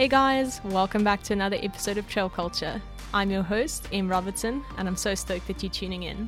Hey 0.00 0.08
guys, 0.08 0.62
welcome 0.64 1.04
back 1.04 1.22
to 1.24 1.34
another 1.34 1.58
episode 1.60 1.98
of 1.98 2.08
Trail 2.08 2.30
Culture. 2.30 2.80
I'm 3.12 3.30
your 3.30 3.42
host, 3.42 3.86
Em 3.92 4.08
Robertson, 4.08 4.64
and 4.78 4.88
I'm 4.88 4.96
so 4.96 5.14
stoked 5.14 5.46
that 5.48 5.62
you're 5.62 5.70
tuning 5.70 6.04
in. 6.04 6.26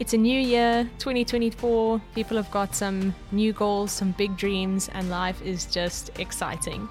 It's 0.00 0.14
a 0.14 0.16
new 0.16 0.40
year, 0.40 0.88
2024. 0.98 2.00
People 2.14 2.38
have 2.38 2.50
got 2.50 2.74
some 2.74 3.14
new 3.30 3.52
goals, 3.52 3.92
some 3.92 4.12
big 4.12 4.38
dreams, 4.38 4.88
and 4.94 5.10
life 5.10 5.42
is 5.42 5.66
just 5.66 6.18
exciting. 6.18 6.88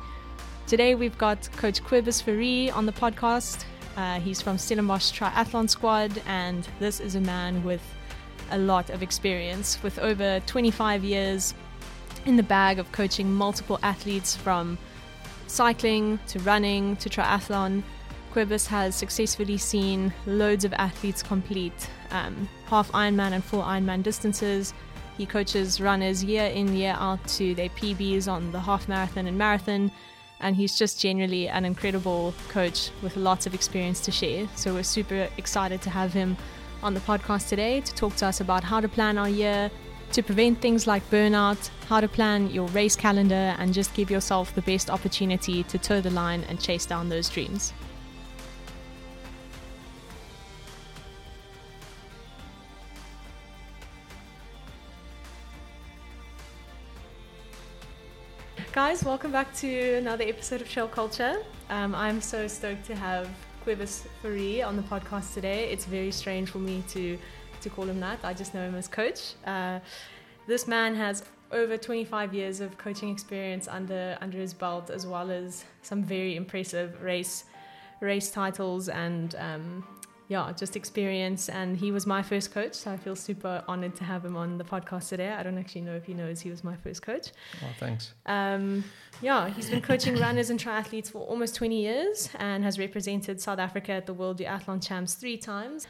Today 0.68 0.93
we've 0.93 1.18
got 1.18 1.50
Coach 1.54 1.83
Cobus 1.83 2.21
Fourie 2.21 2.70
on 2.70 2.86
the 2.86 2.91
podcast. 2.91 3.66
Uh, 3.95 4.20
he's 4.20 4.39
from 4.39 4.59
Stellenbosch 4.59 5.11
Triathlon 5.20 5.68
Squad, 5.68 6.21
and 6.27 6.68
this 6.79 7.00
is 7.00 7.16
a 7.16 7.21
man 7.21 7.64
with 7.64 7.82
a 8.52 8.59
lot 8.59 8.91
of 8.91 9.01
experience, 9.01 9.82
with 9.82 9.98
over 9.98 10.42
25 10.42 11.04
years 11.04 11.56
in 12.28 12.36
the 12.36 12.43
bag 12.43 12.78
of 12.78 12.92
coaching 12.92 13.34
multiple 13.34 13.79
athletes 13.82 14.36
from 14.36 14.78
cycling 15.47 16.19
to 16.28 16.39
running 16.39 16.96
to 16.97 17.10
triathlon. 17.10 17.83
Cobus 18.33 18.68
has 18.68 18.96
successfully 18.96 19.57
seen 19.57 20.14
loads 20.25 20.64
of 20.64 20.73
athletes 20.73 21.23
complete 21.23 21.89
um, 22.11 22.47
half 22.65 22.92
Ironman 22.92 23.32
and 23.32 23.43
full 23.43 23.64
Ironman 23.64 24.04
distances. 24.04 24.73
He 25.18 25.25
coaches 25.25 25.82
runners 25.82 26.23
year 26.23 26.46
in, 26.46 26.75
year 26.75 26.96
out 27.00 27.25
to 27.29 27.56
their 27.56 27.70
PBs 27.70 28.28
on 28.32 28.51
the 28.51 28.60
half 28.60 28.87
marathon 28.87 29.25
and 29.28 29.37
marathon. 29.37 29.92
And 30.39 30.56
he's 30.56 30.78
just 30.78 31.00
generally 31.00 31.48
an 31.48 31.65
incredible 31.65 32.34
coach 32.50 32.92
with 33.02 33.17
lots 33.17 33.48
of 33.48 33.56
experience 33.56 34.00
to 34.02 34.11
share. 34.11 34.48
So 34.56 34.75
we're 34.75 34.84
super 34.84 35.28
excited 35.38 35.81
to 35.81 35.89
have 35.89 36.14
him 36.14 36.38
on 36.84 36.94
the 36.94 37.00
podcast 37.00 37.50
today 37.50 37.81
to 37.81 37.95
talk 37.95 38.16
to 38.17 38.28
us 38.28 38.39
about 38.39 38.64
how 38.64 38.80
to 38.80 38.88
plan 38.88 39.17
our 39.17 39.30
year, 39.30 39.72
to 40.11 40.23
prevent 40.23 40.61
things 40.61 40.88
like 40.88 41.08
burnout, 41.09 41.70
how 41.88 42.00
to 42.00 42.08
plan 42.08 42.50
your 42.50 42.68
race 42.70 42.95
calendar, 42.95 43.56
and 43.59 43.73
just 43.73 43.94
give 43.94 44.09
yourself 44.09 44.54
the 44.56 44.62
best 44.62 44.90
opportunity 44.90 45.64
to 45.64 45.78
toe 45.78 46.02
the 46.02 46.09
line 46.09 46.44
and 46.50 46.59
chase 46.59 46.86
down 46.86 47.09
those 47.09 47.30
dreams. 47.30 47.73
Guys, 58.74 59.03
welcome 59.03 59.31
back 59.31 59.56
to 59.56 59.96
another 59.96 60.24
episode 60.24 60.62
of 60.62 60.70
Trail 60.70 60.88
Culture. 60.88 61.44
Um, 61.72 61.96
I'm 61.96 62.22
so 62.22 62.48
stoked 62.48 62.86
to 62.86 62.96
have 62.96 63.28
Cobus 63.66 64.08
Fourie 64.22 64.62
on 64.62 64.76
the 64.76 64.84
podcast 64.84 65.34
today. 65.34 65.72
It's 65.72 65.86
very 65.86 66.12
strange 66.12 66.52
for 66.52 66.59
me 66.59 66.84
to 66.90 67.18
to 67.68 67.76
call 67.76 67.86
him 67.86 68.00
that. 68.00 68.20
I 68.23 68.34
just 68.34 68.54
know 68.54 68.64
him 68.64 68.76
as 68.76 68.88
coach. 68.88 69.34
Uh, 69.46 69.80
this 70.48 70.68
man 70.68 70.96
has 70.96 71.23
over 71.52 71.78
25 71.78 72.34
years 72.34 72.62
of 72.62 72.78
coaching 72.78 73.09
experience 73.09 73.68
under 73.68 74.18
under 74.22 74.38
his 74.38 74.54
belt, 74.54 74.90
as 74.90 75.06
well 75.06 75.32
as 75.32 75.66
some 75.82 76.04
very 76.04 76.36
impressive 76.36 77.02
race 77.02 77.46
race 78.00 78.30
titles 78.30 78.90
and 78.90 79.36
um, 79.40 79.84
yeah, 80.30 80.52
just 80.58 80.76
experience. 80.76 81.50
And 81.50 81.78
he 81.78 81.92
was 81.92 82.06
my 82.06 82.22
first 82.22 82.52
coach, 82.52 82.74
so 82.74 82.92
I 82.92 82.98
feel 82.98 83.16
super 83.16 83.64
honored 83.68 83.96
to 83.96 84.04
have 84.04 84.26
him 84.26 84.36
on 84.36 84.58
the 84.58 84.64
podcast 84.64 85.09
today. 85.09 85.30
I 85.30 85.42
don't 85.44 85.58
actually 85.58 85.81
know 85.81 85.96
if 85.96 86.06
he 86.06 86.14
knows 86.14 86.42
he 86.42 86.50
was 86.50 86.64
my 86.64 86.76
first 86.76 87.02
coach. 87.02 87.30
Oh, 87.64 87.68
thanks. 87.80 88.14
Um, 88.26 88.84
yeah, 89.22 89.50
he's 89.50 89.70
been 89.70 89.81
coaching 89.81 90.18
runners 90.20 90.50
and 90.50 90.59
triathletes 90.59 91.09
for 91.09 91.20
almost 91.20 91.56
20 91.56 91.81
years 91.81 92.30
and 92.40 92.64
has 92.64 92.78
represented 92.78 93.40
South 93.40 93.59
Africa 93.59 93.94
at 93.94 94.06
the 94.06 94.14
World 94.14 94.40
Duathlon 94.40 94.86
Champs 94.86 95.16
three 95.16 95.38
times, 95.38 95.88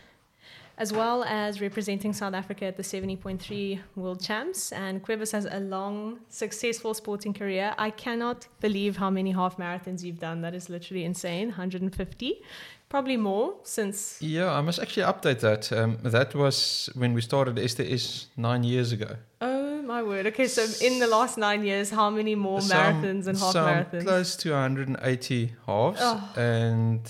as 0.78 0.94
well 0.94 1.23
as 1.23 1.59
representing 1.59 2.14
South 2.14 2.33
Africa 2.33 2.66
at 2.66 2.78
the 2.78 2.83
70.3 2.83 3.80
World 3.95 4.22
Champs. 4.22 4.72
And 4.72 5.03
Cobus 5.03 5.31
has 5.31 5.45
a 5.50 5.59
long, 5.59 6.19
successful 6.30 6.94
sporting 6.94 7.34
career. 7.34 7.73
I 7.78 7.89
cannot 7.89 8.47
believe 8.61 8.97
how 8.97 9.09
many 9.09 9.31
half 9.31 9.57
marathons 9.57 10.03
you've 10.03 10.19
done. 10.19 10.41
That 10.41 10.53
is 10.53 10.69
literally 10.69 11.03
insane 11.03 11.47
150 11.47 12.41
probably 12.90 13.18
more 13.18 13.56
since. 13.63 14.18
Yeah, 14.22 14.53
I 14.53 14.62
must 14.62 14.79
actually 14.79 15.03
update 15.03 15.40
that. 15.41 15.72
Um, 15.74 15.97
that 16.03 16.34
was 16.35 16.90
when 16.96 17.13
we 17.13 17.22
started 17.22 17.57
STS 17.69 18.28
nine 18.38 18.63
years 18.63 18.91
ago. 18.91 19.18
Oh 19.41 19.81
my 19.81 20.01
word! 20.03 20.28
Okay, 20.28 20.47
so 20.47 20.63
in 20.85 21.00
the 21.00 21.07
last 21.07 21.38
nine 21.38 21.63
years, 21.63 21.90
how 21.90 22.09
many 22.09 22.35
more 22.35 22.59
marathons 22.59 23.28
and 23.28 23.38
half 23.38 23.53
marathons? 23.56 24.03
Close 24.03 24.35
to 24.38 24.51
180 24.51 25.53
halves, 25.66 26.00
Oh. 26.01 26.30
and 26.38 27.01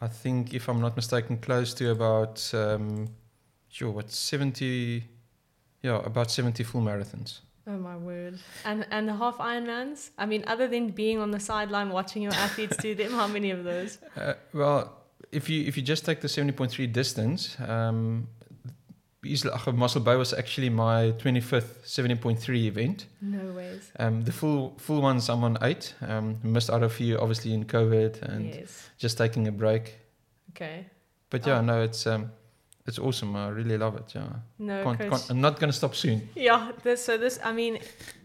I 0.00 0.08
think, 0.08 0.54
if 0.54 0.68
I'm 0.68 0.80
not 0.80 0.96
mistaken, 0.96 1.38
close 1.38 1.72
to 1.74 1.90
about 1.90 2.50
um, 2.54 3.08
sure 3.68 3.90
what 3.90 4.10
70. 4.10 5.04
Yeah, 5.82 6.00
about 6.04 6.30
70 6.30 6.64
full 6.64 6.82
marathons. 6.82 7.40
Oh 7.68 7.78
my 7.78 7.96
word! 7.96 8.38
And 8.64 8.86
and 8.90 9.08
the 9.08 9.14
half 9.14 9.38
Ironmans. 9.38 10.10
I 10.16 10.26
mean, 10.26 10.44
other 10.46 10.68
than 10.68 10.90
being 10.90 11.18
on 11.18 11.32
the 11.32 11.40
sideline 11.40 11.90
watching 11.90 12.22
your 12.22 12.32
athletes 12.32 12.76
do 12.76 12.94
them, 12.94 13.10
how 13.12 13.26
many 13.26 13.50
of 13.50 13.64
those? 13.64 13.98
Uh, 14.16 14.34
well, 14.52 15.06
if 15.32 15.48
you 15.48 15.64
if 15.64 15.76
you 15.76 15.82
just 15.82 16.04
take 16.04 16.20
the 16.20 16.28
70.3 16.28 16.92
distance, 16.92 17.56
um, 17.60 18.28
Isla 19.32 19.52
Ach, 19.54 19.66
Mossel 19.74 20.02
Bay 20.04 20.16
was 20.16 20.32
actually 20.32 20.70
my 20.70 21.12
25th 21.18 21.84
70.3 21.84 22.64
event. 22.64 23.06
No 23.20 23.52
ways. 23.52 23.90
Um, 23.98 24.22
the 24.22 24.32
full 24.32 24.74
full 24.78 25.00
ones 25.02 25.28
I'm 25.28 25.44
on 25.44 25.58
eight. 25.62 25.94
Um, 26.00 26.38
missed 26.42 26.70
out 26.70 26.82
a 26.82 26.88
few 26.88 27.18
obviously 27.18 27.52
in 27.52 27.64
COVID 27.64 28.22
and 28.22 28.54
yes. 28.54 28.90
just 28.98 29.18
taking 29.18 29.46
a 29.48 29.52
break. 29.52 29.94
Okay. 30.50 30.86
But 31.30 31.46
yeah, 31.46 31.58
Oh. 31.58 31.62
no, 31.62 31.82
it's 31.82 32.06
um, 32.06 32.30
it's 32.86 32.98
awesome. 32.98 33.34
I 33.36 33.48
really 33.48 33.76
love 33.76 33.96
it. 33.96 34.14
Yeah, 34.14 34.28
No. 34.58 34.84
can't, 34.84 34.98
can't, 35.10 35.30
I'm 35.30 35.40
not 35.40 35.58
gonna 35.60 35.72
stop 35.72 35.94
soon. 35.94 36.28
Yeah. 36.36 36.70
This, 36.82 37.04
so 37.04 37.18
this. 37.18 37.38
I 37.44 37.52
mean, 37.52 37.78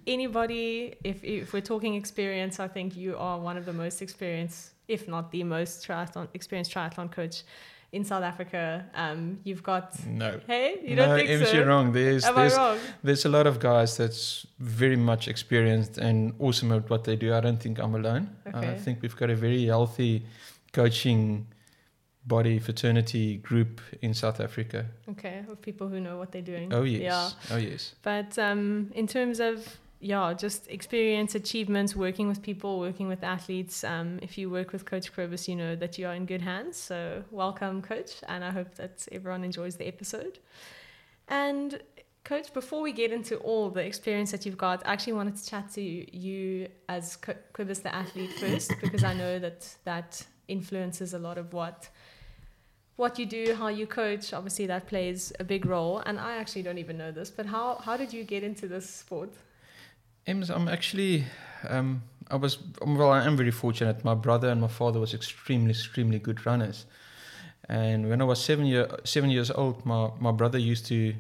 anybody. 0.08 0.96
If 1.04 1.24
if 1.24 1.54
we're 1.54 1.62
talking 1.74 1.96
experience, 1.96 2.60
I 2.60 2.68
think 2.68 2.96
you 2.96 3.18
are 3.18 3.40
one 3.40 3.58
of 3.58 3.66
the 3.66 3.74
most 3.74 4.02
experienced, 4.02 4.72
if 4.88 5.08
not 5.08 5.32
the 5.32 5.44
most 5.44 5.86
triathlon 5.88 6.28
experienced 6.34 6.72
triathlon 6.74 7.12
coach 7.12 7.44
in 7.92 8.06
South 8.06 8.24
Africa. 8.24 8.86
Um, 8.96 9.40
you've 9.44 9.64
got. 9.64 9.94
No, 10.06 10.40
Hey, 10.48 10.80
you 10.84 10.96
no, 10.96 11.08
don't 11.08 11.28
think 11.28 11.46
so? 11.46 11.54
you're 11.56 11.66
wrong. 11.66 11.92
There's 11.92 12.24
Am 12.26 12.36
there's 12.36 12.54
I 12.54 12.58
wrong? 12.58 12.80
there's 13.04 13.26
a 13.26 13.30
lot 13.30 13.48
of 13.48 13.60
guys 13.60 13.98
that's 13.98 14.46
very 14.60 14.96
much 14.96 15.28
experienced 15.28 15.98
and 15.98 16.34
awesome 16.40 16.72
at 16.72 16.90
what 16.90 17.04
they 17.04 17.16
do. 17.16 17.34
I 17.34 17.42
don't 17.42 17.58
think 17.62 17.80
I'm 17.80 17.96
alone. 17.96 18.30
Okay. 18.48 18.70
I 18.72 18.78
think 18.78 19.02
we've 19.02 19.16
got 19.18 19.30
a 19.30 19.36
very 19.36 19.66
healthy 19.66 20.26
coaching 20.74 21.48
body 22.26 22.60
fraternity 22.60 23.38
group 23.38 23.82
in 24.02 24.14
South 24.14 24.40
Africa. 24.40 24.86
Okay, 25.10 25.44
of 25.50 25.60
people 25.62 25.88
who 25.90 26.00
know 26.00 26.18
what 26.18 26.32
they're 26.32 26.42
doing. 26.42 26.72
Oh 26.74 26.84
yes. 26.84 27.02
Yeah. 27.02 27.56
Oh 27.56 27.58
yes. 27.60 27.96
But 28.04 28.38
um, 28.38 28.92
in 28.94 29.08
terms 29.08 29.40
of 29.40 29.78
yeah, 30.02 30.34
just 30.34 30.68
experience, 30.68 31.36
achievements, 31.36 31.96
working 31.96 32.28
with 32.28 32.42
people, 32.42 32.80
working 32.80 33.08
with 33.08 33.24
athletes. 33.24 33.84
Um, 33.84 34.18
if 34.24 34.36
you 34.36 34.50
work 34.50 34.74
with 34.74 34.84
Coach 34.84 35.14
Cobus, 35.14 35.48
you 35.48 35.56
know 35.56 35.76
that 35.76 36.00
you 36.00 36.08
are 36.08 36.16
in 36.16 36.26
good 36.26 36.42
hands. 36.42 36.76
So 36.76 37.24
welcome, 37.30 37.84
Coach, 37.84 38.14
and 38.28 38.44
I 38.44 38.50
hope 38.50 38.74
that 38.76 39.08
everyone 39.12 39.44
enjoys 39.44 39.76
the 39.76 39.88
episode. 39.88 40.40
And 41.28 41.80
Coach, 42.24 42.52
before 42.52 42.82
we 42.82 42.92
get 42.92 43.12
into 43.12 43.38
all 43.38 43.70
the 43.70 43.82
experience 43.82 44.32
that 44.32 44.44
you've 44.44 44.58
got, 44.58 44.86
I 44.88 44.94
actually 44.94 45.14
wanted 45.14 45.36
to 45.38 45.46
chat 45.46 45.72
to 45.74 45.82
you 45.82 46.68
as 46.90 47.16
Co- 47.16 47.36
Cobus 47.54 47.80
the 47.80 47.94
athlete 47.94 48.34
first, 48.34 48.74
because 48.82 49.04
I 49.04 49.14
know 49.14 49.38
that 49.38 49.68
that 49.84 50.26
influences 50.48 51.14
a 51.14 51.20
lot 51.20 51.38
of 51.38 51.54
what 51.54 51.90
what 52.96 53.20
you 53.20 53.26
do, 53.28 53.56
how 53.56 53.68
you 53.68 53.86
coach. 53.86 54.34
Obviously, 54.34 54.66
that 54.66 54.88
plays 54.88 55.32
a 55.40 55.44
big 55.44 55.66
role. 55.66 56.00
And 56.06 56.20
I 56.20 56.38
actually 56.38 56.64
don't 56.64 56.80
even 56.80 56.98
know 56.98 57.12
this, 57.12 57.30
but 57.30 57.46
how 57.46 57.76
how 57.86 57.98
did 57.98 58.12
you 58.12 58.24
get 58.24 58.44
into 58.44 58.68
this 58.68 58.90
sport? 58.90 59.32
Ems, 60.28 60.50
I'm 60.50 60.68
actually, 60.68 61.26
um, 61.68 62.04
I 62.30 62.36
was, 62.36 62.60
well, 62.86 63.12
I 63.12 63.24
am 63.26 63.36
very 63.36 63.52
fortunate. 63.52 64.04
My 64.04 64.14
brother 64.14 64.50
and 64.50 64.62
my 64.62 64.68
father 64.68 65.00
was 65.00 65.14
extremely, 65.14 65.72
extremely 65.72 66.20
good 66.20 66.46
runners. 66.46 66.86
And 67.68 68.10
when 68.10 68.22
I 68.22 68.26
was 68.26 68.44
seven 68.44 68.66
year, 68.66 68.88
seven 69.04 69.30
years 69.30 69.50
old, 69.52 69.86
my, 69.86 70.10
my 70.20 70.32
brother 70.32 70.58
used 70.58 70.86
to, 70.88 71.16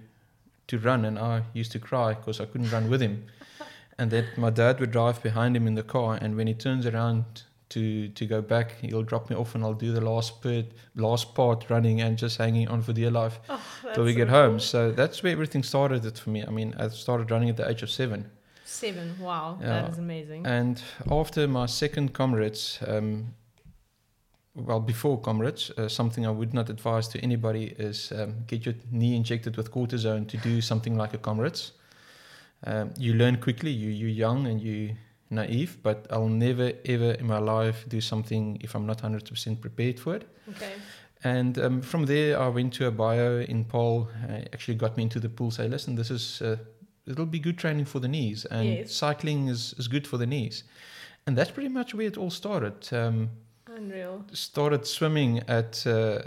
to 0.67 0.77
run, 0.77 1.05
and 1.05 1.17
I 1.17 1.43
used 1.53 1.71
to 1.71 1.79
cry 1.79 2.13
because 2.13 2.39
I 2.39 2.45
couldn't 2.45 2.71
run 2.71 2.89
with 2.89 3.01
him. 3.01 3.25
And 3.97 4.11
then 4.11 4.25
my 4.37 4.49
dad 4.49 4.79
would 4.79 4.91
drive 4.91 5.21
behind 5.21 5.55
him 5.55 5.67
in 5.67 5.75
the 5.75 5.83
car, 5.83 6.17
and 6.21 6.35
when 6.35 6.47
he 6.47 6.53
turns 6.53 6.85
around 6.85 7.43
to 7.69 8.09
to 8.09 8.25
go 8.25 8.41
back, 8.41 8.73
he'll 8.81 9.03
drop 9.03 9.29
me 9.29 9.35
off, 9.35 9.55
and 9.55 9.63
I'll 9.63 9.73
do 9.73 9.93
the 9.93 10.01
last 10.01 10.41
part, 10.41 10.65
last 10.95 11.35
part 11.35 11.69
running 11.69 12.01
and 12.01 12.17
just 12.17 12.37
hanging 12.37 12.67
on 12.67 12.81
for 12.81 12.93
dear 12.93 13.11
life 13.11 13.39
till 13.93 14.03
we 14.03 14.13
That's 14.13 14.17
get 14.17 14.27
so 14.27 14.33
home. 14.33 14.51
cool. 14.53 14.59
So 14.59 14.91
that's 14.91 15.23
where 15.23 15.31
everything 15.31 15.63
started 15.63 16.05
it 16.05 16.17
for 16.17 16.31
me. 16.31 16.43
I 16.43 16.49
mean, 16.49 16.75
I 16.77 16.89
started 16.89 17.31
running 17.31 17.49
at 17.49 17.57
the 17.57 17.69
age 17.69 17.83
of 17.83 17.89
seven. 17.89 18.29
Seven. 18.71 19.15
Wow, 19.19 19.57
Yeah. 19.61 19.67
that 19.81 19.91
is 19.91 19.97
amazing. 19.97 20.45
And 20.47 20.81
after 21.09 21.47
my 21.47 21.65
second 21.67 22.13
comrades, 22.13 22.79
um, 22.87 23.33
well, 24.55 24.79
before 24.79 25.19
comrades, 25.19 25.71
uh, 25.77 25.87
something 25.87 26.25
I 26.25 26.31
would 26.31 26.53
not 26.53 26.69
advise 26.69 27.07
to 27.09 27.19
anybody 27.19 27.65
is 27.77 28.11
um, 28.11 28.43
get 28.47 28.65
your 28.65 28.75
knee 28.91 29.15
injected 29.15 29.57
with 29.57 29.71
cortisone 29.71 30.25
to 30.27 30.37
do 30.37 30.61
something 30.61 30.95
like 30.97 31.13
a 31.13 31.17
comrades. 31.17 31.73
Um, 32.65 32.93
you 32.97 33.13
learn 33.13 33.37
quickly. 33.37 33.71
You 33.71 33.89
you're 33.89 34.09
young 34.27 34.47
and 34.47 34.61
you 34.61 34.95
naive, 35.29 35.77
but 35.83 36.05
I'll 36.09 36.29
never 36.29 36.71
ever 36.85 37.11
in 37.19 37.27
my 37.27 37.39
life 37.39 37.85
do 37.89 38.01
something 38.01 38.57
if 38.61 38.75
I'm 38.75 38.85
not 38.85 39.01
hundred 39.01 39.25
percent 39.29 39.59
prepared 39.61 39.99
for 39.99 40.15
it. 40.15 40.23
okay. 40.49 40.73
And 41.23 41.57
um, 41.59 41.81
from 41.81 42.05
there, 42.05 42.39
I 42.39 42.47
went 42.47 42.73
to 42.73 42.87
a 42.87 42.91
bio 42.91 43.39
in 43.41 43.65
Paul. 43.65 44.07
Uh, 44.29 44.41
actually, 44.53 44.77
got 44.77 44.97
me 44.97 45.03
into 45.03 45.19
the 45.19 45.29
pool. 45.29 45.51
Say, 45.51 45.67
listen, 45.67 45.95
this 45.95 46.09
is 46.11 46.41
uh, 46.41 46.55
it'll 47.07 47.25
be 47.25 47.39
good 47.39 47.57
training 47.57 47.85
for 47.85 47.99
the 47.99 48.07
knees, 48.07 48.45
and 48.45 48.67
Yes. 48.67 48.93
cycling 48.93 49.47
is 49.49 49.73
is 49.77 49.87
good 49.87 50.07
for 50.07 50.17
the 50.17 50.25
knees. 50.27 50.63
and 51.27 51.37
that's 51.37 51.51
pretty 51.51 51.69
much 51.69 51.93
where 51.93 52.07
it 52.07 52.17
all 52.17 52.31
started. 52.31 52.73
Um, 52.91 53.29
Unreal. 53.77 54.25
started 54.33 54.85
swimming 54.87 55.39
at 55.47 55.85
uh, 55.87 56.19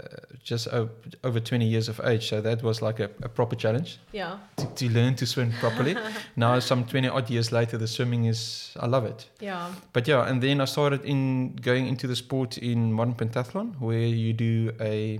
just 0.43 0.67
o- 0.73 0.89
over 1.23 1.39
20 1.39 1.65
years 1.65 1.89
of 1.89 1.99
age, 2.03 2.29
so 2.29 2.41
that 2.41 2.63
was 2.63 2.81
like 2.81 2.99
a, 3.03 3.09
a 3.23 3.29
proper 3.29 3.55
challenge 3.57 3.99
Yeah. 4.13 4.37
to, 4.55 4.65
to 4.75 4.89
learn 4.89 5.15
to 5.15 5.25
swim 5.25 5.51
properly. 5.59 5.95
now, 6.35 6.59
some 6.59 6.85
20 6.85 7.09
odd 7.09 7.29
years 7.29 7.51
later, 7.51 7.77
the 7.77 7.87
swimming 7.87 8.25
is 8.25 8.71
I 8.79 8.87
love 8.87 9.05
it. 9.05 9.29
Yeah. 9.41 9.73
But 9.93 10.07
yeah, 10.07 10.27
and 10.29 10.41
then 10.41 10.61
I 10.61 10.65
started 10.65 11.03
in 11.05 11.55
going 11.61 11.87
into 11.87 12.07
the 12.07 12.15
sport 12.15 12.57
in 12.57 12.93
modern 12.93 13.15
pentathlon, 13.15 13.75
where 13.79 14.07
you 14.07 14.33
do 14.33 14.71
a 14.79 15.19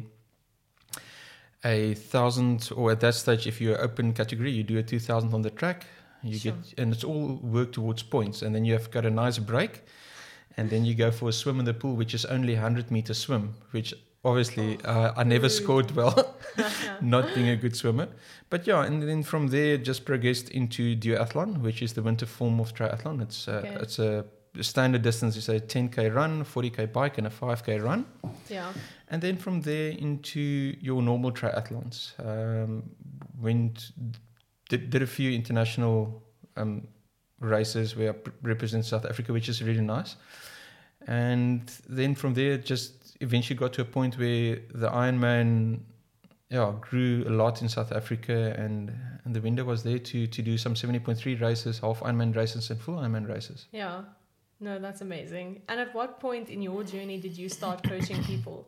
a 1.65 1.95
thousand, 1.95 2.69
or 2.75 2.91
at 2.91 2.99
that 3.01 3.15
stage, 3.15 3.47
if 3.47 3.59
you're 3.59 3.81
open 3.81 4.13
category, 4.13 4.51
you 4.51 4.63
do 4.63 4.77
a 4.77 4.83
two 4.83 4.99
thousand 4.99 5.33
on 5.33 5.41
the 5.41 5.49
track. 5.49 5.85
You 6.23 6.37
Sure. 6.39 6.53
get, 6.53 6.79
and 6.79 6.93
it's 6.93 7.03
all 7.03 7.35
work 7.43 7.71
towards 7.71 8.03
points, 8.03 8.41
and 8.41 8.53
then 8.55 8.63
you 8.65 8.73
have 8.73 8.89
got 8.91 9.05
a 9.05 9.09
nice 9.11 9.37
break, 9.37 9.81
and 10.57 10.69
then 10.69 10.85
you 10.85 10.95
go 10.95 11.11
for 11.11 11.29
a 11.29 11.33
swim 11.33 11.59
in 11.59 11.65
the 11.65 11.73
pool, 11.73 11.95
which 11.95 12.13
is 12.13 12.25
only 12.25 12.53
a 12.55 12.61
hundred 12.61 12.89
meter 12.91 13.13
swim, 13.13 13.53
which 13.71 13.93
obviously 14.23 14.79
uh, 14.85 15.11
I 15.15 15.23
never 15.23 15.49
scored 15.49 15.91
well, 15.91 16.35
not 17.01 17.33
being 17.35 17.49
a 17.49 17.55
good 17.55 17.75
swimmer. 17.75 18.07
But 18.49 18.65
yeah, 18.67 18.85
and 18.85 19.03
then 19.03 19.23
from 19.23 19.47
there, 19.49 19.77
just 19.77 20.05
progressed 20.05 20.49
into 20.49 20.95
duathlon, 20.95 21.61
which 21.61 21.81
is 21.81 21.93
the 21.93 22.01
winter 22.01 22.25
form 22.25 22.59
of 22.59 22.73
triathlon. 22.73 23.21
It's 23.21 23.47
uh, 23.47 23.51
Okay. 23.65 23.77
it's 23.81 23.99
a 23.99 24.25
standard 24.61 25.01
distance 25.01 25.35
you 25.35 25.41
say 25.41 25.59
10k 25.59 26.13
run, 26.13 26.43
40k 26.43 26.91
bike, 26.91 27.17
and 27.17 27.27
a 27.27 27.29
5k 27.29 27.83
run. 27.83 28.05
yeah. 28.49 28.71
And 29.09 29.21
then 29.21 29.37
from 29.37 29.61
there 29.61 29.91
into 29.91 30.39
your 30.81 31.01
normal 31.01 31.31
triathlons. 31.31 32.13
Um, 32.19 32.89
went 33.39 33.91
did, 34.69 34.89
did 34.89 35.01
a 35.01 35.07
few 35.07 35.31
international 35.31 36.23
um, 36.57 36.87
races 37.39 37.95
where 37.95 38.13
I 38.13 38.15
represent 38.41 38.85
South 38.85 39.05
Africa, 39.05 39.33
which 39.33 39.49
is 39.49 39.61
really 39.61 39.81
nice. 39.81 40.15
And 41.07 41.69
then 41.87 42.15
from 42.15 42.33
there, 42.33 42.57
just 42.57 43.17
eventually 43.21 43.57
got 43.57 43.73
to 43.73 43.81
a 43.81 43.85
point 43.85 44.17
where 44.17 44.59
the 44.73 44.89
Ironman, 44.89 45.81
yeah, 46.49 46.73
grew 46.81 47.23
a 47.27 47.29
lot 47.29 47.61
in 47.61 47.69
South 47.69 47.91
Africa, 47.91 48.55
and 48.57 48.91
and 49.23 49.35
the 49.35 49.41
window 49.41 49.63
was 49.63 49.83
there 49.83 49.99
to 49.99 50.27
to 50.27 50.41
do 50.41 50.57
some 50.57 50.73
70.3 50.73 51.39
races, 51.41 51.79
half 51.79 51.99
Ironman 51.99 52.35
races, 52.35 52.69
and 52.71 52.79
full 52.79 52.95
Ironman 52.95 53.29
races. 53.29 53.67
Yeah. 53.71 54.01
No, 54.59 54.79
that's 54.79 55.01
amazing. 55.01 55.61
And 55.67 55.79
at 55.79 55.93
what 55.93 56.19
point 56.19 56.49
in 56.49 56.61
your 56.61 56.83
journey 56.83 57.19
did 57.19 57.37
you 57.37 57.49
start 57.49 57.83
coaching 57.83 58.23
people? 58.23 58.67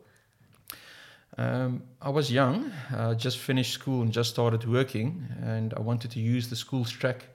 Um, 1.38 1.82
I 2.02 2.10
was 2.10 2.32
young, 2.32 2.72
uh, 2.94 3.14
just 3.14 3.38
finished 3.38 3.72
school 3.72 4.02
and 4.02 4.12
just 4.12 4.30
started 4.30 4.68
working, 4.68 5.26
and 5.42 5.72
I 5.74 5.80
wanted 5.80 6.10
to 6.12 6.20
use 6.20 6.48
the 6.48 6.56
school's 6.56 6.90
track 6.90 7.26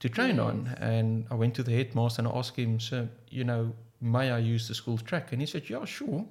to 0.00 0.08
train 0.08 0.38
on. 0.38 0.76
And 0.78 1.26
I 1.30 1.34
went 1.34 1.54
to 1.54 1.62
the 1.62 1.72
headmaster 1.72 2.20
and 2.20 2.28
I 2.28 2.36
asked 2.36 2.56
him, 2.56 2.78
"Sir, 2.78 3.08
you 3.30 3.44
know, 3.44 3.72
may 4.00 4.30
I 4.30 4.38
use 4.38 4.68
the 4.68 4.74
school's 4.74 5.02
track?" 5.02 5.32
And 5.32 5.40
he 5.40 5.46
said, 5.46 5.68
"Yeah, 5.70 5.84
sure, 5.86 6.26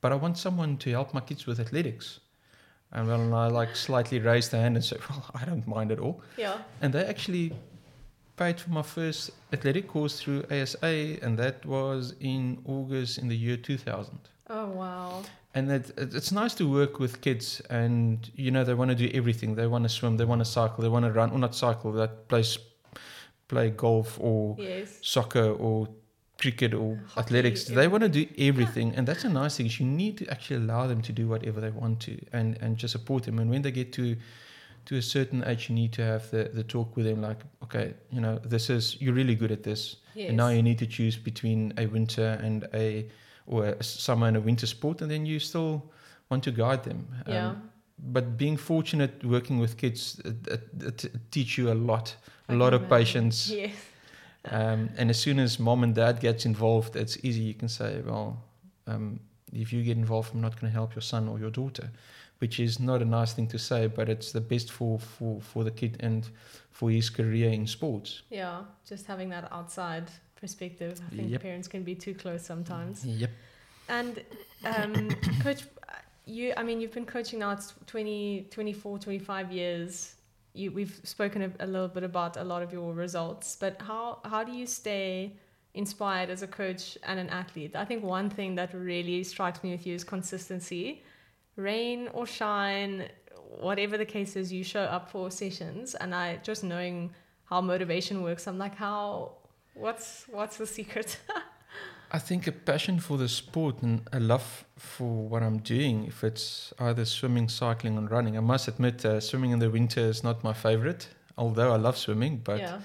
but 0.00 0.12
I 0.12 0.14
want 0.14 0.38
someone 0.38 0.76
to 0.78 0.90
help 0.90 1.12
my 1.12 1.20
kids 1.20 1.46
with 1.46 1.58
athletics." 1.58 2.20
And 2.92 3.08
then 3.08 3.32
I 3.32 3.48
like 3.48 3.74
slightly 3.74 4.18
raised 4.20 4.50
the 4.50 4.58
hand 4.58 4.76
and 4.76 4.84
said, 4.84 5.00
"Well, 5.10 5.24
I 5.34 5.44
don't 5.44 5.66
mind 5.66 5.90
at 5.90 5.98
all." 5.98 6.22
Yeah. 6.36 6.58
And 6.80 6.92
they 6.94 7.04
actually 7.04 7.52
paid 8.36 8.58
for 8.60 8.70
my 8.70 8.82
first 8.82 9.30
athletic 9.52 9.86
course 9.88 10.20
through 10.20 10.44
ASA, 10.50 11.18
and 11.22 11.38
that 11.38 11.64
was 11.66 12.14
in 12.20 12.58
August 12.66 13.18
in 13.18 13.28
the 13.28 13.36
year 13.36 13.56
2000 13.56 14.18
Oh 14.50 14.68
wow. 14.68 15.22
and 15.54 15.70
it, 15.70 15.90
it- 15.98 16.14
it's 16.14 16.32
nice 16.32 16.54
to 16.54 16.64
work 16.70 16.98
with 16.98 17.20
kids 17.20 17.60
and 17.70 18.30
you 18.34 18.50
know 18.50 18.64
they 18.64 18.74
want 18.74 18.90
to 18.90 18.94
do 18.94 19.10
everything. 19.14 19.54
They 19.54 19.66
want 19.66 19.84
to 19.84 19.88
swim 19.88 20.16
they 20.16 20.24
want 20.24 20.40
to 20.40 20.44
cycle 20.44 20.82
they 20.82 20.88
want 20.88 21.04
to 21.04 21.12
run. 21.12 21.30
Or 21.30 21.38
not 21.38 21.54
cycle 21.54 21.92
that 21.92 22.28
play 22.28 22.44
play 23.48 23.70
golf 23.70 24.18
or 24.20 24.56
Yes. 24.58 24.98
soccer 25.02 25.50
or 25.52 25.88
cricket 26.40 26.74
or 26.74 26.96
Hockey, 27.14 27.20
athletics. 27.20 27.64
They 27.64 27.86
want 27.86 28.02
to 28.02 28.08
do 28.08 28.26
everything 28.38 28.94
and 28.96 29.06
that's 29.06 29.24
a 29.24 29.28
nice 29.28 29.56
thing 29.56 29.66
is 29.66 29.78
you 29.78 29.86
need 29.86 30.18
to 30.18 30.26
actually 30.30 30.56
allow 30.64 30.86
them 30.86 31.00
to 31.02 31.12
do 31.12 31.28
whatever 31.28 31.60
they 31.60 31.70
want 31.70 32.00
to 32.06 32.18
and 32.32 32.58
and 32.62 32.76
just 32.76 32.92
support 32.92 33.22
them. 33.24 33.38
And 33.38 33.48
when 33.50 33.62
they 33.62 33.70
get 33.70 33.92
to 33.94 34.16
to 34.84 34.96
a 34.96 35.02
certain 35.02 35.42
age 35.44 35.68
you 35.68 35.74
need 35.74 35.92
to 35.92 36.02
have 36.02 36.30
the 36.30 36.50
the 36.54 36.62
talk 36.64 36.96
with 36.96 37.06
them 37.06 37.20
like 37.22 37.38
okay 37.62 37.94
you 38.10 38.20
know 38.20 38.38
this 38.44 38.68
is 38.70 38.96
you're 39.00 39.14
really 39.14 39.34
good 39.34 39.52
at 39.52 39.62
this 39.62 39.96
Yes. 40.14 40.28
and 40.28 40.36
now 40.36 40.48
you 40.48 40.62
need 40.62 40.78
to 40.78 40.86
choose 40.86 41.16
between 41.16 41.72
a 41.78 41.86
winter 41.86 42.38
and 42.42 42.68
a 42.74 43.06
or 43.46 43.64
a 43.64 43.82
summer 43.82 44.26
and 44.28 44.36
a 44.36 44.40
winter 44.40 44.66
sport, 44.66 45.00
and 45.02 45.10
then 45.10 45.26
you 45.26 45.38
still 45.40 45.90
want 46.30 46.44
to 46.44 46.50
guide 46.52 46.84
them. 46.84 47.08
Um, 47.26 47.32
yeah. 47.34 47.54
But 47.98 48.36
being 48.36 48.56
fortunate 48.58 49.24
working 49.24 49.58
with 49.58 49.76
kids 49.76 50.20
it, 50.24 50.46
it, 50.46 51.04
it 51.04 51.30
teach 51.30 51.56
you 51.58 51.72
a 51.72 51.74
lot, 51.74 52.14
a 52.48 52.52
I 52.52 52.56
lot 52.56 52.74
of 52.74 52.88
patience. 52.88 53.50
Yes. 53.62 53.70
Um, 54.50 54.90
and 54.98 55.08
as 55.10 55.18
soon 55.18 55.38
as 55.38 55.58
mom 55.58 55.82
and 55.84 55.94
dad 55.94 56.20
gets 56.20 56.44
involved, 56.46 56.94
it's 56.96 57.16
easy. 57.24 57.40
You 57.42 57.54
can 57.54 57.68
say, 57.68 58.00
well, 58.04 58.42
um, 58.86 59.20
if 59.52 59.72
you 59.72 59.82
get 59.82 59.96
involved, 59.96 60.34
I'm 60.34 60.40
not 60.40 60.60
going 60.60 60.70
to 60.72 60.74
help 60.74 60.94
your 60.94 61.02
son 61.02 61.28
or 61.28 61.38
your 61.38 61.50
daughter, 61.50 61.90
which 62.42 62.58
is 62.58 62.80
not 62.80 63.00
a 63.00 63.04
nice 63.04 63.32
thing 63.32 63.46
to 63.46 63.56
say, 63.56 63.86
but 63.86 64.08
it's 64.08 64.32
the 64.32 64.40
best 64.40 64.72
for, 64.72 64.98
for, 64.98 65.40
for 65.40 65.62
the 65.62 65.70
kid 65.70 65.96
and 66.00 66.28
for 66.72 66.90
his 66.90 67.08
career 67.08 67.48
in 67.50 67.68
sports. 67.68 68.22
Yeah. 68.30 68.62
Just 68.84 69.06
having 69.06 69.28
that 69.28 69.46
outside 69.52 70.10
perspective. 70.34 71.00
I 71.06 71.16
think 71.16 71.30
Yep. 71.30 71.42
parents 71.42 71.68
can 71.68 71.84
be 71.84 71.94
too 71.94 72.14
close 72.14 72.42
sometimes. 72.44 73.06
Yep. 73.06 73.30
And 73.88 74.24
um, 74.64 75.08
coach, 75.40 75.62
you, 76.26 76.52
I 76.56 76.64
mean, 76.64 76.80
you've 76.80 76.92
been 76.92 77.06
coaching 77.06 77.38
now, 77.38 77.52
it's 77.52 77.74
20, 77.86 78.48
24, 78.50 78.98
25 78.98 79.52
years. 79.52 80.16
You, 80.54 80.72
we've 80.72 81.00
spoken 81.04 81.42
a, 81.42 81.50
a 81.60 81.68
little 81.74 81.86
bit 81.96 82.02
about 82.02 82.36
a 82.36 82.44
lot 82.44 82.64
of 82.64 82.72
your 82.72 82.92
results, 82.92 83.54
but 83.54 83.80
how, 83.80 84.18
how 84.24 84.42
do 84.42 84.50
you 84.50 84.66
stay 84.66 85.36
inspired 85.74 86.28
as 86.28 86.42
a 86.42 86.48
coach 86.48 86.98
and 87.04 87.20
an 87.20 87.28
athlete? 87.30 87.76
I 87.76 87.84
think 87.84 88.02
one 88.02 88.28
thing 88.28 88.56
that 88.56 88.74
really 88.74 89.22
strikes 89.22 89.62
me 89.62 89.70
with 89.70 89.86
you 89.86 89.94
is 89.94 90.02
consistency. 90.02 91.04
Rain 91.56 92.08
or 92.12 92.26
shine, 92.26 93.08
whatever 93.60 93.98
the 93.98 94.04
case 94.06 94.36
is, 94.36 94.52
you 94.52 94.64
show 94.64 94.82
up 94.82 95.10
for 95.10 95.30
sessions. 95.30 95.94
And 95.94 96.14
I 96.14 96.36
just 96.42 96.64
knowing 96.64 97.12
how 97.44 97.60
motivation 97.60 98.22
works, 98.22 98.46
I'm 98.46 98.58
like, 98.58 98.74
how, 98.76 99.32
what's, 99.74 100.24
what's 100.28 100.56
the 100.56 100.66
secret? 100.66 101.18
I 102.14 102.18
think 102.18 102.46
a 102.46 102.52
passion 102.52 103.00
for 103.00 103.16
the 103.16 103.28
sport 103.28 103.80
and 103.82 104.02
a 104.12 104.20
love 104.20 104.66
for 104.76 105.28
what 105.28 105.42
I'm 105.42 105.58
doing, 105.58 106.04
if 106.04 106.22
it's 106.24 106.72
either 106.78 107.06
swimming, 107.06 107.48
cycling, 107.48 107.96
and 107.96 108.10
running. 108.10 108.36
I 108.36 108.40
must 108.40 108.68
admit, 108.68 109.02
uh, 109.04 109.18
swimming 109.18 109.52
in 109.52 109.58
the 109.58 109.70
winter 109.70 110.00
is 110.00 110.22
not 110.22 110.44
my 110.44 110.52
favorite, 110.52 111.08
although 111.38 111.72
I 111.72 111.76
love 111.76 111.96
swimming, 111.96 112.42
but 112.44 112.58
yeah. 112.58 112.80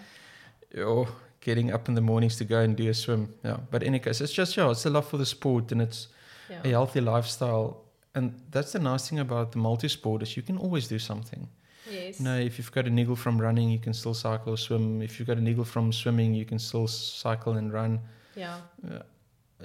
oh, 0.77 1.09
getting 1.41 1.71
up 1.73 1.89
in 1.89 1.95
the 1.95 2.01
mornings 2.01 2.37
to 2.37 2.45
go 2.45 2.61
and 2.61 2.77
do 2.77 2.89
a 2.89 2.93
swim. 2.93 3.33
Yeah. 3.43 3.57
But 3.69 3.83
in 3.83 3.89
any 3.89 3.99
case, 3.99 4.21
it's 4.21 4.31
just, 4.31 4.55
yeah, 4.55 4.71
it's 4.71 4.85
a 4.85 4.89
love 4.89 5.07
for 5.09 5.17
the 5.17 5.25
sport 5.25 5.71
and 5.73 5.81
it's 5.81 6.07
Yeah. 6.49 6.61
a 6.63 6.69
healthy 6.69 7.01
lifestyle. 7.01 7.83
And 8.15 8.41
that's 8.51 8.71
the 8.71 8.79
nice 8.79 9.09
thing 9.09 9.19
about 9.19 9.51
the 9.51 9.59
multi 9.59 9.87
sport 9.87 10.23
is 10.23 10.35
you 10.35 10.43
can 10.43 10.57
always 10.57 10.87
do 10.87 10.97
something. 10.99 11.47
Yes. 11.91 12.19
You 12.19 12.25
know, 12.25 12.37
if 12.37 12.57
you've 12.57 12.71
got 12.71 12.85
a 12.87 12.89
niggle 12.89 13.15
from 13.15 13.39
running, 13.39 13.69
you 13.69 13.79
can 13.79 13.93
still 13.93 14.13
cycle 14.13 14.53
or 14.53 14.57
swim. 14.57 15.01
If 15.01 15.19
you've 15.19 15.27
got 15.27 15.37
a 15.37 15.41
niggle 15.41 15.63
from 15.65 15.93
swimming, 15.93 16.33
you 16.33 16.43
can 16.45 16.59
still 16.59 16.87
cycle 16.87 17.53
and 17.53 17.71
run. 17.71 17.99
Yeah. 18.35 18.57
Uh, 18.89 18.99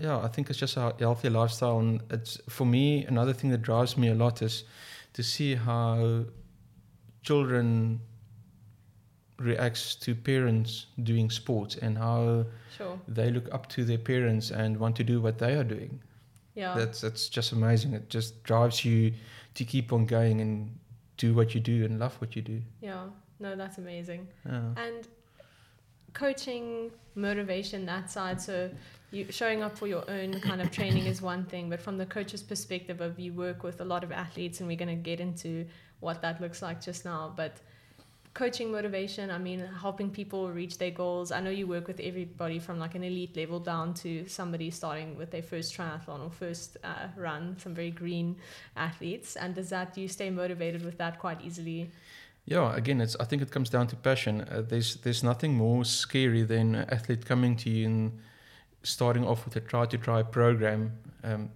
yeah, 0.00 0.18
I 0.18 0.28
think 0.28 0.48
it's 0.50 0.58
just 0.58 0.76
a 0.76 0.94
healthy 0.98 1.28
lifestyle, 1.28 1.78
and 1.80 2.00
it's 2.10 2.38
for 2.48 2.64
me 2.64 3.04
another 3.06 3.32
thing 3.34 3.50
that 3.50 3.62
drives 3.62 3.96
me 3.98 4.08
a 4.08 4.14
lot 4.14 4.40
is 4.40 4.64
to 5.14 5.22
see 5.22 5.54
how 5.54 6.24
children 7.22 8.00
reacts 9.38 9.94
to 9.96 10.14
parents 10.14 10.86
doing 11.02 11.28
sports 11.30 11.76
and 11.76 11.98
how 11.98 12.46
Sure. 12.76 12.98
they 13.08 13.30
look 13.30 13.52
up 13.52 13.68
to 13.70 13.84
their 13.84 13.98
parents 13.98 14.50
and 14.50 14.78
want 14.78 14.96
to 14.96 15.04
do 15.04 15.20
what 15.20 15.38
they 15.38 15.54
are 15.54 15.64
doing. 15.64 16.00
Yeah. 16.54 16.74
That's 16.76 17.00
that's 17.00 17.28
just 17.28 17.52
amazing. 17.52 17.94
It 17.94 18.08
just 18.08 18.42
drives 18.42 18.84
you 18.84 19.12
to 19.54 19.64
keep 19.64 19.92
on 19.92 20.06
going 20.06 20.40
and 20.40 20.78
do 21.16 21.34
what 21.34 21.54
you 21.54 21.60
do 21.60 21.84
and 21.84 21.98
love 21.98 22.14
what 22.20 22.34
you 22.36 22.42
do. 22.42 22.60
yeah. 22.80 23.04
No, 23.40 23.56
that's 23.56 23.78
amazing. 23.78 24.28
Yeah. 24.46 24.60
And 24.76 25.08
coaching, 26.12 26.92
motivation, 27.16 27.84
that 27.86 28.08
side. 28.08 28.40
So 28.40 28.70
you 29.10 29.26
showing 29.30 29.62
up 29.64 29.76
for 29.76 29.88
your 29.88 30.08
own 30.08 30.38
kind 30.40 30.60
of 30.62 30.70
training 30.70 31.06
is 31.06 31.20
one 31.20 31.44
thing, 31.46 31.68
but 31.68 31.80
from 31.80 31.98
the 31.98 32.06
coach's 32.06 32.42
perspective 32.42 33.00
of 33.00 33.18
you 33.18 33.32
work 33.32 33.64
with 33.64 33.80
a 33.80 33.84
lot 33.84 34.04
of 34.04 34.12
athletes 34.12 34.60
and 34.60 34.68
we're 34.68 34.76
gonna 34.76 34.94
get 34.94 35.18
into 35.18 35.66
what 35.98 36.22
that 36.22 36.40
looks 36.40 36.62
like 36.62 36.80
just 36.80 37.04
now. 37.04 37.32
But 37.36 37.56
coaching 38.34 38.72
motivation, 38.72 39.30
I 39.30 39.38
mean 39.38 39.60
helping 39.80 40.10
people 40.10 40.50
reach 40.50 40.78
their 40.78 40.90
goals. 40.90 41.32
I 41.32 41.40
know 41.40 41.50
you 41.50 41.66
work 41.66 41.86
with 41.86 42.00
everybody 42.00 42.58
from 42.58 42.78
like 42.78 42.94
an 42.94 43.04
elite 43.04 43.36
level 43.36 43.60
down 43.60 43.94
to 43.94 44.26
somebody 44.26 44.70
starting 44.70 45.16
with 45.16 45.30
their 45.30 45.42
first 45.42 45.76
triathlon 45.76 46.24
or 46.24 46.30
first 46.30 46.76
uh, 46.82 47.08
run, 47.16 47.56
some 47.58 47.74
very 47.74 47.90
green 47.90 48.36
athletes. 48.76 49.36
And 49.36 49.54
does 49.54 49.68
that 49.70 49.96
you 49.98 50.08
stay 50.08 50.30
motivated 50.30 50.84
with 50.84 50.98
that 50.98 51.18
quite 51.18 51.40
easily? 51.42 51.90
Yeah, 52.44 52.74
again, 52.74 53.00
it's. 53.00 53.16
I 53.20 53.24
think 53.24 53.40
it 53.42 53.52
comes 53.52 53.70
down 53.70 53.86
to 53.88 53.96
passion. 53.96 54.40
Uh, 54.40 54.62
there's 54.66 54.96
there's 54.96 55.22
nothing 55.22 55.54
more 55.54 55.84
scary 55.84 56.42
than 56.42 56.74
an 56.74 56.90
athlete 56.90 57.24
coming 57.24 57.56
to 57.58 57.70
you 57.70 57.86
and 57.86 58.18
starting 58.82 59.24
off 59.24 59.44
with 59.44 59.54
a 59.54 59.60
try 59.60 59.86
to 59.86 59.96
try 59.96 60.22
program, 60.24 60.92
um, 61.22 61.50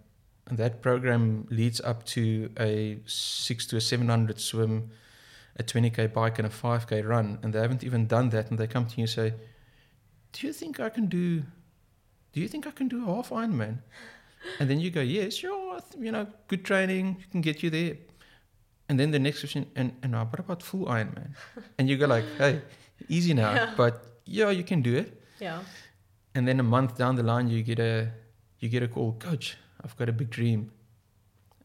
and 0.46 0.58
that 0.58 0.82
program 0.82 1.48
leads 1.50 1.80
up 1.80 2.04
to 2.06 2.50
a 2.60 2.98
six 3.04 3.66
to 3.66 3.76
a 3.76 3.80
seven 3.80 4.08
hundred 4.08 4.38
swim, 4.38 4.90
a 5.58 5.62
twenty 5.62 5.90
k 5.90 6.06
bike, 6.06 6.38
and 6.38 6.46
a 6.46 6.50
five 6.50 6.86
k 6.86 7.02
run, 7.02 7.38
and 7.42 7.52
they 7.52 7.60
haven't 7.60 7.82
even 7.84 8.06
done 8.06 8.28
that, 8.30 8.50
and 8.50 8.58
they 8.58 8.66
come 8.66 8.86
to 8.86 8.96
you 8.96 9.02
and 9.04 9.10
say, 9.10 9.34
"Do 10.32 10.46
you 10.46 10.52
think 10.52 10.80
I 10.80 10.88
can 10.90 11.06
do 11.06 11.42
do 12.36 12.42
you 12.42 12.48
think 12.48 12.66
I 12.66 12.70
can 12.70 12.86
do 12.86 13.02
a 13.02 13.14
half 13.14 13.30
Ironman? 13.30 13.78
and 14.60 14.68
then 14.68 14.78
you 14.78 14.90
go, 14.90 15.00
yes, 15.00 15.36
sure, 15.36 15.80
you 15.98 16.12
know, 16.12 16.26
good 16.48 16.66
training 16.66 17.24
can 17.32 17.40
get 17.40 17.62
you 17.62 17.70
there. 17.70 17.96
And 18.90 19.00
then 19.00 19.10
the 19.10 19.18
next 19.18 19.38
question, 19.40 19.64
and, 19.74 19.92
and 20.02 20.14
uh, 20.14 20.22
what 20.26 20.38
about 20.40 20.62
full 20.62 20.84
Ironman? 20.84 21.30
and 21.78 21.88
you 21.88 21.96
go 21.96 22.06
like, 22.06 22.24
hey, 22.36 22.60
easy 23.08 23.32
now, 23.32 23.54
Yeah. 23.54 23.72
but 23.74 24.04
yeah, 24.26 24.50
you 24.50 24.64
can 24.64 24.82
do 24.82 24.94
it. 24.96 25.22
Yeah. 25.40 25.60
And 26.34 26.46
then 26.46 26.60
a 26.60 26.62
month 26.62 26.98
down 26.98 27.16
the 27.16 27.22
line, 27.22 27.48
you 27.48 27.62
get 27.62 27.78
a 27.78 28.10
you 28.58 28.68
get 28.68 28.82
a 28.82 28.88
call, 28.88 29.12
coach. 29.14 29.56
I've 29.82 29.96
got 29.96 30.10
a 30.10 30.12
big 30.12 30.28
dream. 30.28 30.70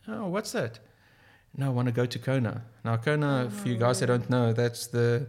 Oh, 0.08 0.28
what's 0.28 0.54
that? 0.54 0.80
No, 1.58 1.68
I 1.68 1.70
want 1.70 1.88
to 1.88 1.92
go 1.92 2.06
to 2.06 2.20
Kona. 2.20 2.64
Now, 2.86 2.98
Kona, 2.98 3.50
for 3.50 3.68
you 3.68 3.76
guys 3.76 4.00
that 4.00 4.10
oh. 4.10 4.18
don't 4.18 4.30
know, 4.30 4.54
that's 4.54 4.88
the 4.88 5.28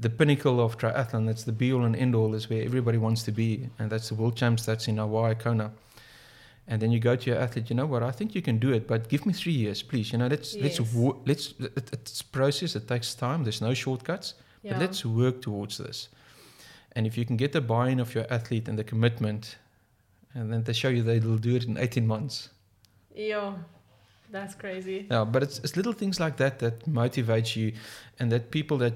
the 0.00 0.08
pinnacle 0.08 0.60
of 0.60 0.78
triathlon. 0.78 1.26
That's 1.26 1.44
the 1.44 1.52
be 1.52 1.72
all 1.72 1.84
and 1.84 1.94
end 1.94 2.14
all. 2.14 2.34
Is 2.34 2.48
where 2.48 2.62
everybody 2.62 2.98
wants 2.98 3.22
to 3.24 3.32
be, 3.32 3.68
and 3.78 3.90
that's 3.90 4.08
the 4.08 4.14
world 4.14 4.36
champs. 4.36 4.64
That's 4.64 4.88
in 4.88 4.96
Hawaii, 4.96 5.34
Kona. 5.34 5.72
And 6.68 6.80
then 6.80 6.92
you 6.92 7.00
go 7.00 7.16
to 7.16 7.30
your 7.30 7.38
athlete. 7.38 7.68
You 7.70 7.76
know 7.76 7.86
what? 7.86 8.02
I 8.02 8.12
think 8.12 8.34
you 8.34 8.40
can 8.40 8.58
do 8.58 8.72
it, 8.72 8.86
but 8.86 9.08
give 9.08 9.26
me 9.26 9.32
three 9.32 9.52
years, 9.52 9.82
please. 9.82 10.12
You 10.12 10.18
know, 10.18 10.28
let's 10.28 10.54
let's 10.54 10.80
wo- 10.80 11.20
let's. 11.26 11.54
It, 11.58 11.90
it's 11.92 12.20
a 12.20 12.24
process. 12.24 12.76
It 12.76 12.88
takes 12.88 13.14
time. 13.14 13.44
There's 13.44 13.60
no 13.60 13.74
shortcuts. 13.74 14.34
Yeah. 14.62 14.72
But 14.72 14.80
let's 14.80 15.04
work 15.04 15.42
towards 15.42 15.78
this. 15.78 16.08
And 16.94 17.06
if 17.06 17.18
you 17.18 17.24
can 17.24 17.36
get 17.36 17.52
the 17.52 17.60
buy-in 17.60 18.00
of 18.00 18.14
your 18.14 18.26
athlete 18.30 18.68
and 18.68 18.78
the 18.78 18.84
commitment, 18.84 19.56
and 20.34 20.52
then 20.52 20.62
they 20.62 20.72
show 20.72 20.88
you 20.88 21.02
they'll 21.02 21.36
do 21.36 21.56
it 21.56 21.64
in 21.64 21.76
18 21.78 22.06
months. 22.06 22.50
Yo, 23.14 23.54
that's 24.32 24.54
crazy. 24.54 25.06
Yeah, 25.10 25.24
but 25.24 25.42
it's, 25.42 25.58
it's 25.60 25.76
little 25.76 25.92
things 25.92 26.18
like 26.18 26.36
that 26.38 26.58
that 26.58 26.84
motivates 26.86 27.54
you, 27.56 27.72
and 28.18 28.30
that 28.32 28.50
people 28.50 28.78
that 28.78 28.94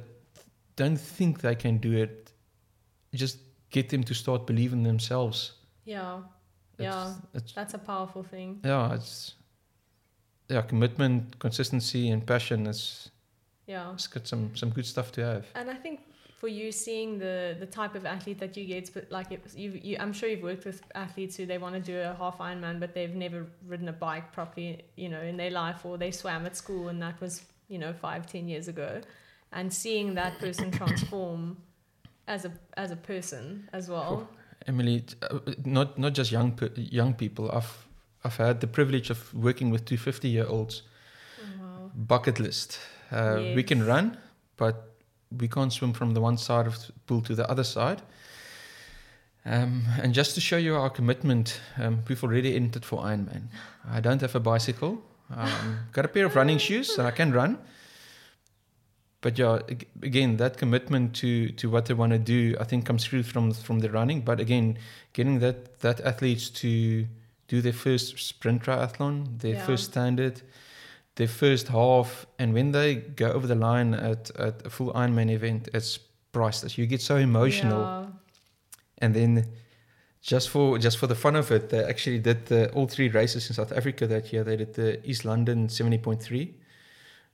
don't 0.76 0.98
think 1.00 1.40
they 1.40 1.54
can 1.54 1.78
do 1.78 1.92
it, 1.92 2.32
just 3.14 3.38
get 3.70 3.88
them 3.88 4.02
to 4.04 4.14
start 4.14 4.46
believing 4.46 4.82
themselves. 4.82 5.52
Yeah. 5.84 6.18
It's, 6.78 6.82
Yeah. 6.84 7.14
it's, 7.34 7.52
That's 7.52 7.74
a 7.74 7.78
powerful 7.78 8.22
thing. 8.22 8.60
yeah, 8.64 8.94
it's 8.94 9.34
yeah, 10.48 10.62
commitment, 10.62 11.38
consistency, 11.38 12.10
and 12.10 12.24
passion. 12.26 12.66
It's 12.66 13.10
Yeah. 13.66 13.92
it's 13.94 14.06
got 14.06 14.26
some 14.26 14.54
some 14.56 14.70
good 14.70 14.86
stuff 14.86 15.10
to 15.12 15.20
have. 15.24 15.44
And 15.54 15.70
I 15.70 15.74
think 15.74 16.00
for 16.36 16.48
you 16.48 16.70
seeing 16.70 17.18
the 17.18 17.56
the 17.58 17.66
type 17.66 17.94
of 17.94 18.04
athlete 18.04 18.38
that 18.38 18.56
you 18.56 18.64
get, 18.66 18.92
but 18.92 19.10
like 19.10 19.32
it, 19.32 19.40
you, 19.54 19.80
you, 19.82 19.96
I'm 19.98 20.12
sure 20.12 20.28
you've 20.28 20.42
worked 20.42 20.66
with 20.66 20.82
athletes 20.94 21.36
who 21.36 21.46
they 21.46 21.58
want 21.58 21.74
to 21.74 21.80
do 21.80 21.98
a 21.98 22.14
half 22.14 22.38
Ironman, 22.38 22.78
but 22.78 22.94
they've 22.94 23.14
never 23.14 23.46
ridden 23.66 23.88
a 23.88 23.92
bike 23.92 24.32
properly, 24.32 24.84
you 24.96 25.08
know, 25.08 25.22
in 25.22 25.36
their 25.36 25.50
life, 25.50 25.84
or 25.86 25.96
they 25.96 26.10
swam 26.10 26.44
at 26.44 26.54
school, 26.54 26.88
and 26.88 27.00
that 27.00 27.20
was, 27.20 27.42
you 27.68 27.78
know, 27.78 27.92
five, 27.92 28.26
ten 28.26 28.48
years 28.48 28.68
ago, 28.68 29.00
and 29.52 29.72
seeing 29.72 30.14
that 30.14 30.38
person 30.38 30.70
transform 30.70 31.56
as 32.28 32.44
a 32.44 32.52
as 32.76 32.90
a 32.90 32.96
person 32.96 33.68
as 33.72 33.88
well. 33.88 34.28
Emily, 34.66 35.04
uh, 35.22 35.38
not 35.64 35.98
not 35.98 36.12
just 36.12 36.30
young 36.30 36.58
young 36.76 37.14
people. 37.14 37.50
I've 37.50 37.86
I've 38.24 38.36
had 38.36 38.60
the 38.60 38.66
privilege 38.66 39.08
of 39.10 39.32
working 39.32 39.70
with 39.70 39.84
two 39.84 39.96
50 39.96 40.28
year 40.28 40.46
olds. 40.46 40.82
Oh, 41.40 41.62
wow. 41.62 41.90
Bucket 41.94 42.40
list. 42.40 42.78
Uh, 43.10 43.54
We 43.54 43.62
can 43.62 43.86
run, 43.86 44.18
but 44.56 44.95
we 45.30 45.48
can't 45.48 45.72
swim 45.72 45.92
from 45.92 46.14
the 46.14 46.20
one 46.20 46.36
side 46.38 46.66
of 46.66 46.74
the 46.86 46.92
pool 47.06 47.20
to 47.22 47.34
the 47.34 47.48
other 47.50 47.64
side. 47.64 48.02
Um, 49.44 49.84
and 50.02 50.12
just 50.12 50.34
to 50.34 50.40
show 50.40 50.56
you 50.56 50.74
our 50.74 50.90
commitment, 50.90 51.60
um, 51.78 52.02
we've 52.08 52.22
already 52.24 52.56
entered 52.56 52.84
for 52.84 53.02
Ironman. 53.02 53.44
I 53.88 54.00
don't 54.00 54.20
have 54.20 54.34
a 54.34 54.40
bicycle. 54.40 55.02
Um, 55.34 55.78
got 55.92 56.04
a 56.04 56.08
pair 56.08 56.26
of 56.26 56.34
running 56.34 56.58
shoes, 56.58 56.94
so 56.94 57.04
I 57.06 57.12
can 57.12 57.32
run. 57.32 57.58
But 59.20 59.38
yeah, 59.38 59.60
again, 60.02 60.36
that 60.36 60.56
commitment 60.56 61.14
to 61.16 61.48
to 61.50 61.70
what 61.70 61.86
they 61.86 61.94
want 61.94 62.12
to 62.12 62.18
do, 62.18 62.56
I 62.60 62.64
think, 62.64 62.86
comes 62.86 63.04
through 63.04 63.22
from 63.24 63.52
from 63.52 63.80
the 63.80 63.90
running. 63.90 64.20
But 64.20 64.40
again, 64.40 64.78
getting 65.14 65.38
that 65.40 65.80
that 65.80 66.00
athletes 66.00 66.50
to 66.60 67.06
do 67.48 67.60
their 67.60 67.72
first 67.72 68.18
sprint 68.18 68.62
triathlon, 68.64 69.38
their 69.40 69.54
Yeah. 69.54 69.66
first 69.66 69.84
standard, 69.84 70.42
their 71.16 71.28
first 71.28 71.68
half, 71.68 72.26
and 72.38 72.54
when 72.54 72.72
they 72.72 72.94
go 72.96 73.30
over 73.32 73.46
the 73.46 73.54
line 73.54 73.94
at 73.94 74.30
at 74.38 74.66
a 74.66 74.70
full 74.70 74.92
Ironman 74.92 75.30
event, 75.30 75.68
it's 75.74 75.98
priceless. 76.32 76.76
You 76.78 76.86
get 76.86 77.00
so 77.00 77.16
emotional, 77.16 77.80
Yeah. 77.80 78.06
and 78.98 79.14
then 79.14 79.46
just 80.22 80.48
for 80.50 80.78
just 80.78 80.98
for 80.98 81.06
the 81.06 81.14
fun 81.14 81.36
of 81.36 81.50
it, 81.50 81.68
they 81.70 81.82
actually 81.84 82.18
did 82.18 82.46
the, 82.46 82.70
all 82.72 82.86
three 82.86 83.08
races 83.08 83.48
in 83.48 83.54
South 83.54 83.72
Africa 83.72 84.06
that 84.06 84.32
year. 84.32 84.44
They 84.44 84.56
did 84.56 84.74
the 84.74 85.00
East 85.10 85.24
London 85.24 85.68
seventy 85.68 85.98
point 85.98 86.22
three. 86.22 86.54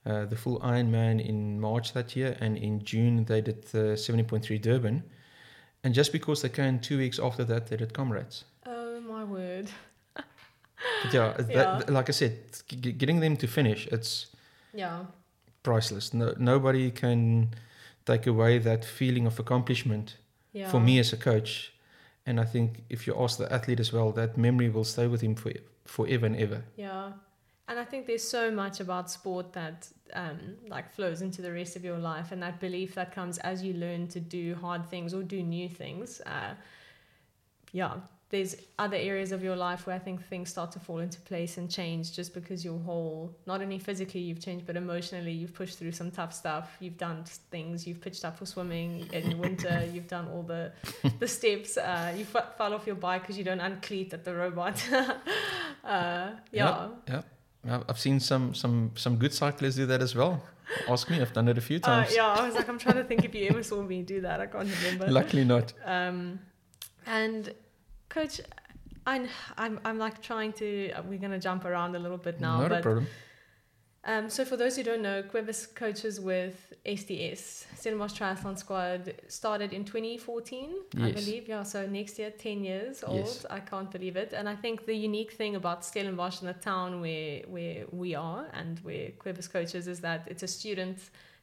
Uh, 0.04 0.26
the 0.26 0.36
full 0.36 0.58
Ironman 0.60 1.24
in 1.24 1.60
March 1.60 1.92
that 1.92 2.16
year, 2.16 2.36
and 2.40 2.56
in 2.58 2.84
June 2.84 3.24
they 3.24 3.40
did 3.40 3.62
the 3.70 3.94
70.3 3.96 4.60
Durban. 4.60 5.04
And 5.84 5.94
just 5.94 6.10
because 6.10 6.42
they 6.42 6.48
came 6.48 6.80
two 6.80 6.98
weeks 6.98 7.20
after 7.20 7.44
that, 7.44 7.68
they 7.68 7.76
did 7.76 7.94
Comrades. 7.94 8.42
Oh 8.66 9.00
my 9.02 9.22
word. 9.22 9.70
But 11.02 11.14
yeah, 11.14 11.32
that- 11.36 11.48
Yeah. 11.48 11.80
like 11.88 12.08
I 12.08 12.12
said, 12.12 12.32
g- 12.68 12.92
getting 12.92 13.20
them 13.20 13.36
to 13.36 13.46
finish, 13.46 13.86
it's 13.88 14.26
Yeah. 14.74 15.04
priceless. 15.62 16.12
No, 16.14 16.34
nobody 16.38 16.90
can 16.90 17.48
take 18.04 18.26
away 18.26 18.58
that 18.58 18.84
feeling 18.84 19.26
of 19.26 19.38
accomplishment 19.38 20.16
Yeah. 20.52 20.70
for 20.70 20.80
me 20.80 20.98
as 20.98 21.12
a 21.12 21.16
coach. 21.16 21.72
And 22.26 22.38
I 22.40 22.44
think 22.44 22.84
if 22.88 23.06
you 23.06 23.14
ask 23.24 23.38
the 23.38 23.52
athlete 23.52 23.80
as 23.80 23.92
well, 23.92 24.12
that 24.12 24.36
memory 24.36 24.68
will 24.70 24.84
stay 24.84 25.06
with 25.08 25.20
him 25.22 25.34
for 25.34 25.52
forever 25.84 26.26
and 26.26 26.36
ever. 26.36 26.62
Yeah. 26.76 27.12
And 27.68 27.78
I 27.78 27.84
think 27.84 28.06
there's 28.06 28.28
so 28.28 28.50
much 28.50 28.80
about 28.80 29.10
sport 29.10 29.52
that 29.52 29.88
um, 30.14 30.56
like 30.68 30.92
flows 30.92 31.22
into 31.22 31.40
the 31.42 31.50
rest 31.52 31.74
of 31.76 31.84
your 31.84 31.98
life, 31.98 32.32
and 32.32 32.42
that 32.42 32.60
belief 32.60 32.94
that 32.94 33.12
comes 33.14 33.38
as 33.38 33.62
you 33.62 33.72
learn 33.72 34.08
to 34.08 34.20
do 34.20 34.54
hard 34.56 34.86
things 34.90 35.14
or 35.14 35.22
do 35.22 35.42
new 35.42 35.68
things. 35.70 36.20
Uh, 36.26 36.54
yeah, 37.72 37.94
there's 38.32 38.56
other 38.78 38.96
areas 38.96 39.30
of 39.30 39.40
your 39.44 39.54
life 39.56 39.86
where 39.86 39.94
I 39.94 39.98
think 39.98 40.24
things 40.26 40.48
start 40.48 40.72
to 40.72 40.78
fall 40.80 41.00
into 41.00 41.20
place 41.20 41.58
and 41.58 41.70
change 41.70 42.12
just 42.18 42.32
because 42.32 42.64
your 42.64 42.78
whole, 42.80 43.36
not 43.46 43.60
only 43.60 43.78
physically 43.78 44.20
you've 44.22 44.40
changed, 44.40 44.64
but 44.66 44.74
emotionally 44.74 45.32
you've 45.32 45.54
pushed 45.54 45.78
through 45.78 45.92
some 45.92 46.10
tough 46.10 46.32
stuff. 46.32 46.66
You've 46.80 46.96
done 46.96 47.24
things. 47.50 47.86
You've 47.86 48.00
pitched 48.00 48.24
up 48.24 48.38
for 48.38 48.46
swimming 48.46 49.06
in 49.12 49.38
winter. 49.38 49.86
You've 49.92 50.08
done 50.08 50.26
all 50.32 50.42
the 50.42 50.72
the 51.20 51.28
steps. 51.28 51.76
Uh, 51.76 52.14
you 52.18 52.26
f- 52.34 52.56
fell 52.56 52.72
off 52.74 52.86
your 52.86 52.96
bike 52.96 53.20
because 53.22 53.36
you 53.36 53.44
don't 53.44 53.60
uncleat 53.60 54.14
at 54.14 54.24
the 54.24 54.34
robot. 54.34 54.82
uh, 55.84 56.30
yeah. 56.50 56.88
I've 57.68 57.84
I've 57.88 57.98
seen 57.98 58.18
some 58.18 58.54
some 58.54 58.92
some 58.94 59.16
good 59.16 59.32
cyclists 59.34 59.76
do 59.76 59.86
that 59.86 60.02
as 60.02 60.14
well. 60.14 60.42
Ask 60.88 61.10
me, 61.10 61.20
I've 61.20 61.32
done 61.34 61.48
it 61.48 61.58
a 61.58 61.60
few 61.60 61.76
Uh, 61.76 61.80
times. 61.80 62.16
yeah, 62.16 62.26
I 62.26 62.46
was 62.46 62.54
like, 62.54 62.68
I'm 62.68 62.78
trying 62.78 62.96
to 62.96 63.04
think 63.04 63.24
if 63.24 63.34
you 63.34 63.46
ever 63.50 63.62
saw 63.62 63.82
me 63.82 64.02
do 64.02 64.22
that. 64.22 64.40
I 64.40 64.46
can't 64.46 64.68
remember. 64.82 65.06
Luckily 65.10 65.44
not. 65.44 65.72
Um, 65.84 66.40
and 67.06 67.52
coach, 68.12 68.40
I'm, 69.06 69.28
I'm, 69.56 69.80
I'm 69.84 69.98
like 69.98 70.22
trying 70.22 70.52
to. 70.54 70.92
We're 71.08 71.18
gonna 71.18 71.38
jump 71.38 71.64
around 71.64 71.96
a 71.96 71.98
little 71.98 72.18
bit 72.18 72.40
now, 72.40 72.60
not 72.60 72.72
a 72.72 72.80
problem. 72.80 73.06
um, 74.04 74.30
so 74.30 74.44
for 74.44 74.56
those 74.56 74.76
who 74.76 74.82
don't 74.82 75.02
know, 75.02 75.22
Cobus 75.22 75.66
coaches 75.66 76.20
with 76.20 76.72
STS, 76.86 77.66
Cinemas 77.74 78.12
Triathlon 78.12 78.56
Squad, 78.58 79.14
started 79.28 79.72
in 79.72 79.84
2014, 79.84 80.70
I 81.00 81.12
believe. 81.12 81.48
Yeah, 81.48 81.62
so 81.64 81.86
next 81.86 82.18
year, 82.18 82.30
10 82.30 82.64
years 82.64 83.02
old. 83.04 83.26
Yes. 83.26 83.46
I 83.50 83.60
can't 83.60 83.90
believe 83.90 84.16
it. 84.16 84.32
And 84.32 84.48
I 84.48 84.54
think 84.54 84.86
the 84.86 84.94
unique 84.94 85.32
thing 85.32 85.56
about 85.56 85.84
Stellenbosch 85.84 86.40
and 86.40 86.48
the 86.48 86.54
town 86.54 87.00
where 87.00 87.42
where 87.48 87.86
we 87.90 88.14
are 88.14 88.46
and 88.52 88.78
where 88.80 89.10
Cobus 89.18 89.48
coaches 89.48 89.88
is 89.88 90.00
that 90.00 90.20
it's 90.26 90.44
a 90.44 90.48
student 90.48 90.98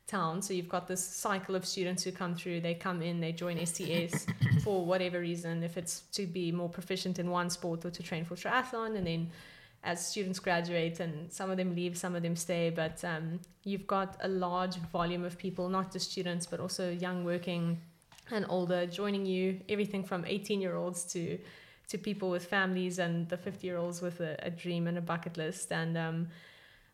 town. 0.10 0.42
So 0.42 0.54
you've 0.54 0.70
got 0.70 0.88
this 0.88 1.04
cycle 1.04 1.56
of 1.56 1.66
students 1.66 2.04
who 2.04 2.12
come 2.12 2.36
through, 2.36 2.62
they 2.62 2.74
come 2.74 3.02
in, 3.02 3.20
they 3.20 3.32
join 3.32 3.64
STS 3.66 4.26
for 4.64 4.86
whatever 4.86 5.20
reason, 5.20 5.64
if 5.64 5.78
it's 5.78 6.02
to 6.14 6.26
be 6.26 6.52
more 6.52 6.70
proficient 6.70 7.20
in 7.20 7.30
one 7.30 7.50
sport 7.50 7.86
or 7.86 7.92
to 7.92 8.04
train 8.04 8.26
for 8.26 8.36
triathlon, 8.36 8.98
and 8.98 9.06
then 9.06 9.30
as 9.84 10.06
students 10.06 10.40
graduate 10.40 11.00
and 11.00 11.32
some 11.32 11.50
of 11.50 11.58
them 11.58 11.74
leave, 11.74 11.98
some 11.98 12.16
of 12.16 12.22
them 12.22 12.36
stay, 12.36 12.70
but 12.70 13.04
um, 13.06 13.40
you've 13.64 13.88
got 13.88 14.18
a 14.22 14.28
large 14.28 14.76
volume 14.92 15.24
of 15.24 15.38
people, 15.38 15.70
not 15.70 15.92
just 15.94 16.12
students, 16.12 16.46
but 16.46 16.60
also 16.60 16.92
young 16.92 17.24
working 17.24 17.80
and 18.32 18.46
older 18.50 18.86
joining 18.86 19.26
you, 19.26 19.60
everything 19.70 20.04
from 20.04 20.26
18 20.26 20.60
year 20.62 20.76
olds 20.76 21.04
to 21.06 21.40
to 21.88 21.98
people 21.98 22.30
with 22.30 22.46
families 22.46 23.00
and 23.00 23.28
the 23.30 23.38
50 23.38 23.66
year 23.66 23.78
olds 23.78 24.00
with 24.00 24.20
a, 24.22 24.36
a 24.44 24.52
dream 24.52 24.86
and 24.86 24.98
a 24.98 25.02
bucket 25.02 25.38
list. 25.38 25.72
And 25.72 25.98
um, 25.98 26.28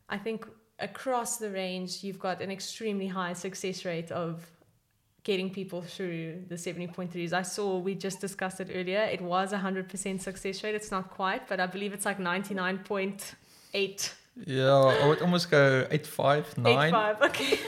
I 0.07 0.17
think 0.17 0.47
across 0.79 1.37
the 1.37 1.49
range, 1.49 2.03
you've 2.03 2.19
got 2.19 2.41
an 2.41 2.51
extremely 2.51 3.07
high 3.07 3.33
success 3.33 3.85
rate 3.85 4.11
of 4.11 4.45
getting 5.23 5.49
people 5.49 5.81
through 5.81 6.43
the 6.49 6.55
70.3s. 6.55 7.33
I 7.33 7.41
saw, 7.41 7.79
we 7.79 7.95
just 7.95 8.21
discussed 8.21 8.59
it 8.59 8.69
earlier, 8.73 9.01
it 9.01 9.21
was 9.21 9.53
a 9.53 9.57
100% 9.57 10.21
success 10.21 10.63
rate. 10.63 10.75
It's 10.75 10.91
not 10.91 11.09
quite, 11.09 11.47
but 11.47 11.59
I 11.59 11.65
believe 11.65 11.93
it's 11.93 12.05
like 12.05 12.19
99.8. 12.19 14.13
Yeah, 14.45 14.73
I 14.73 15.07
would 15.07 15.21
almost 15.21 15.49
go 15.49 15.87
eight 15.91 16.05
five 16.05 16.57
nine. 16.57 16.87
Eight 16.87 16.91
five, 16.91 17.21
okay. 17.21 17.59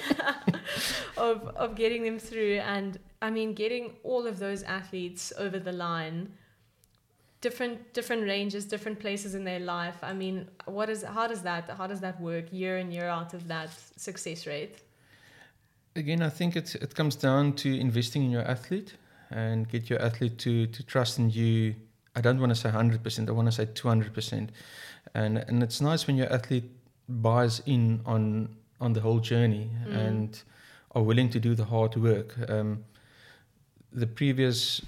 of 1.18 1.48
of 1.56 1.76
getting 1.76 2.04
them 2.04 2.20
through, 2.20 2.56
and 2.56 3.00
I 3.22 3.30
mean, 3.30 3.54
getting 3.54 3.94
all 4.04 4.28
of 4.28 4.38
those 4.38 4.64
athletes 4.64 5.32
over 5.38 5.60
the 5.60 5.72
line. 5.72 6.34
Different 7.42 7.94
different 7.94 8.24
ranges, 8.24 8.66
different 8.66 9.00
places 9.00 9.36
in 9.36 9.44
their 9.44 9.60
life. 9.60 9.98
I 10.02 10.14
mean, 10.14 10.50
what 10.66 10.90
is 10.90 11.04
how 11.04 11.28
does 11.28 11.42
that 11.44 11.70
how 11.78 11.88
does 11.88 12.00
that 12.00 12.20
work 12.20 12.46
year 12.52 12.78
in 12.78 12.92
year 12.92 13.08
out 13.08 13.34
of 13.34 13.48
that 13.48 13.70
success 13.96 14.48
rate? 14.48 14.76
Again, 15.96 16.22
I 16.22 16.30
think 16.30 16.56
it 16.56 16.76
it 16.76 16.96
comes 16.96 17.16
down 17.16 17.54
to 17.54 17.70
investing 17.80 18.24
in 18.24 18.32
your 18.32 18.44
athlete 18.44 18.96
and 19.30 19.68
get 19.70 19.90
your 19.90 20.02
athlete 20.02 20.38
to 20.40 20.68
to 20.68 20.84
trust 20.84 21.20
in 21.20 21.30
you 21.30 21.76
I 22.18 22.22
don't 22.22 22.40
want 22.40 22.50
to 22.50 22.56
say 22.56 22.70
100%, 22.70 23.30
I 23.30 23.32
want 23.32 23.48
to 23.48 23.52
say 23.52 23.68
200%. 23.68 24.50
And, 25.14 25.38
and 25.38 25.62
it's 25.62 25.80
nice 25.82 26.08
when 26.08 26.18
your 26.18 26.32
athlete 26.34 26.70
buys 27.08 27.62
in 27.68 28.02
on, 28.08 28.50
on 28.82 28.94
the 28.94 29.02
whole 29.02 29.20
journey 29.20 29.70
Mm. 29.86 30.08
and 30.08 30.44
are 30.96 31.04
willing 31.04 31.30
to 31.30 31.40
do 31.40 31.54
the 31.54 31.66
hard 31.66 31.96
work. 31.96 32.36
Um, 32.50 32.84
the 33.94 34.08
previous 34.08 34.82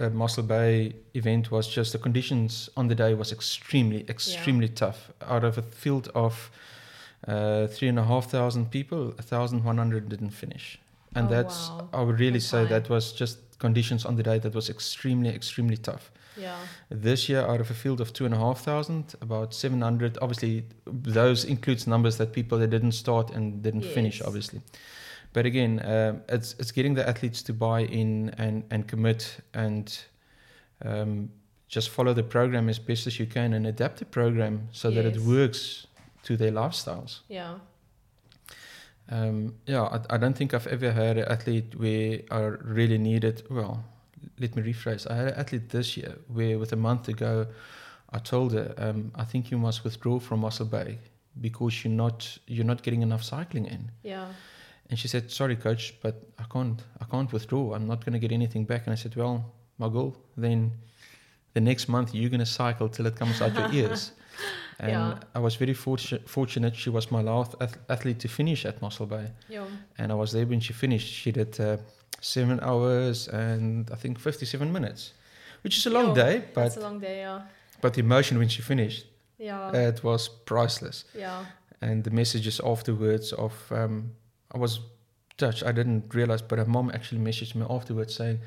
uh, 0.00 0.10
Mossel 0.10 0.42
Bay 0.42 0.94
event 1.14 1.50
was 1.50 1.68
just 1.68 1.92
the 1.92 1.98
conditions 1.98 2.68
on 2.76 2.88
the 2.88 2.94
day 2.94 3.14
was 3.14 3.32
extremely, 3.32 4.04
extremely 4.08 4.68
tough. 4.68 5.10
Out 5.22 5.44
of 5.44 5.58
a 5.58 5.62
field 5.62 6.08
of 6.14 6.50
uh, 7.26 7.66
three 7.66 7.88
and 7.88 7.98
a 7.98 8.04
half 8.04 8.30
thousand 8.30 8.70
people, 8.70 9.14
a 9.18 9.22
thousand 9.22 9.64
one 9.64 9.78
hundred 9.78 10.08
didn't 10.08 10.30
finish, 10.30 10.78
and 11.14 11.26
Oh, 11.26 11.30
that's 11.30 11.68
wow. 11.70 11.88
I 11.92 12.02
would 12.02 12.20
really 12.20 12.38
That's 12.38 12.46
say 12.46 12.64
that 12.66 12.88
was 12.88 13.12
just 13.12 13.38
conditions 13.58 14.04
on 14.04 14.16
the 14.16 14.22
day 14.22 14.38
that 14.38 14.54
was 14.54 14.70
extremely, 14.70 15.30
extremely 15.30 15.76
tough. 15.76 16.10
Yeah. 16.36 16.56
This 16.88 17.28
year, 17.28 17.40
out 17.40 17.60
of 17.60 17.70
a 17.70 17.74
field 17.74 18.00
of 18.00 18.12
two 18.12 18.24
and 18.24 18.32
a 18.34 18.38
half 18.38 18.60
thousand, 18.60 19.16
about 19.20 19.52
seven 19.54 19.80
hundred. 19.82 20.18
Obviously, 20.22 20.64
those 20.86 21.44
includes 21.44 21.86
numbers 21.86 22.16
that 22.18 22.32
people 22.32 22.58
that 22.58 22.70
didn't 22.70 22.92
start 22.92 23.30
and 23.30 23.62
didn't 23.62 23.84
finish, 23.84 24.22
obviously. 24.22 24.60
But 25.32 25.46
again, 25.46 25.80
um, 25.84 26.22
it's 26.28 26.54
it's 26.58 26.72
getting 26.72 26.94
the 26.94 27.08
athletes 27.08 27.42
to 27.42 27.52
buy 27.52 27.80
in 27.82 28.30
and 28.38 28.64
and 28.70 28.86
commit 28.86 29.36
and 29.54 29.98
um, 30.84 31.30
just 31.68 31.90
follow 31.90 32.14
the 32.14 32.22
program 32.22 32.68
as 32.68 32.78
best 32.78 33.06
as 33.06 33.18
you 33.18 33.26
can 33.26 33.52
and 33.52 33.66
adapt 33.66 33.98
the 33.98 34.04
program 34.04 34.68
so 34.72 34.90
that 34.90 35.04
it 35.04 35.18
works 35.18 35.86
to 36.22 36.36
their 36.36 36.50
lifestyles. 36.50 37.20
Yeah. 37.28 37.58
Um, 39.10 39.54
yeah, 39.66 39.82
I, 39.82 40.14
I 40.14 40.16
don't 40.18 40.36
think 40.36 40.54
I've 40.54 40.66
ever 40.66 40.92
had 40.92 41.16
an 41.18 41.26
athlete 41.28 41.74
where 41.76 42.20
I 42.30 42.40
really 42.40 42.98
needed. 42.98 43.42
Well, 43.50 43.84
let 44.38 44.54
me 44.56 44.62
rephrase. 44.62 45.10
I 45.10 45.16
had 45.16 45.28
an 45.28 45.34
athlete 45.34 45.68
this 45.70 45.96
year 45.96 46.16
where, 46.28 46.58
with 46.58 46.72
a 46.72 46.76
month 46.76 47.08
ago, 47.08 47.46
I 48.10 48.18
told 48.18 48.52
her, 48.52 48.74
um, 48.78 49.12
"I 49.14 49.24
think 49.24 49.50
you 49.50 49.58
must 49.58 49.84
withdraw 49.84 50.18
from 50.18 50.40
Mossel 50.40 50.66
Bay 50.66 50.98
because 51.40 51.84
you're 51.84 51.92
not 51.92 52.38
you're 52.46 52.66
not 52.66 52.82
getting 52.82 53.02
enough 53.02 53.22
cycling 53.22 53.66
in." 53.66 53.90
Yeah. 54.02 54.26
And 54.90 54.98
she 54.98 55.08
said, 55.08 55.30
"Sorry, 55.30 55.56
coach, 55.56 55.94
but 56.02 56.14
I 56.38 56.44
can't 56.52 56.80
I 57.00 57.04
can't 57.04 57.30
withdraw. 57.32 57.74
I'm 57.74 57.86
not 57.86 58.04
going 58.04 58.14
to 58.14 58.18
get 58.18 58.32
anything 58.32 58.64
back." 58.66 58.86
And 58.86 58.92
I 58.92 58.96
said, 58.96 59.14
"Well, 59.16 59.44
my 59.78 59.88
goal 59.88 60.16
then." 60.36 60.70
The 61.54 61.60
next 61.62 61.88
month 61.88 62.14
you're 62.14 62.30
gonna 62.30 62.46
cycle 62.46 62.88
till 62.88 63.06
it 63.06 63.16
comes 63.16 63.40
out 63.42 63.52
your 63.54 63.72
ears, 63.72 64.12
and 64.78 64.90
Yeah. 64.90 65.18
I 65.34 65.38
was 65.40 65.56
very 65.56 65.74
fortunate. 65.74 66.28
Fortunate 66.28 66.76
she 66.76 66.90
was 66.90 67.10
my 67.10 67.22
last 67.22 67.54
ath- 67.60 67.78
athlete 67.88 68.20
to 68.20 68.28
finish 68.28 68.64
at 68.66 68.80
Mossel 68.80 69.06
Bay 69.06 69.32
Yeah. 69.48 69.66
and 69.98 70.12
I 70.12 70.14
was 70.14 70.30
there 70.30 70.46
when 70.46 70.60
she 70.60 70.72
finished. 70.72 71.08
She 71.08 71.32
did 71.32 71.58
uh, 71.58 71.78
seven 72.20 72.60
hours 72.60 73.28
and 73.28 73.90
I 73.90 73.96
think 73.96 74.18
fifty-seven 74.20 74.70
minutes, 74.72 75.14
which 75.64 75.76
is 75.78 75.86
a 75.86 75.90
long 75.90 76.08
Yo, 76.08 76.14
day, 76.14 76.42
but 76.54 76.62
That's 76.62 76.76
a 76.76 76.80
long 76.80 77.00
day. 77.00 77.20
Yeah. 77.20 77.40
but 77.80 77.94
the 77.94 78.00
emotion 78.00 78.38
when 78.38 78.48
she 78.48 78.62
finished, 78.62 79.06
Yeah. 79.38 79.72
it 79.88 80.04
was 80.04 80.28
priceless. 80.28 81.04
yeah. 81.14 81.44
And 81.80 82.04
the 82.04 82.10
messages 82.10 82.60
afterwards 82.60 83.32
of 83.32 83.52
um, 83.72 84.10
I 84.54 84.58
was 84.58 84.80
touched. 85.36 85.62
I 85.62 85.72
didn't 85.72 86.14
realize, 86.14 86.42
but 86.42 86.58
her 86.58 86.64
mom 86.66 86.90
actually 86.94 87.20
messaged 87.20 87.54
me 87.54 87.64
afterwards 87.68 88.14
saying, 88.14 88.38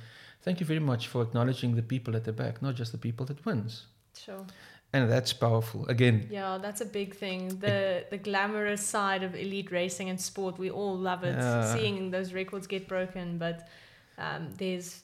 "Thank 0.41 0.59
you 0.59 0.65
very 0.65 0.79
much 0.79 1.07
for 1.07 1.21
acknowledging 1.21 1.75
the 1.75 1.83
people 1.83 2.15
at 2.15 2.23
the 2.23 2.33
back, 2.33 2.61
not 2.61 2.75
just 2.75 2.91
the 2.91 2.97
people 2.97 3.25
that 3.27 3.45
wins." 3.45 3.85
Sure. 4.17 4.45
And 4.93 5.09
that's 5.09 5.31
powerful. 5.31 5.85
Again, 5.87 6.27
Yeah, 6.29 6.57
that's 6.61 6.81
a 6.81 6.85
big 6.85 7.15
thing. 7.15 7.59
The 7.59 8.05
the 8.09 8.17
glamorous 8.17 8.81
side 8.85 9.23
of 9.23 9.35
elite 9.35 9.71
racing 9.71 10.09
and 10.09 10.19
sport, 10.19 10.57
we 10.57 10.69
all 10.69 10.97
love 10.97 11.23
it. 11.23 11.35
Yeah. 11.37 11.73
Seeing 11.75 12.11
those 12.11 12.33
records 12.33 12.67
get 12.67 12.87
broken, 12.87 13.37
but 13.37 13.67
um, 14.17 14.49
there's 14.57 15.03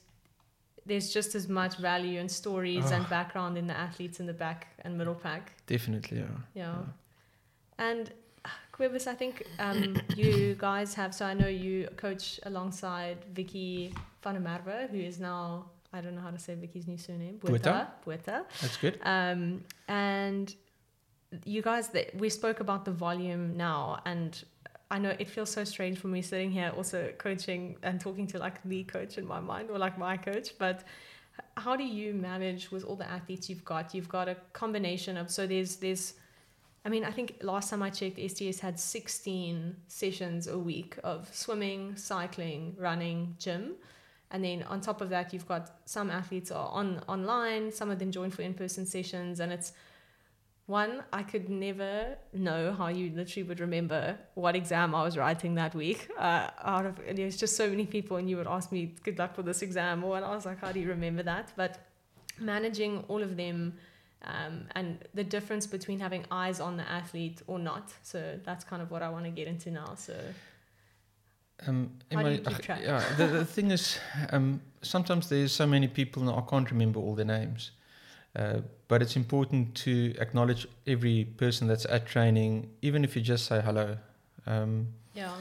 there's 0.85 1.13
just 1.13 1.35
as 1.35 1.47
much 1.47 1.75
value 1.77 2.19
and 2.19 2.29
stories 2.31 2.91
and 2.91 3.05
Ah. 3.05 3.09
background 3.09 3.57
in 3.57 3.67
the 3.67 3.77
athletes 3.77 4.19
in 4.19 4.25
the 4.25 4.33
back 4.33 4.67
and 4.83 4.97
middle 4.97 5.15
pack. 5.15 5.51
definitely, 5.67 6.17
yeah. 6.17 6.37
Yeah. 6.53 6.75
And 7.77 8.07
uh, 8.09 8.11
Cobus, 8.71 9.07
I 9.07 9.15
think 9.15 9.43
um, 9.59 9.99
you 10.15 10.55
guys 10.57 10.93
have. 10.93 11.13
So 11.13 11.25
I 11.25 11.33
know 11.33 11.47
you 11.47 11.87
coach 11.97 12.39
alongside 12.43 13.17
Vicky 13.33 13.93
Merwe, 14.23 14.89
who 14.89 14.97
is 14.97 15.19
now 15.19 15.65
I 15.93 16.01
don't 16.01 16.15
know 16.15 16.21
how 16.21 16.31
to 16.31 16.39
say 16.39 16.55
Vicky's 16.55 16.87
new 16.87 16.97
surname. 16.97 17.37
Botha. 17.37 17.91
Botha. 18.05 18.45
That's 18.61 18.77
good. 18.77 18.99
Um, 19.03 19.63
and 19.87 20.53
you 21.45 21.61
guys, 21.61 21.89
that 21.89 22.15
we 22.15 22.29
spoke 22.29 22.59
about 22.59 22.85
the 22.85 22.91
volume 22.91 23.55
now, 23.55 24.01
and 24.05 24.43
I 24.91 24.99
know 24.99 25.13
it 25.17 25.29
feels 25.29 25.49
so 25.49 25.63
strange 25.63 25.97
for 25.97 26.07
me 26.07 26.21
sitting 26.21 26.51
here 26.51 26.71
also 26.75 27.11
coaching 27.17 27.77
and 27.83 27.99
talking 27.99 28.27
to 28.27 28.39
like 28.39 28.61
the 28.63 28.83
coach 28.83 29.17
in 29.17 29.25
my 29.25 29.39
mind 29.39 29.69
or 29.69 29.77
like 29.77 29.97
my 29.97 30.17
coach, 30.17 30.57
but 30.57 30.83
how 31.55 31.75
do 31.75 31.83
you 31.83 32.13
manage 32.13 32.71
with 32.71 32.83
all 32.83 32.95
the 32.95 33.09
athletes 33.09 33.49
you've 33.49 33.65
got? 33.65 33.93
You've 33.93 34.09
got 34.09 34.27
a 34.27 34.35
combination 34.53 35.17
of 35.17 35.29
so 35.29 35.47
there's 35.47 35.77
there's 35.77 36.13
I 36.85 36.89
mean, 36.89 37.03
I 37.03 37.11
think 37.11 37.37
last 37.41 37.69
time 37.69 37.83
I 37.83 37.89
checked, 37.89 38.17
STS 38.17 38.59
had 38.59 38.79
16 38.79 39.75
sessions 39.87 40.47
a 40.47 40.57
week 40.57 40.97
of 41.03 41.29
swimming, 41.33 41.95
cycling, 41.97 42.75
running, 42.79 43.35
gym. 43.39 43.73
And 44.31 44.43
then 44.43 44.63
on 44.63 44.81
top 44.81 45.01
of 45.01 45.09
that, 45.09 45.33
you've 45.33 45.47
got 45.47 45.79
some 45.85 46.09
athletes 46.09 46.51
are 46.51 46.69
on 46.69 47.01
online, 47.07 47.71
some 47.71 47.89
of 47.89 47.99
them 47.99 48.11
join 48.11 48.29
for 48.29 48.41
in-person 48.41 48.85
sessions, 48.85 49.39
and 49.39 49.51
it's 49.51 49.71
one 50.65 51.01
I 51.13 51.23
could 51.23 51.49
never 51.49 52.17
know 52.33 52.73
how 52.73 52.89
you 52.89 53.11
literally 53.15 53.47
would 53.47 53.61
remember 53.61 54.17
what 54.33 54.53
exam 54.53 54.93
I 54.93 55.03
was 55.03 55.17
writing 55.17 55.55
that 55.55 55.73
week. 55.73 56.09
Uh, 56.17 56.49
out 56.61 56.85
of 56.85 56.99
there's 57.15 57.37
just 57.37 57.55
so 57.55 57.69
many 57.69 57.85
people, 57.85 58.17
and 58.17 58.29
you 58.29 58.35
would 58.35 58.47
ask 58.47 58.71
me, 58.71 58.95
"Good 59.03 59.17
luck 59.17 59.37
with 59.37 59.45
this 59.45 59.61
exam," 59.61 60.03
or 60.03 60.17
and 60.17 60.25
I 60.25 60.35
was 60.35 60.45
like, 60.45 60.59
"How 60.59 60.73
do 60.73 60.79
you 60.81 60.89
remember 60.89 61.23
that?" 61.23 61.53
But 61.55 61.79
managing 62.37 63.05
all 63.07 63.23
of 63.23 63.37
them 63.37 63.77
um, 64.23 64.65
and 64.75 64.97
the 65.13 65.23
difference 65.23 65.67
between 65.67 65.99
having 65.99 66.25
eyes 66.31 66.59
on 66.59 66.77
the 66.77 66.89
athlete 66.89 67.41
or 67.47 67.59
not. 67.59 67.93
So 68.03 68.39
that's 68.43 68.63
kind 68.63 68.81
of 68.81 68.91
what 68.91 69.01
I 69.01 69.09
want 69.09 69.25
to 69.25 69.31
get 69.31 69.47
into 69.47 69.71
now. 69.71 69.95
So 69.95 70.13
Um, 71.67 71.91
How 72.11 72.21
do 72.23 72.31
you 72.31 72.37
keep 72.37 72.57
ach, 72.59 72.61
track? 72.61 72.81
Yeah, 72.83 73.03
the, 73.17 73.27
the 73.27 73.45
thing 73.45 73.71
is, 73.71 73.99
um, 74.31 74.61
sometimes 74.81 75.27
there's 75.29 75.51
so 75.51 75.65
many 75.65 75.87
people 75.87 76.21
now 76.23 76.37
I 76.37 76.49
can't 76.49 76.69
remember 76.69 76.99
all 76.99 77.15
their 77.15 77.25
names. 77.25 77.71
Uh, 78.35 78.61
but 78.87 79.01
it's 79.01 79.15
important 79.15 79.73
to 79.73 80.13
acknowledge 80.19 80.67
every 80.85 81.25
person 81.37 81.67
that's 81.67 81.85
at 81.85 82.05
training, 82.05 82.69
even 82.81 83.03
if 83.03 83.15
you 83.15 83.21
just 83.23 83.45
say 83.45 83.59
hello. 83.61 83.97
Um, 84.45 84.87
yeah, 85.15 85.33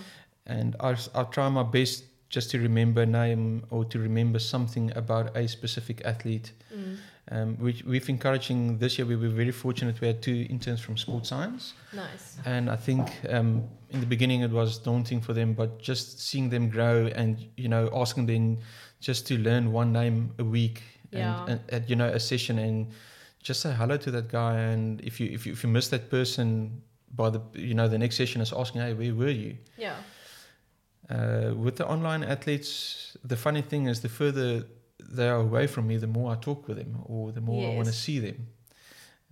and 0.47 0.75
I'll, 0.81 0.97
I'll 1.15 1.27
try 1.27 1.49
my 1.51 1.63
best 1.63 2.05
just 2.31 2.51
to 2.53 2.59
remember 2.59 3.03
a 3.03 3.07
name 3.07 3.65
or 3.71 3.85
to 3.85 3.99
remember 3.99 4.39
something 4.39 4.91
about 4.97 5.37
a 5.37 5.47
specific 5.49 6.01
athlete. 6.05 6.53
mm, 6.75 6.97
Um, 7.31 7.57
we, 7.59 7.83
we've 7.85 8.09
encouraging 8.09 8.79
this 8.79 8.99
year. 8.99 9.07
We 9.07 9.17
were 9.17 9.29
very 9.35 9.51
fortunate. 9.51 10.01
We 10.01 10.07
had 10.07 10.23
two 10.23 10.47
interns 10.49 10.81
from 10.81 10.97
sports 10.97 11.29
science, 11.31 11.75
nice. 11.93 12.39
and 12.45 12.71
I 12.71 12.77
think 12.77 13.09
um, 13.29 13.65
in 13.91 13.99
the 14.01 14.07
beginning 14.07 14.43
it 14.43 14.51
was 14.53 14.79
daunting 14.79 15.21
for 15.21 15.33
them, 15.33 15.53
but 15.55 15.81
just 15.83 16.21
seeing 16.21 16.51
them 16.51 16.69
grow 16.71 17.07
and 17.17 17.37
you 17.57 17.69
know 17.69 17.91
asking 17.93 18.27
them 18.27 18.59
just 19.01 19.27
to 19.27 19.39
learn 19.39 19.73
one 19.73 19.93
name 19.93 20.35
a 20.39 20.45
week 20.45 20.83
and, 21.13 21.21
Yeah. 21.21 21.47
and 21.49 21.61
at 21.71 21.91
you 21.91 21.97
know 21.97 22.07
a 22.09 22.21
session 22.21 22.59
and 22.61 22.93
just 23.43 23.61
say 23.61 23.73
hello 23.73 23.97
to 23.97 24.11
that 24.13 24.29
guy. 24.29 24.59
And 24.59 25.01
if 25.01 25.19
you 25.19 25.29
if 25.33 25.47
you, 25.47 25.53
if 25.53 25.65
you 25.65 25.69
miss 25.71 25.89
that 25.89 26.11
person 26.11 26.81
by 27.17 27.31
the 27.31 27.41
you 27.55 27.75
know 27.75 27.89
the 27.89 27.99
next 27.99 28.17
session 28.17 28.41
is 28.41 28.53
asking, 28.53 28.83
hey, 28.83 28.95
where 28.95 29.13
were 29.15 29.31
you? 29.35 29.57
Yeah, 29.77 29.97
Uh, 31.11 31.55
with 31.55 31.77
the 31.77 31.87
online 31.87 32.23
athletes, 32.25 33.17
the 33.25 33.37
funny 33.37 33.63
thing 33.63 33.87
is 33.89 34.01
the 34.01 34.09
further 34.09 34.65
they 35.09 35.29
are 35.29 35.41
away 35.41 35.67
from 35.67 35.87
me, 35.87 35.97
the 35.97 36.07
more 36.07 36.33
I 36.33 36.37
talk 36.37 36.67
with 36.69 36.79
them 36.79 36.99
or 37.05 37.33
the 37.33 37.41
more 37.41 37.71
I 37.71 37.75
want 37.75 37.87
to 37.89 37.93
see 37.95 38.19
them. 38.19 38.49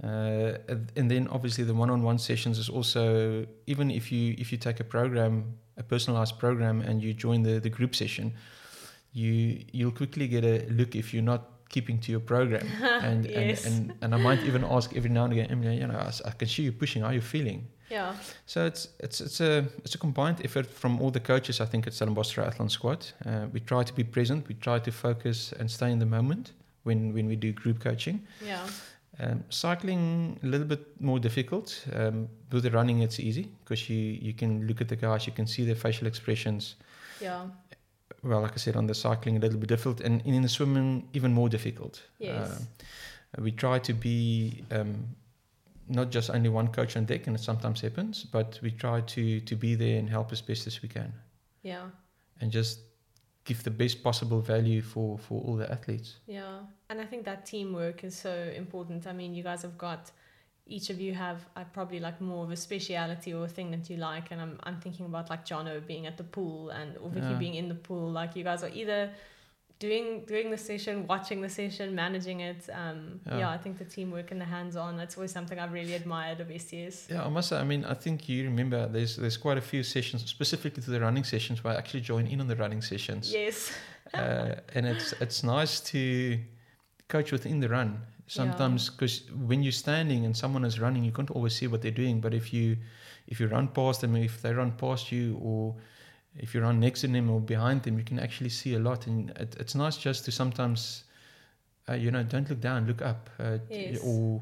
Uh, 0.02 0.58
and, 0.96 1.08
then 1.10 1.28
obviously 1.28 1.62
the 1.62 1.72
one-on-one 1.74 2.18
sessions 2.18 2.58
is 2.58 2.68
also 2.68 3.46
even 3.68 3.90
if 3.92 4.10
you 4.10 4.34
if 4.38 4.50
you 4.50 4.58
take 4.58 4.80
a 4.80 4.84
program, 4.84 5.54
a 5.76 5.84
personalized 5.84 6.36
program, 6.38 6.80
and 6.80 7.00
you 7.00 7.14
join 7.14 7.42
the, 7.42 7.60
the 7.60 7.70
group 7.70 7.94
session, 7.94 8.34
you 9.12 9.64
you'll 9.72 9.92
quickly 9.92 10.26
get 10.26 10.44
a 10.44 10.66
look 10.70 10.96
if 10.96 11.14
you're 11.14 11.22
not 11.22 11.48
keeping 11.68 12.00
to 12.00 12.10
your 12.10 12.20
program. 12.20 12.66
and, 12.82 13.24
Yes. 13.24 13.66
and, 13.66 13.90
and 13.90 13.98
and 14.02 14.14
I 14.14 14.18
might 14.18 14.42
even 14.42 14.64
ask 14.64 14.96
every 14.96 15.10
now 15.10 15.24
and 15.24 15.32
again, 15.32 15.46
Emily, 15.50 15.76
you 15.78 15.86
know, 15.86 15.98
I 16.24 16.30
can 16.30 16.48
see 16.48 16.62
you 16.64 16.72
pushing. 16.72 17.02
How 17.02 17.08
are 17.08 17.14
you 17.14 17.20
feeling? 17.20 17.68
Yeah, 17.90 18.14
So 18.46 18.66
it's 18.66 18.88
it's 19.00 19.20
it's 19.20 19.40
a 19.40 19.64
it's 19.84 19.94
a 19.94 19.98
combined 19.98 20.40
effort 20.44 20.66
from 20.66 21.00
all 21.00 21.10
the 21.10 21.20
coaches. 21.20 21.60
I 21.60 21.66
think 21.66 21.86
at 21.86 21.92
Stellenbosch 21.94 22.34
Triathlon 22.38 22.70
Squad. 22.70 23.06
Uh, 23.26 23.46
we 23.52 23.60
try 23.60 23.82
to 23.84 23.92
be 23.94 24.04
present. 24.04 24.48
We 24.48 24.54
try 24.54 24.78
to 24.80 24.90
focus 24.92 25.52
and 25.58 25.70
stay 25.70 25.90
in 25.90 25.98
the 25.98 26.06
moment 26.06 26.52
when 26.84 27.12
when 27.14 27.26
we 27.28 27.36
do 27.36 27.52
group 27.52 27.78
coaching. 27.80 28.20
yeah, 28.46 28.66
Um, 29.20 29.44
cycling 29.48 30.38
a 30.42 30.46
little 30.46 30.66
bit 30.66 30.80
more 31.00 31.20
difficult. 31.20 31.86
Um, 31.92 32.28
with 32.52 32.62
the 32.62 32.70
running, 32.70 33.02
it's 33.02 33.18
easy 33.20 33.48
because 33.64 33.88
you 33.92 34.18
you 34.26 34.34
can 34.34 34.66
look 34.66 34.80
at 34.80 34.88
the 34.88 34.96
guys, 34.96 35.26
you 35.26 35.34
can 35.36 35.46
see 35.46 35.64
their 35.64 35.76
facial 35.76 36.06
expressions. 36.06 36.76
yeah, 37.22 37.46
Well, 38.22 38.42
like 38.42 38.52
I 38.54 38.58
said, 38.58 38.76
on 38.76 38.86
the 38.86 38.94
cycling, 38.94 39.36
a 39.36 39.40
little 39.40 39.58
bit 39.58 39.68
difficult, 39.68 40.00
and 40.00 40.20
in 40.26 40.42
the 40.42 40.48
swimming, 40.48 41.08
even 41.12 41.32
more 41.32 41.48
difficult. 41.50 42.02
yes, 42.18 42.48
Um, 42.50 43.44
we 43.44 43.52
try 43.52 43.78
to 43.80 43.92
be 43.94 44.64
um, 44.70 45.16
not 45.88 46.10
just 46.10 46.30
only 46.30 46.48
one 46.48 46.68
coach 46.68 46.96
on 46.96 47.04
deck, 47.04 47.26
and 47.26 47.36
it 47.36 47.42
sometimes 47.42 47.80
happens, 47.80 48.24
but 48.24 48.58
we 48.62 48.70
try 48.70 49.00
to 49.00 49.40
to 49.40 49.56
be 49.56 49.74
there 49.74 49.98
and 49.98 50.08
help 50.08 50.32
as 50.32 50.40
best 50.42 50.66
as 50.66 50.82
we 50.82 50.88
can, 50.88 51.12
yeah, 51.62 51.86
and 52.40 52.50
just 52.50 52.80
give 53.44 53.62
the 53.62 53.70
best 53.70 54.02
possible 54.02 54.40
value 54.40 54.80
for 54.82 55.18
for 55.18 55.42
all 55.42 55.56
the 55.56 55.70
athletes. 55.70 56.16
Yeah, 56.26 56.60
and 56.88 57.00
I 57.00 57.04
think 57.06 57.24
that 57.24 57.44
teamwork 57.46 58.04
is 58.04 58.14
so 58.16 58.32
important. 58.56 59.06
I 59.06 59.12
mean, 59.12 59.34
you 59.34 59.42
guys 59.42 59.62
have 59.62 59.76
got 59.78 60.10
each 60.66 60.88
of 60.88 60.98
you 60.98 61.12
have 61.12 61.46
uh, 61.56 61.64
probably 61.74 62.00
like 62.00 62.20
more 62.22 62.44
of 62.44 62.50
a 62.50 62.56
speciality 62.56 63.34
or 63.34 63.44
a 63.44 63.48
thing 63.48 63.70
that 63.70 63.90
you 63.90 63.96
like, 63.98 64.30
and 64.30 64.40
I'm 64.40 64.58
I'm 64.62 64.80
thinking 64.80 65.06
about 65.06 65.28
like 65.30 65.44
Jono 65.44 65.86
being 65.86 66.06
at 66.06 66.16
the 66.16 66.24
pool 66.24 66.70
and 66.70 66.96
or 66.98 67.10
Vicky 67.10 67.26
Yeah. 67.32 67.38
being 67.38 67.54
in 67.54 67.68
the 67.68 67.74
pool. 67.74 68.10
Like 68.10 68.34
you 68.36 68.44
guys 68.44 68.62
are 68.64 68.70
either 68.72 69.10
doing 69.78 70.24
doing 70.26 70.50
the 70.50 70.58
session, 70.58 71.06
watching 71.06 71.40
the 71.40 71.48
session, 71.48 71.94
managing 71.94 72.40
it. 72.40 72.68
Um, 72.72 73.20
yeah. 73.26 73.38
Yeah. 73.38 73.50
I 73.50 73.58
think 73.58 73.78
the 73.78 73.84
teamwork 73.84 74.30
and 74.30 74.40
the 74.40 74.44
hands-on 74.44 74.96
that's 74.96 75.16
always 75.16 75.32
something 75.32 75.58
I've 75.58 75.72
really 75.72 75.94
admired 75.94 76.40
of 76.40 76.48
STS. 76.48 77.08
Yeah, 77.10 77.24
I 77.24 77.28
must 77.28 77.48
say. 77.50 77.56
I 77.58 77.64
mean, 77.64 77.84
I 77.84 77.94
think 77.94 78.28
you 78.28 78.44
remember 78.44 78.86
there's 78.86 79.16
there's 79.16 79.36
quite 79.36 79.58
a 79.58 79.66
few 79.72 79.82
sessions 79.82 80.24
specifically 80.26 80.82
to 80.82 80.90
the 80.90 81.00
running 81.00 81.24
sessions 81.24 81.62
where 81.62 81.74
I 81.74 81.76
actually 81.76 82.02
join 82.02 82.26
in 82.26 82.40
on 82.40 82.48
the 82.48 82.56
running 82.56 82.82
sessions. 82.82 83.32
Yes. 83.32 83.72
uh, 84.14 84.54
and 84.74 84.86
it's 84.86 85.12
it's 85.20 85.42
nice 85.42 85.80
to 85.80 86.38
coach 87.08 87.32
within 87.32 87.60
the 87.60 87.68
run 87.68 88.00
sometimes 88.26 88.88
because 88.90 89.30
when 89.32 89.62
you're 89.62 89.72
standing 89.72 90.24
and 90.24 90.34
someone 90.36 90.64
is 90.64 90.80
running 90.80 91.04
you 91.04 91.12
can't 91.12 91.30
always 91.30 91.54
see 91.54 91.66
what 91.66 91.82
they're 91.82 91.90
doing 91.90 92.20
but 92.20 92.32
if 92.32 92.52
you 92.54 92.76
if 93.28 93.38
you 93.38 93.46
run 93.48 93.68
past 93.68 94.00
them 94.00 94.16
if 94.16 94.40
they 94.40 94.52
run 94.52 94.72
past 94.72 95.12
you 95.12 95.38
or 95.42 95.74
if 96.38 96.54
you 96.54 96.60
run 96.60 96.80
next 96.80 97.00
to 97.02 97.08
them 97.08 97.30
or 97.30 97.40
behind 97.40 97.82
them 97.82 97.98
you 97.98 98.04
can 98.04 98.18
actually 98.18 98.50
see 98.50 98.74
a 98.74 98.78
lot 98.78 99.06
and 99.06 99.30
it, 99.30 99.56
it's 99.60 99.74
nice 99.74 99.96
just 99.96 100.24
to 100.24 100.32
sometimes 100.32 101.04
uh, 101.88 101.92
you 101.94 102.10
know 102.10 102.22
don't 102.22 102.48
look 102.50 102.60
down 102.60 102.86
look 102.86 103.02
up 103.02 103.30
uh, 103.38 103.58
Yes. 103.70 103.98
or 104.02 104.40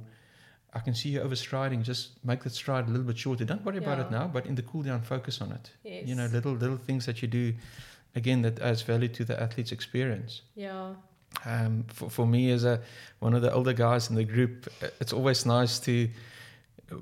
I 0.75 0.79
can 0.79 0.95
see 0.95 1.11
you 1.11 1.21
overstriding. 1.21 1.83
Just 1.83 2.13
make 2.25 2.43
that 2.45 2.53
stride 2.55 2.87
a 2.89 2.91
little 2.91 3.05
bit 3.07 3.19
shorter. 3.19 3.45
Don't 3.45 3.63
worry 3.63 3.77
about 3.77 3.99
it 3.99 4.11
now, 4.11 4.27
but 4.27 4.47
in 4.47 4.55
the 4.55 4.63
cool 4.63 4.81
down, 4.83 5.03
focus 5.03 5.43
on 5.43 5.53
it 5.53 5.71
Yes. 5.85 6.05
you 6.07 6.15
know 6.15 6.27
little 6.33 6.53
little 6.55 6.79
things 6.79 7.05
that 7.07 7.21
you 7.21 7.29
do 7.29 7.53
again 8.15 8.41
that 8.43 8.59
adds 8.61 8.81
value 8.83 9.09
to 9.09 9.25
the 9.25 9.39
athlete's 9.43 9.73
experience 9.73 10.43
Yeah. 10.55 10.95
um, 11.45 11.85
for, 11.89 12.09
for 12.11 12.27
me 12.27 12.51
as 12.53 12.65
a 12.65 12.81
one 13.21 13.35
of 13.35 13.43
the 13.43 13.53
older 13.53 13.73
guys 13.75 14.09
in 14.11 14.17
the 14.17 14.25
group 14.25 14.69
it's 15.01 15.13
always 15.13 15.45
nice 15.47 15.79
to 15.81 16.09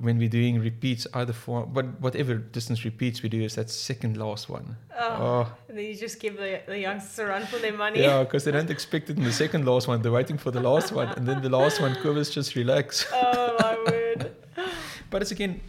when 0.01 0.19
we're 0.19 0.29
doing 0.29 0.61
repeats 0.61 1.07
either 1.15 1.33
for 1.33 1.67
but 1.67 1.85
whatever 2.01 2.35
distance 2.35 2.85
repeats 2.85 3.23
we 3.23 3.29
do 3.29 3.43
is 3.43 3.55
that 3.55 3.69
second 3.71 4.17
last 4.17 4.49
one. 4.49 4.77
Oh, 4.99 5.17
oh 5.21 5.53
and 5.69 5.77
then 5.79 5.85
you 5.85 5.95
just 5.97 6.21
give 6.21 6.37
the, 6.37 6.61
the 6.67 6.79
youngsters 6.79 7.19
a 7.19 7.27
run 7.27 7.45
for 7.47 7.59
their 7.59 7.73
money. 7.77 8.01
yeah 8.01 8.23
because 8.25 8.45
they 8.45 8.51
don't 8.59 8.71
expect 8.71 9.11
it 9.11 9.17
in 9.17 9.25
the 9.25 9.33
second 9.33 9.65
last 9.67 9.89
one 9.89 10.01
they're 10.03 10.13
waiting 10.13 10.39
for 10.39 10.51
the 10.51 10.61
last 10.61 10.93
one 10.93 11.09
and 11.17 11.27
then 11.27 11.43
the 11.43 11.49
last 11.49 11.81
one 11.81 11.95
Cobus 11.97 12.31
just 12.31 12.55
relax 12.55 13.07
oh 13.13 13.57
my 13.61 13.77
word. 13.91 14.33
but 15.11 15.23
it's 15.23 15.31
again 15.33 15.61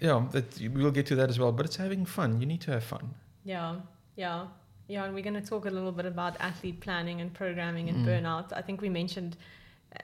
yeah 0.00 0.24
that 0.32 0.44
we'll 0.74 0.90
get 0.90 1.06
to 1.06 1.14
that 1.16 1.28
as 1.30 1.38
well 1.38 1.52
but 1.52 1.64
it's 1.66 1.76
having 1.76 2.04
fun 2.04 2.40
you 2.40 2.46
need 2.46 2.60
to 2.60 2.70
have 2.72 2.84
fun 2.84 3.14
Yeah, 3.44 3.76
yeah, 4.16 4.46
yeah. 4.88 5.04
And 5.04 5.14
we're 5.14 5.22
going 5.30 5.40
to 5.42 5.48
talk 5.52 5.64
a 5.66 5.70
little 5.70 5.92
bit 5.92 6.06
about 6.06 6.32
athlete 6.40 6.80
planning 6.80 7.20
and 7.22 7.32
programming 7.32 7.88
and 7.90 7.98
Mm. 7.98 8.06
burnout. 8.08 8.52
I 8.52 8.62
think 8.66 8.80
we 8.80 8.88
mentioned 8.88 9.36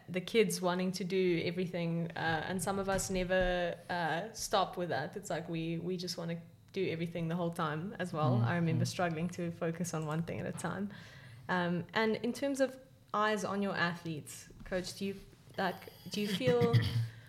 the 0.09 0.21
kids 0.21 0.61
wanting 0.61 0.93
to 0.93 1.05
do 1.05 1.43
everything, 1.45 2.11
uh, 2.17 2.43
and 2.49 2.63
some 2.63 2.79
of 2.79 2.89
us 2.89 3.11
never 3.11 3.75
uh, 3.89 4.23
stop 4.33 4.77
with 4.77 4.89
that. 4.91 5.13
It's 5.17 5.31
like 5.31 5.49
we 5.49 5.79
we 5.79 5.97
just 5.97 6.17
want 6.19 6.31
to 6.31 6.37
do 6.73 6.89
everything 6.91 7.29
the 7.29 7.37
whole 7.37 7.51
time 7.51 7.95
as 7.99 8.13
well. 8.13 8.41
Mm, 8.43 8.47
I 8.47 8.55
remember 8.57 8.85
mm. 8.85 8.89
struggling 8.89 9.29
to 9.31 9.51
focus 9.53 9.95
on 9.95 10.07
one 10.07 10.23
thing 10.23 10.41
at 10.41 10.47
a 10.47 10.53
time. 10.53 10.91
Um, 11.49 11.85
and 11.95 12.17
in 12.23 12.33
terms 12.33 12.61
of 12.61 12.77
eyes 13.13 13.45
on 13.45 13.61
your 13.63 13.77
athletes, 13.77 14.47
coach, 14.65 14.97
do 14.97 15.07
you 15.07 15.15
like 15.59 15.75
do 16.11 16.21
you 16.21 16.29
feel 16.29 16.75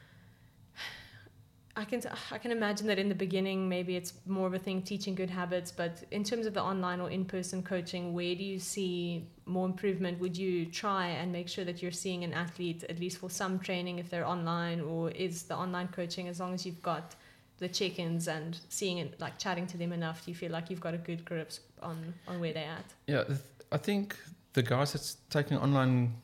I 1.76 1.86
can 1.86 2.02
I 2.32 2.38
can 2.38 2.52
imagine 2.52 2.88
that 2.88 3.00
in 3.00 3.08
the 3.08 3.16
beginning 3.16 3.70
maybe 3.70 3.96
it's 3.96 4.14
more 4.26 4.48
of 4.48 4.54
a 4.54 4.60
thing 4.60 4.82
teaching 4.82 5.16
good 5.16 5.30
habits, 5.30 5.72
but 5.72 6.04
in 6.12 6.24
terms 6.24 6.46
of 6.46 6.54
the 6.54 6.62
online 6.62 7.00
or 7.00 7.10
in-person 7.10 7.64
coaching, 7.64 8.14
where 8.14 8.36
do 8.36 8.44
you 8.44 8.60
see 8.60 9.28
more 9.46 9.66
improvement? 9.66 10.20
Would 10.20 10.38
you 10.38 10.66
try 10.66 11.08
and 11.08 11.32
make 11.32 11.48
sure 11.48 11.64
that 11.64 11.82
you're 11.82 11.92
seeing 11.92 12.24
an 12.24 12.34
athlete 12.34 12.84
at 12.90 13.00
least 13.00 13.20
for 13.20 13.30
some 13.30 13.58
training 13.60 14.00
if 14.00 14.10
they're 14.10 14.28
online, 14.28 14.82
or 14.82 15.12
is 15.12 15.44
the 15.44 15.56
online 15.56 15.88
coaching 15.88 16.28
as 16.28 16.40
long 16.40 16.54
as 16.54 16.66
you've 16.66 16.82
got 16.82 17.16
the 17.60 17.70
check-ins 17.70 18.28
and 18.28 18.60
seeing 18.70 18.98
it 18.98 19.20
like 19.22 19.38
chatting 19.38 19.68
to 19.68 19.78
them 19.78 19.94
enough, 19.94 20.26
do 20.26 20.32
you 20.32 20.36
feel 20.36 20.52
like 20.52 20.70
you've 20.70 20.82
got 20.82 20.94
a 20.94 20.98
good 20.98 21.24
grip 21.24 21.52
on 21.82 22.14
on 22.28 22.40
where 22.40 22.54
they're 22.54 22.70
at? 22.80 22.86
Yeah, 23.08 23.24
I 23.72 23.78
think 23.78 24.18
the 24.54 24.64
guys 24.64 24.94
that's 24.94 25.18
taking 25.30 25.58
online 25.58 26.16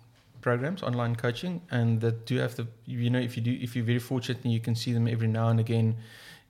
programs, 0.48 0.82
online 0.82 1.14
coaching, 1.14 1.62
and 1.72 2.00
that 2.00 2.26
do 2.26 2.38
have 2.38 2.56
the, 2.56 2.66
you 2.86 3.10
know, 3.10 3.20
if 3.20 3.36
you 3.36 3.44
do, 3.44 3.54
if 3.60 3.76
you're 3.76 3.84
very 3.94 4.00
fortunate 4.00 4.42
and 4.46 4.54
you 4.54 4.62
can 4.62 4.76
see 4.76 4.94
them 4.94 5.06
every 5.06 5.28
now 5.28 5.50
and 5.50 5.60
again, 5.60 5.98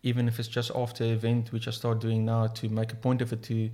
even 0.03 0.27
if 0.27 0.37
it's 0.39 0.47
just 0.47 0.69
after 0.75 1.03
event, 1.03 1.51
which 1.51 1.67
I 1.67 1.71
start 1.71 1.99
doing 1.99 2.23
now 2.23 2.45
to 2.59 2.69
make 2.69 2.93
a 2.93 2.95
point 2.95 3.23
of 3.23 3.33
it 3.33 3.41
to 3.49 3.71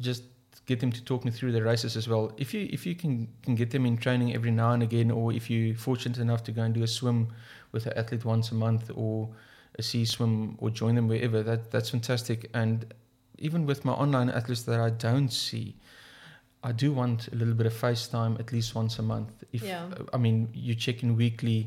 just 0.00 0.22
get 0.66 0.80
them 0.80 0.92
to 0.92 1.02
talk 1.02 1.24
me 1.24 1.30
through 1.30 1.52
the 1.52 1.62
races 1.62 1.96
as 1.96 2.06
well. 2.06 2.30
If 2.36 2.52
you 2.52 2.68
if 2.76 2.84
you 2.84 2.94
can 2.94 3.28
can 3.42 3.54
get 3.54 3.70
them 3.70 3.86
in 3.86 3.96
training 3.96 4.34
every 4.34 4.50
now 4.50 4.72
and 4.72 4.82
again, 4.82 5.10
or 5.10 5.32
if 5.32 5.48
you're 5.48 5.74
fortunate 5.74 6.18
enough 6.18 6.42
to 6.44 6.52
go 6.52 6.60
and 6.66 6.74
do 6.74 6.82
a 6.82 6.86
swim 6.98 7.28
with 7.72 7.86
an 7.86 7.94
athlete 7.96 8.26
once 8.26 8.50
a 8.50 8.54
month, 8.66 8.90
or 8.94 9.30
a 9.78 9.82
sea 9.82 10.04
swim, 10.04 10.56
or 10.58 10.68
join 10.68 10.94
them 10.94 11.08
wherever, 11.08 11.42
that 11.42 11.70
that's 11.70 11.88
fantastic. 11.88 12.50
And 12.52 12.92
even 13.38 13.64
with 13.64 13.86
my 13.88 13.94
online 14.04 14.28
athletes 14.28 14.64
that 14.64 14.78
I 14.78 14.90
don't 14.90 15.32
see, 15.32 15.66
I 16.64 16.72
do 16.72 16.92
want 16.92 17.28
a 17.28 17.36
little 17.36 17.54
bit 17.54 17.66
of 17.66 17.74
FaceTime 17.74 18.40
at 18.40 18.50
least 18.52 18.74
once 18.74 18.98
a 18.98 19.02
month. 19.02 19.32
If 19.52 19.62
Yeah. 19.62 19.88
I 20.12 20.16
mean 20.16 20.48
you 20.66 20.74
check 20.74 21.02
in 21.02 21.10
weekly, 21.16 21.60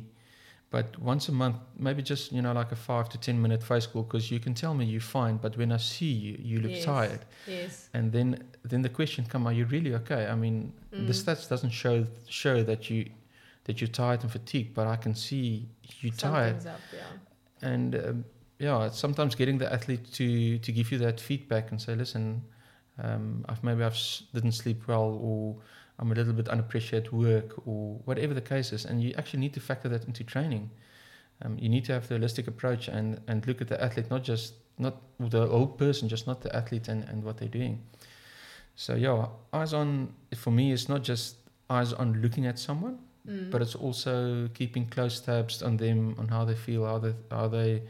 but 0.76 0.88
once 1.00 1.30
a 1.30 1.32
month, 1.32 1.58
maybe 1.78 2.02
just 2.02 2.32
you 2.32 2.42
know 2.42 2.54
like 2.62 2.72
a 2.72 2.76
five 2.76 3.08
to 3.10 3.18
ten 3.18 3.42
minute 3.42 3.62
face 3.64 3.86
call 3.88 4.04
because 4.04 4.32
you 4.34 4.40
can 4.40 4.54
tell 4.54 4.74
me 4.74 4.86
you're 4.86 5.10
fine, 5.20 5.38
but 5.38 5.56
when 5.58 5.72
I 5.72 5.78
see 5.78 6.12
you, 6.26 6.34
you 6.50 6.60
look 6.60 6.72
Yes. 6.74 6.86
tired, 6.86 7.22
Yes. 7.48 7.90
and 7.94 8.12
then 8.12 8.28
then 8.72 8.82
the 8.82 8.90
question 9.00 9.26
come, 9.26 9.48
are 9.48 9.54
you 9.60 9.66
really 9.66 9.94
okay? 10.02 10.24
I 10.34 10.36
mean 10.36 10.74
the 10.92 11.14
Mm. 11.14 11.22
stats 11.22 11.48
doesn't 11.48 11.74
show 11.84 12.06
show 12.28 12.58
that 12.64 12.90
you 12.90 13.00
that 13.66 13.76
you're 13.82 13.96
tired 14.04 14.24
and 14.24 14.32
fatigued, 14.32 14.74
but 14.74 14.88
I 14.88 14.96
can 15.04 15.14
see 15.14 15.68
you're 16.02 16.14
tired 16.32 16.66
up, 16.66 16.82
yeah. 16.94 17.70
and 17.72 17.96
um, 17.96 18.26
yeah, 18.60 18.90
sometimes 18.90 19.36
getting 19.36 19.58
the 19.60 19.72
athlete 19.72 20.06
to 20.14 20.58
to 20.66 20.72
give 20.72 20.92
you 20.92 20.98
that 21.06 21.20
feedback 21.22 21.72
and 21.72 21.80
say, 21.82 21.94
listen, 21.96 22.42
um, 23.04 23.46
I've 23.50 23.64
maybe 23.64 23.84
I've 23.84 23.98
didn't 24.34 24.54
sleep 24.54 24.88
well, 24.88 25.20
or 25.22 25.56
I'm 26.00 26.12
a 26.12 26.16
little 26.16 26.34
bit 26.34 26.48
at 26.48 27.14
work, 27.14 27.68
or 27.68 28.00
whatever 28.06 28.34
the 28.34 28.42
case 28.42 28.74
is, 28.74 28.86
and 28.86 29.02
you 29.02 29.14
actually 29.18 29.40
need 29.40 29.54
to 29.54 29.60
factor 29.60 29.90
that 29.90 30.06
into 30.06 30.24
training. 30.24 30.70
Um, 31.44 31.58
you 31.60 31.70
need 31.70 31.86
to 31.86 31.94
have 31.94 32.08
the 32.08 32.16
holistic 32.16 32.48
approach 32.48 32.88
and 32.88 33.20
and 33.28 33.46
look 33.48 33.62
at 33.62 33.68
the 33.68 33.82
athlete, 33.84 34.10
not 34.10 34.24
just 34.24 34.54
not 34.78 34.96
the 35.20 35.48
whole 35.48 35.68
person, 35.68 36.10
just 36.10 36.28
not 36.28 36.42
the 36.42 36.56
athlete 36.56 36.88
and 36.88 37.04
and 37.10 37.24
what 37.24 37.38
they're 37.38 37.48
doing. 37.62 37.80
So 38.76 38.96
yeah, 38.96 39.28
eyes 39.54 39.74
on 39.74 40.14
for 40.36 40.52
me 40.52 40.72
is 40.72 40.88
not 40.90 41.04
just 41.04 41.36
eyes 41.70 41.94
on 41.94 42.22
looking 42.22 42.46
at 42.48 42.60
someone 42.60 43.00
Mm. 43.28 43.52
but 43.52 43.62
it's 43.62 43.76
also 43.76 44.48
keeping 44.54 44.88
close 44.88 45.20
tabs 45.20 45.62
on 45.62 45.76
them 45.76 46.16
on 46.18 46.30
how 46.30 46.46
they 46.46 46.56
feel 46.56 46.86
how 46.86 46.98
they 46.98 47.14
how 47.30 47.50
they 47.50 47.82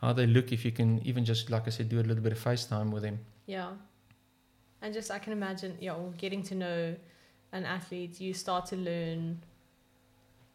how 0.00 0.14
they 0.14 0.26
look 0.26 0.52
if 0.52 0.64
you 0.64 0.72
can 0.72 1.02
even 1.04 1.22
just 1.22 1.50
like 1.50 1.66
i 1.66 1.70
said 1.70 1.90
do 1.90 2.00
a 2.00 2.06
little 2.08 2.22
bit 2.22 2.32
of 2.32 2.38
facetime 2.42 2.90
with 2.90 3.02
them 3.02 3.18
Yeah. 3.46 3.72
And 4.82 4.94
just 4.94 5.10
I 5.10 5.18
can 5.18 5.32
imagine, 5.32 5.76
yeah, 5.80 5.94
or 5.94 6.12
getting 6.16 6.42
to 6.44 6.54
know 6.54 6.96
an 7.52 7.64
athlete, 7.64 8.20
you 8.20 8.32
start 8.32 8.66
to 8.66 8.76
learn 8.76 9.40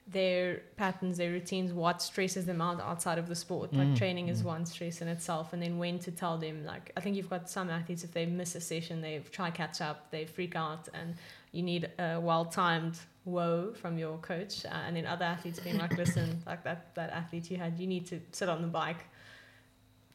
their 0.08 0.62
patterns, 0.78 1.18
their 1.18 1.32
routines, 1.32 1.74
what 1.74 2.02
stresses 2.02 2.46
them 2.46 2.62
out 2.62 2.80
outside 2.80 3.18
of 3.18 3.28
the 3.28 3.36
sport. 3.36 3.74
Like 3.74 3.88
Mm, 3.88 3.98
training 3.98 4.28
is 4.30 4.44
mm. 4.44 4.46
one 4.46 4.66
stress 4.66 5.02
in 5.02 5.08
itself, 5.08 5.52
and 5.54 5.62
then 5.62 5.78
when 5.78 5.98
to 6.00 6.12
tell 6.12 6.38
them. 6.38 6.64
Like 6.66 6.92
I 6.96 7.02
think 7.02 7.16
you've 7.16 7.30
got 7.30 7.50
some 7.50 7.70
athletes 7.70 8.04
if 8.04 8.12
they 8.12 8.26
miss 8.26 8.56
a 8.56 8.62
session, 8.62 9.02
they 9.02 9.20
try 9.32 9.50
catch 9.50 9.82
up, 9.82 10.12
they 10.12 10.26
freak 10.26 10.56
out, 10.56 10.88
and 10.94 11.16
you 11.52 11.64
need 11.64 11.90
a 11.98 12.20
well-timed 12.20 13.00
whoa 13.24 13.74
from 13.74 13.98
your 13.98 14.18
coach. 14.20 14.66
Uh, 14.66 14.86
and 14.86 14.96
then 14.96 15.08
other 15.08 15.26
athletes 15.26 15.60
being 15.60 15.80
like, 15.80 15.98
listen, 15.98 16.44
like 16.46 16.64
that 16.64 16.94
that 16.96 17.10
athlete 17.10 17.50
you 17.50 17.58
had, 17.58 17.80
you 17.80 17.88
need 17.88 18.06
to 18.08 18.20
sit 18.32 18.48
on 18.48 18.62
the 18.62 18.68
bike 18.68 19.06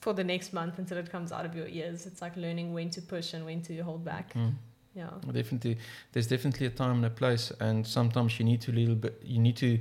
for 0.00 0.12
the 0.14 0.24
next 0.24 0.52
month 0.52 0.78
until 0.78 0.98
it 0.98 1.10
comes 1.10 1.30
out 1.32 1.44
of 1.44 1.54
your 1.54 1.66
ears. 1.68 2.06
It's 2.06 2.22
like 2.22 2.36
learning 2.36 2.72
when 2.72 2.90
to 2.90 3.02
push 3.02 3.34
and 3.34 3.44
when 3.44 3.62
to 3.62 3.80
hold 3.82 4.04
back. 4.04 4.34
Mm. 4.34 4.54
Yeah. 4.92 5.08
definitely 5.32 5.78
there's 6.10 6.26
definitely 6.26 6.66
a 6.66 6.70
time 6.70 6.96
and 6.96 7.04
a 7.04 7.10
place 7.10 7.52
and 7.60 7.86
sometimes 7.86 8.40
you 8.40 8.44
need 8.44 8.60
to 8.62 8.72
little 8.72 8.96
bit 8.96 9.22
you 9.24 9.38
need 9.38 9.56
to 9.58 9.78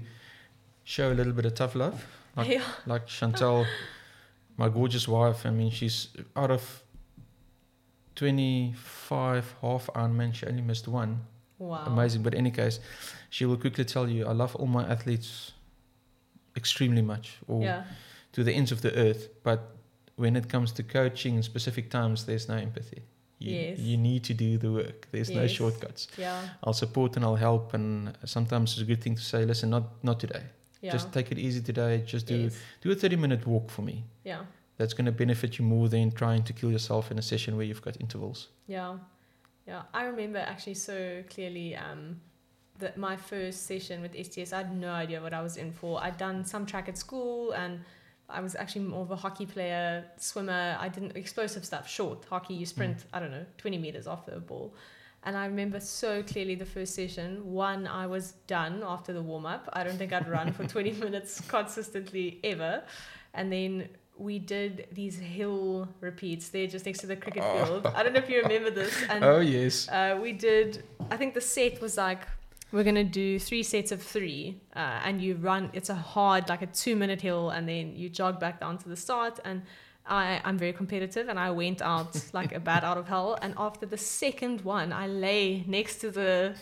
show 0.83 1.11
a 1.11 1.15
little 1.15 1.33
bit 1.33 1.45
of 1.47 1.55
tough 1.55 1.73
love 1.73 2.05
like 2.37 2.47
yeah. 2.47 2.61
like 2.85 3.07
chantel 3.17 3.65
my 4.55 4.69
gorgeous 4.69 5.07
wife 5.07 5.47
i 5.47 5.49
mean 5.49 5.71
she's 5.71 6.09
out 6.35 6.51
of 6.51 6.83
25 8.17 9.55
half 9.63 9.89
ironman 9.95 10.31
she 10.31 10.45
only 10.45 10.61
missed 10.61 10.87
one 10.87 11.21
Wow. 11.59 11.83
amazing. 11.85 12.23
But 12.23 12.33
in 12.33 12.39
any 12.39 12.51
case, 12.51 12.79
she 13.29 13.45
will 13.45 13.57
quickly 13.57 13.83
tell 13.83 14.07
you, 14.09 14.25
I 14.25 14.31
love 14.31 14.55
all 14.55 14.65
my 14.65 14.83
athletes 14.87 15.51
extremely 16.55 17.01
much, 17.01 17.37
or 17.47 17.61
Yeah. 17.61 17.83
to 18.31 18.43
the 18.43 18.53
ends 18.53 18.71
of 18.71 18.81
the 18.81 18.95
earth. 18.95 19.27
But 19.43 19.75
when 20.19 20.35
it 20.35 20.49
comes 20.49 20.71
to 20.73 20.83
coaching 20.83 21.35
in 21.35 21.43
specific 21.43 21.89
times, 21.89 22.25
there's 22.25 22.47
no 22.49 22.55
empathy. 22.55 23.01
You, 23.39 23.55
Yes. 23.55 23.79
you 23.79 23.95
need 23.97 24.23
to 24.25 24.33
do 24.33 24.57
the 24.57 24.71
work. 24.71 25.07
There's 25.13 25.29
no 25.29 25.47
shortcuts. 25.47 26.07
Yeah. 26.17 26.41
I'll 26.63 26.73
support 26.73 27.15
and 27.15 27.23
I'll 27.23 27.41
help. 27.49 27.73
And 27.73 28.13
sometimes 28.25 28.73
it's 28.73 28.81
a 28.81 28.89
good 28.91 29.01
thing 29.01 29.15
to 29.15 29.21
say, 29.21 29.45
listen, 29.45 29.69
not 29.69 29.85
not 30.03 30.19
today. 30.19 30.43
Yeah. 30.81 30.91
Just 30.91 31.13
take 31.13 31.31
it 31.31 31.39
easy 31.39 31.61
today. 31.61 32.03
Just 32.05 32.25
do 32.27 32.35
yes. 32.35 32.55
do 32.81 32.91
a 32.91 32.95
30 32.95 33.15
minute 33.15 33.47
walk 33.47 33.69
for 33.71 33.81
me. 33.81 34.03
Yeah. 34.25 34.41
That's 34.77 34.93
going 34.93 35.05
to 35.05 35.17
benefit 35.23 35.57
you 35.57 35.65
more 35.65 35.87
than 35.89 36.11
trying 36.11 36.43
to 36.43 36.53
kill 36.53 36.71
yourself 36.71 37.11
in 37.11 37.17
a 37.19 37.21
session 37.21 37.55
where 37.57 37.65
you've 37.65 37.81
got 37.81 37.95
intervals. 38.01 38.49
Yeah. 38.67 38.97
Yeah, 39.67 39.83
I 39.93 40.05
remember 40.05 40.39
actually 40.39 40.73
so 40.75 41.23
clearly 41.29 41.75
um, 41.75 42.19
that 42.79 42.97
my 42.97 43.15
first 43.15 43.67
session 43.67 44.01
with 44.01 44.13
STS, 44.25 44.51
I 44.51 44.57
had 44.63 44.75
no 44.75 44.91
idea 44.91 45.21
what 45.21 45.33
I 45.33 45.41
was 45.41 45.57
in 45.57 45.71
for. 45.71 46.03
I'd 46.03 46.17
done 46.17 46.43
some 46.43 46.65
track 46.65 46.89
at 46.89 46.97
school 46.97 47.51
and 47.51 47.81
I 48.29 48.41
was 48.41 48.55
actually 48.55 48.85
more 48.85 49.01
of 49.01 49.11
a 49.11 49.15
hockey 49.15 49.45
player, 49.45 50.05
swimmer. 50.17 50.77
I 50.79 50.87
didn't 50.87 51.15
explosive 51.15 51.65
stuff, 51.65 51.89
short 51.89 52.25
hockey. 52.29 52.53
You 52.53 52.65
sprint, 52.65 52.97
mm. 52.97 53.05
I 53.13 53.19
don't 53.19 53.31
know, 53.31 53.45
twenty 53.57 53.77
meters 53.77 54.07
after 54.07 54.31
a 54.33 54.39
ball. 54.39 54.73
And 55.23 55.35
I 55.35 55.45
remember 55.47 55.79
so 55.79 56.23
clearly 56.23 56.55
the 56.55 56.65
first 56.65 56.95
session. 56.95 57.51
One, 57.51 57.87
I 57.87 58.07
was 58.07 58.33
done 58.47 58.83
after 58.85 59.11
the 59.11 59.21
warm 59.21 59.45
up. 59.45 59.67
I 59.73 59.83
don't 59.83 59.97
think 59.97 60.13
I'd 60.13 60.29
run 60.29 60.53
for 60.53 60.65
20 60.67 60.93
minutes 60.93 61.41
consistently 61.41 62.39
ever. 62.43 62.83
And 63.33 63.51
then 63.51 63.89
we 64.17 64.39
did 64.39 64.87
these 64.91 65.17
hill 65.17 65.89
repeats 65.99 66.49
there 66.49 66.67
just 66.67 66.85
next 66.85 66.99
to 66.99 67.07
the 67.07 67.15
cricket 67.15 67.43
oh. 67.45 67.65
field. 67.65 67.87
I 67.87 68.03
don't 68.03 68.13
know 68.13 68.19
if 68.19 68.29
you 68.29 68.41
remember 68.41 68.69
this. 68.69 68.93
And, 69.09 69.23
oh, 69.23 69.39
yes. 69.39 69.89
Uh, 69.89 70.17
we 70.21 70.31
did, 70.31 70.83
I 71.11 71.17
think 71.17 71.33
the 71.33 71.41
set 71.41 71.81
was 71.81 71.97
like, 71.97 72.25
we're 72.71 72.83
going 72.83 72.95
to 72.95 73.03
do 73.03 73.39
three 73.39 73.63
sets 73.63 73.91
of 73.91 74.01
three. 74.01 74.59
Uh, 74.75 75.01
and 75.03 75.21
you 75.21 75.35
run, 75.35 75.69
it's 75.73 75.89
a 75.89 75.95
hard, 75.95 76.49
like 76.49 76.61
a 76.61 76.67
two 76.67 76.95
minute 76.95 77.21
hill. 77.21 77.49
And 77.49 77.67
then 77.67 77.95
you 77.95 78.09
jog 78.09 78.39
back 78.39 78.59
down 78.59 78.77
to 78.79 78.89
the 78.89 78.95
start. 78.95 79.39
And 79.43 79.63
I, 80.05 80.41
I'm 80.43 80.57
very 80.57 80.73
competitive 80.73 81.29
and 81.29 81.39
I 81.39 81.51
went 81.51 81.81
out 81.81 82.21
like 82.33 82.53
a 82.53 82.59
bat 82.59 82.83
out 82.83 82.97
of 82.97 83.07
hell. 83.07 83.37
And 83.41 83.53
after 83.57 83.85
the 83.85 83.97
second 83.97 84.61
one, 84.61 84.91
I 84.91 85.07
lay 85.07 85.63
next 85.67 85.97
to 85.97 86.11
the, 86.11 86.55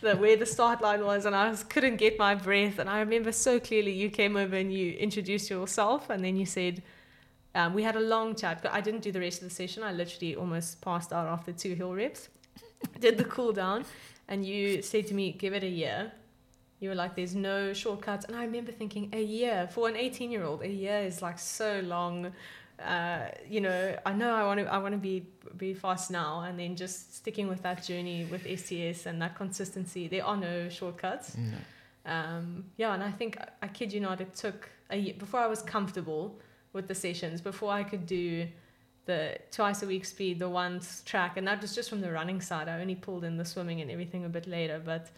the 0.00 0.16
where 0.16 0.36
the 0.36 0.46
start 0.46 0.80
line 0.80 1.04
was 1.04 1.26
and 1.26 1.34
I 1.34 1.50
was, 1.50 1.64
couldn't 1.64 1.96
get 1.96 2.18
my 2.18 2.34
breath. 2.34 2.78
And 2.78 2.88
I 2.88 3.00
remember 3.00 3.32
so 3.32 3.58
clearly 3.58 3.92
you 3.92 4.08
came 4.10 4.36
over 4.36 4.56
and 4.56 4.72
you 4.72 4.92
introduced 4.92 5.50
yourself 5.50 6.10
and 6.10 6.24
then 6.24 6.36
you 6.36 6.46
said, 6.46 6.82
um, 7.54 7.74
we 7.74 7.82
had 7.82 7.96
a 7.96 8.00
long 8.00 8.34
chat, 8.34 8.62
but 8.62 8.72
I 8.72 8.80
didn't 8.80 9.02
do 9.02 9.12
the 9.12 9.20
rest 9.20 9.42
of 9.42 9.48
the 9.48 9.54
session. 9.54 9.82
I 9.82 9.92
literally 9.92 10.36
almost 10.36 10.80
passed 10.80 11.12
out 11.12 11.26
after 11.26 11.52
two 11.52 11.74
hill 11.74 11.94
reps. 11.94 12.28
Did 13.00 13.18
the 13.18 13.24
cool 13.24 13.52
down, 13.52 13.84
and 14.32 14.44
you 14.50 14.82
said 14.82 15.04
to 15.08 15.14
me, 15.14 15.24
"Give 15.42 15.54
it 15.58 15.64
a 15.72 15.74
year." 15.82 15.98
You 16.80 16.88
were 16.90 17.00
like, 17.02 17.14
"There's 17.14 17.36
no 17.36 17.72
shortcuts," 17.82 18.24
and 18.26 18.34
I 18.40 18.44
remember 18.48 18.72
thinking, 18.72 19.04
"A 19.12 19.22
year 19.22 19.68
for 19.74 19.88
an 19.90 19.96
18 19.96 20.30
year 20.34 20.44
old, 20.44 20.62
a 20.62 20.74
year 20.84 20.98
is 21.10 21.22
like 21.22 21.38
so 21.38 21.80
long." 21.80 22.32
uh, 22.84 23.28
you 23.48 23.60
know, 23.60 23.96
I 24.04 24.12
know 24.12 24.34
I 24.34 24.44
want 24.44 24.60
to 24.60 24.66
I 24.66 24.78
want 24.78 24.94
to 24.94 24.98
be 24.98 25.26
be 25.56 25.74
fast 25.74 26.10
now, 26.10 26.40
and 26.40 26.58
then 26.58 26.76
just 26.76 27.14
sticking 27.16 27.48
with 27.48 27.62
that 27.62 27.84
journey 27.84 28.24
with 28.24 28.42
STS 28.42 29.06
and 29.06 29.20
that 29.22 29.36
consistency. 29.36 30.08
There 30.08 30.24
are 30.24 30.36
no 30.36 30.68
shortcuts. 30.68 31.36
No. 31.36 31.56
Um, 32.04 32.64
yeah, 32.76 32.94
and 32.94 33.02
I 33.02 33.10
think 33.10 33.38
I 33.60 33.68
kid 33.68 33.92
you 33.92 34.00
not, 34.00 34.20
it 34.20 34.34
took 34.34 34.68
a 34.90 34.96
year 34.96 35.14
before 35.18 35.40
I 35.40 35.46
was 35.46 35.62
comfortable 35.62 36.40
with 36.72 36.88
the 36.88 36.94
sessions, 36.94 37.40
before 37.40 37.72
I 37.72 37.84
could 37.84 38.06
do 38.06 38.48
the 39.06 39.36
twice 39.50 39.82
a 39.82 39.86
week 39.86 40.04
speed, 40.04 40.38
the 40.38 40.48
once 40.48 41.02
track, 41.04 41.36
and 41.36 41.46
that 41.46 41.60
was 41.60 41.74
just 41.74 41.90
from 41.90 42.00
the 42.00 42.10
running 42.10 42.40
side. 42.40 42.68
I 42.68 42.80
only 42.80 42.94
pulled 42.94 43.24
in 43.24 43.36
the 43.36 43.44
swimming 43.44 43.80
and 43.80 43.90
everything 43.90 44.24
a 44.24 44.28
bit 44.28 44.46
later, 44.46 44.80
but 44.84 45.10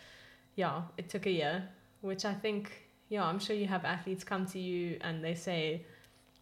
yeah, 0.57 0.83
it 0.97 1.09
took 1.09 1.27
a 1.27 1.31
year, 1.31 1.68
which 2.01 2.25
I 2.25 2.35
think 2.35 2.85
yeah, 3.09 3.25
I'm 3.25 3.38
sure 3.38 3.55
you 3.55 3.66
have 3.66 3.85
athletes 3.85 4.25
come 4.25 4.47
to 4.47 4.59
you 4.59 4.99
and 5.03 5.23
they 5.23 5.35
say 5.35 5.85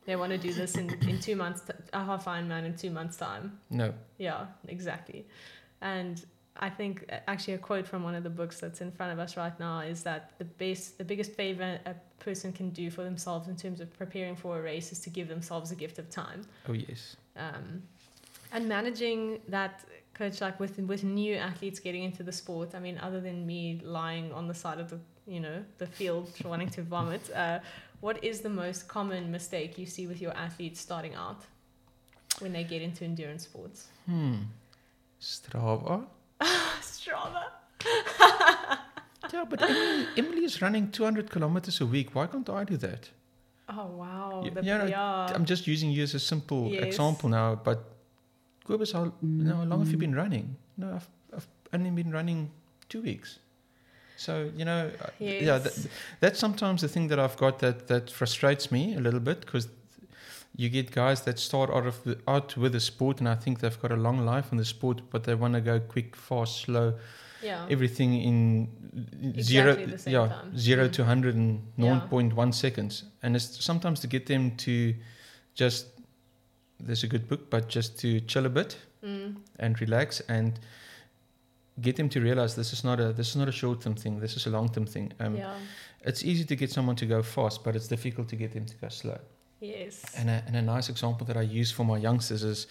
they 0.04 0.16
want 0.16 0.32
to 0.32 0.38
do 0.38 0.52
this 0.52 0.76
in, 0.76 0.90
in 1.08 1.20
two 1.20 1.36
months, 1.36 1.62
t- 1.62 1.72
a 1.92 2.04
half 2.04 2.24
Ironman 2.24 2.64
in 2.64 2.76
two 2.76 2.90
months' 2.90 3.16
time. 3.16 3.58
No. 3.70 3.92
Yeah, 4.18 4.46
exactly. 4.68 5.26
And 5.80 6.24
I 6.56 6.70
think 6.70 7.10
actually 7.28 7.54
a 7.54 7.58
quote 7.58 7.86
from 7.86 8.02
one 8.02 8.14
of 8.14 8.24
the 8.24 8.30
books 8.30 8.60
that's 8.60 8.80
in 8.80 8.90
front 8.90 9.12
of 9.12 9.18
us 9.18 9.36
right 9.36 9.58
now 9.58 9.80
is 9.80 10.02
that 10.04 10.32
the 10.38 10.44
best, 10.44 10.98
the 10.98 11.04
biggest 11.04 11.32
favor 11.32 11.78
a 11.86 11.94
person 12.18 12.52
can 12.52 12.70
do 12.70 12.90
for 12.90 13.02
themselves 13.04 13.48
in 13.48 13.56
terms 13.56 13.80
of 13.80 13.96
preparing 13.96 14.36
for 14.36 14.58
a 14.58 14.62
race 14.62 14.92
is 14.92 15.00
to 15.00 15.10
give 15.10 15.28
themselves 15.28 15.72
a 15.72 15.76
gift 15.76 15.98
of 15.98 16.10
time. 16.10 16.46
Oh 16.68 16.72
yes. 16.72 17.16
Um, 17.36 17.82
and 18.52 18.68
managing 18.68 19.40
that 19.48 19.84
coach 20.14 20.40
like 20.40 20.60
with 20.60 20.78
with 20.78 21.04
new 21.04 21.34
athletes 21.36 21.80
getting 21.80 22.04
into 22.04 22.22
the 22.22 22.32
sport. 22.32 22.74
I 22.74 22.78
mean, 22.78 22.98
other 22.98 23.20
than 23.20 23.46
me 23.46 23.80
lying 23.82 24.32
on 24.32 24.46
the 24.48 24.54
side 24.54 24.78
of 24.78 24.90
the 24.90 24.98
you 25.26 25.40
know 25.40 25.64
the 25.78 25.86
field 25.86 26.30
wanting 26.44 26.70
to 26.70 26.82
vomit. 26.82 27.30
Uh, 27.34 27.60
what 28.00 28.22
is 28.24 28.40
the 28.40 28.48
most 28.48 28.88
common 28.88 29.30
mistake 29.30 29.78
you 29.78 29.86
see 29.86 30.06
with 30.06 30.20
your 30.20 30.32
athletes 30.36 30.80
starting 30.80 31.14
out 31.14 31.40
when 32.40 32.52
they 32.52 32.64
get 32.64 32.82
into 32.82 33.04
endurance 33.04 33.44
sports? 33.44 33.86
Hmm. 34.06 34.34
Strava. 35.20 36.04
Strava. 36.80 37.44
yeah, 39.32 39.44
but 39.48 39.62
Emily, 39.62 40.06
Emily, 40.16 40.44
is 40.44 40.60
running 40.60 40.90
200 40.90 41.30
kilometers 41.30 41.80
a 41.80 41.86
week. 41.86 42.14
Why 42.14 42.26
can't 42.26 42.50
I 42.50 42.64
do 42.64 42.76
that? 42.78 43.08
Oh, 43.74 43.86
wow. 43.86 44.42
Yeah, 44.44 44.60
you 44.60 44.78
know, 44.78 44.86
yeah. 44.86 45.32
I'm 45.34 45.44
just 45.44 45.66
using 45.66 45.90
you 45.90 46.02
as 46.02 46.14
a 46.14 46.20
simple 46.20 46.68
yes. 46.68 46.82
example 46.82 47.28
now, 47.28 47.54
but 47.54 47.84
Cobus, 48.64 48.92
how, 48.92 49.04
you 49.04 49.12
know, 49.22 49.56
how 49.56 49.64
long 49.64 49.80
have 49.80 49.90
you 49.90 49.96
mm. 49.96 50.00
been 50.00 50.14
running? 50.14 50.56
No, 50.76 50.94
I've, 50.94 51.08
I've 51.34 51.48
only 51.72 51.90
been 51.90 52.10
running 52.10 52.50
two 52.88 53.02
weeks. 53.02 53.38
So 54.16 54.50
you 54.56 54.64
know, 54.64 54.90
uh, 55.00 55.06
yes. 55.18 55.42
yeah, 55.42 55.58
that, 55.58 55.86
that's 56.20 56.38
sometimes 56.38 56.82
the 56.82 56.88
thing 56.88 57.08
that 57.08 57.18
I've 57.18 57.36
got 57.36 57.58
that 57.58 57.88
that 57.88 58.08
frustrates 58.08 58.70
me 58.70 58.94
a 58.94 59.00
little 59.00 59.18
bit 59.18 59.40
because 59.40 59.68
you 60.54 60.68
get 60.68 60.92
guys 60.92 61.22
that 61.22 61.38
start 61.38 61.70
out 61.70 61.86
of 61.86 62.04
the, 62.04 62.18
out 62.28 62.56
with 62.56 62.72
the 62.72 62.80
sport 62.80 63.18
and 63.20 63.28
I 63.28 63.34
think 63.34 63.60
they've 63.60 63.80
got 63.80 63.90
a 63.90 63.96
long 63.96 64.24
life 64.24 64.52
in 64.52 64.58
the 64.58 64.64
sport, 64.64 65.00
but 65.10 65.24
they 65.24 65.34
want 65.34 65.54
to 65.54 65.60
go 65.60 65.80
quick, 65.80 66.14
fast, 66.14 66.62
slow. 66.62 66.94
Yeah. 67.42 67.66
Everything 67.68 68.14
in 68.14 68.68
exactly 69.34 69.96
zero, 69.96 70.26
yeah, 70.26 70.28
time. 70.28 70.56
zero 70.56 70.88
mm. 70.88 70.92
to 70.92 71.04
hundred 71.04 71.34
and 71.34 71.60
yeah. 71.76 72.00
0.1 72.10 72.54
seconds, 72.54 73.04
and 73.22 73.36
it's 73.36 73.64
sometimes 73.64 74.00
to 74.00 74.06
get 74.06 74.26
them 74.26 74.56
to 74.58 74.94
just. 75.54 75.86
There's 76.78 77.04
a 77.04 77.06
good 77.06 77.28
book, 77.28 77.48
but 77.48 77.68
just 77.68 77.98
to 78.00 78.20
chill 78.20 78.44
a 78.44 78.48
bit 78.48 78.76
mm. 79.04 79.36
and 79.60 79.80
relax 79.80 80.20
and 80.28 80.58
get 81.80 81.96
them 81.96 82.08
to 82.08 82.20
realize 82.20 82.54
this 82.54 82.72
is 82.72 82.84
not 82.84 83.00
a 83.00 83.12
this 83.12 83.30
is 83.30 83.36
not 83.36 83.48
a 83.48 83.52
short 83.52 83.80
term 83.80 83.94
thing. 83.94 84.20
This 84.20 84.36
is 84.36 84.46
a 84.46 84.50
long 84.50 84.68
term 84.68 84.86
thing. 84.86 85.12
Um, 85.20 85.36
yeah. 85.36 85.54
It's 86.04 86.24
easy 86.24 86.44
to 86.44 86.56
get 86.56 86.70
someone 86.70 86.96
to 86.96 87.06
go 87.06 87.22
fast, 87.22 87.62
but 87.62 87.76
it's 87.76 87.88
difficult 87.88 88.28
to 88.28 88.36
get 88.36 88.52
them 88.52 88.66
to 88.66 88.76
go 88.76 88.88
slow. 88.88 89.18
Yes. 89.60 90.04
And 90.16 90.28
a, 90.28 90.42
and 90.46 90.56
a 90.56 90.62
nice 90.62 90.88
example 90.88 91.24
that 91.26 91.36
I 91.36 91.42
use 91.42 91.70
for 91.70 91.84
my 91.84 91.96
youngsters 91.96 92.42
is, 92.42 92.66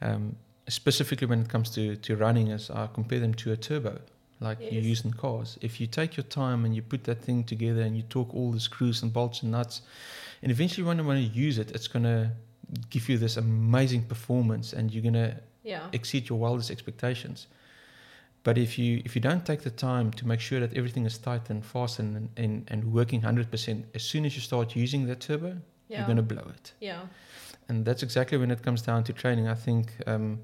um, 0.00 0.36
specifically 0.68 1.26
when 1.26 1.40
it 1.40 1.48
comes 1.48 1.70
to, 1.70 1.96
to 1.96 2.16
running, 2.16 2.48
is 2.48 2.70
I 2.70 2.88
compare 2.92 3.20
them 3.20 3.34
to 3.34 3.52
a 3.52 3.56
turbo, 3.56 4.00
like 4.40 4.58
yes. 4.60 4.72
you 4.72 4.80
use 4.80 5.04
in 5.04 5.12
cars. 5.12 5.58
If 5.60 5.80
you 5.80 5.86
take 5.86 6.16
your 6.16 6.24
time 6.24 6.64
and 6.64 6.74
you 6.74 6.82
put 6.82 7.04
that 7.04 7.22
thing 7.22 7.44
together 7.44 7.82
and 7.82 7.96
you 7.96 8.02
talk 8.02 8.34
all 8.34 8.52
the 8.52 8.60
screws 8.60 9.02
and 9.02 9.12
bolts 9.12 9.42
and 9.42 9.52
nuts, 9.52 9.82
and 10.42 10.52
eventually 10.52 10.86
when 10.86 10.98
you 10.98 11.04
want 11.04 11.18
to 11.18 11.40
use 11.40 11.58
it, 11.58 11.70
it's 11.72 11.88
going 11.88 12.04
to 12.04 12.30
give 12.90 13.08
you 13.08 13.18
this 13.18 13.36
amazing 13.36 14.02
performance 14.02 14.72
and 14.72 14.92
you're 14.92 15.02
going 15.02 15.14
to 15.14 15.34
yeah. 15.64 15.88
exceed 15.92 16.28
your 16.28 16.38
wildest 16.38 16.70
expectations. 16.70 17.46
But 18.44 18.56
if 18.56 18.78
you 18.78 19.02
if 19.04 19.14
you 19.16 19.20
don't 19.20 19.44
take 19.44 19.62
the 19.62 19.70
time 19.70 20.12
to 20.12 20.26
make 20.26 20.40
sure 20.40 20.60
that 20.60 20.74
everything 20.74 21.04
is 21.06 21.18
tight 21.18 21.50
and 21.50 21.64
fast 21.64 21.98
and 21.98 22.28
and, 22.36 22.64
and 22.68 22.92
working 22.92 23.20
hundred 23.22 23.50
percent, 23.50 23.86
as 23.94 24.02
soon 24.02 24.24
as 24.24 24.34
you 24.36 24.40
start 24.40 24.76
using 24.76 25.06
that 25.06 25.20
turbo, 25.20 25.56
yeah. 25.88 25.98
you're 25.98 26.06
going 26.06 26.16
to 26.16 26.22
blow 26.34 26.46
it. 26.54 26.72
Yeah. 26.80 27.00
And 27.68 27.84
that's 27.84 28.02
exactly 28.02 28.38
when 28.38 28.50
it 28.50 28.62
comes 28.62 28.80
down 28.82 29.04
to 29.04 29.12
training. 29.12 29.48
I 29.48 29.54
think 29.54 29.92
um, 30.06 30.38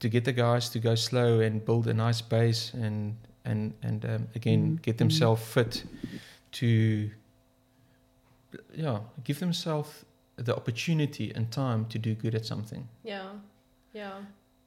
to 0.00 0.08
get 0.08 0.24
the 0.24 0.32
guys 0.32 0.68
to 0.70 0.78
go 0.78 0.94
slow 0.94 1.40
and 1.40 1.64
build 1.64 1.86
a 1.86 1.94
nice 1.94 2.20
base 2.20 2.72
and 2.74 3.16
and 3.44 3.74
and 3.82 4.04
um, 4.04 4.28
again 4.34 4.62
mm-hmm. 4.62 4.82
get 4.82 4.98
themselves 4.98 5.42
fit 5.42 5.84
to 6.52 7.10
yeah 8.74 8.98
give 9.24 9.38
themselves 9.38 10.04
the 10.36 10.56
opportunity 10.56 11.32
and 11.34 11.50
time 11.50 11.84
to 11.86 11.98
do 11.98 12.14
good 12.14 12.34
at 12.34 12.46
something. 12.46 12.88
Yeah. 13.04 13.28
Yeah 13.92 14.20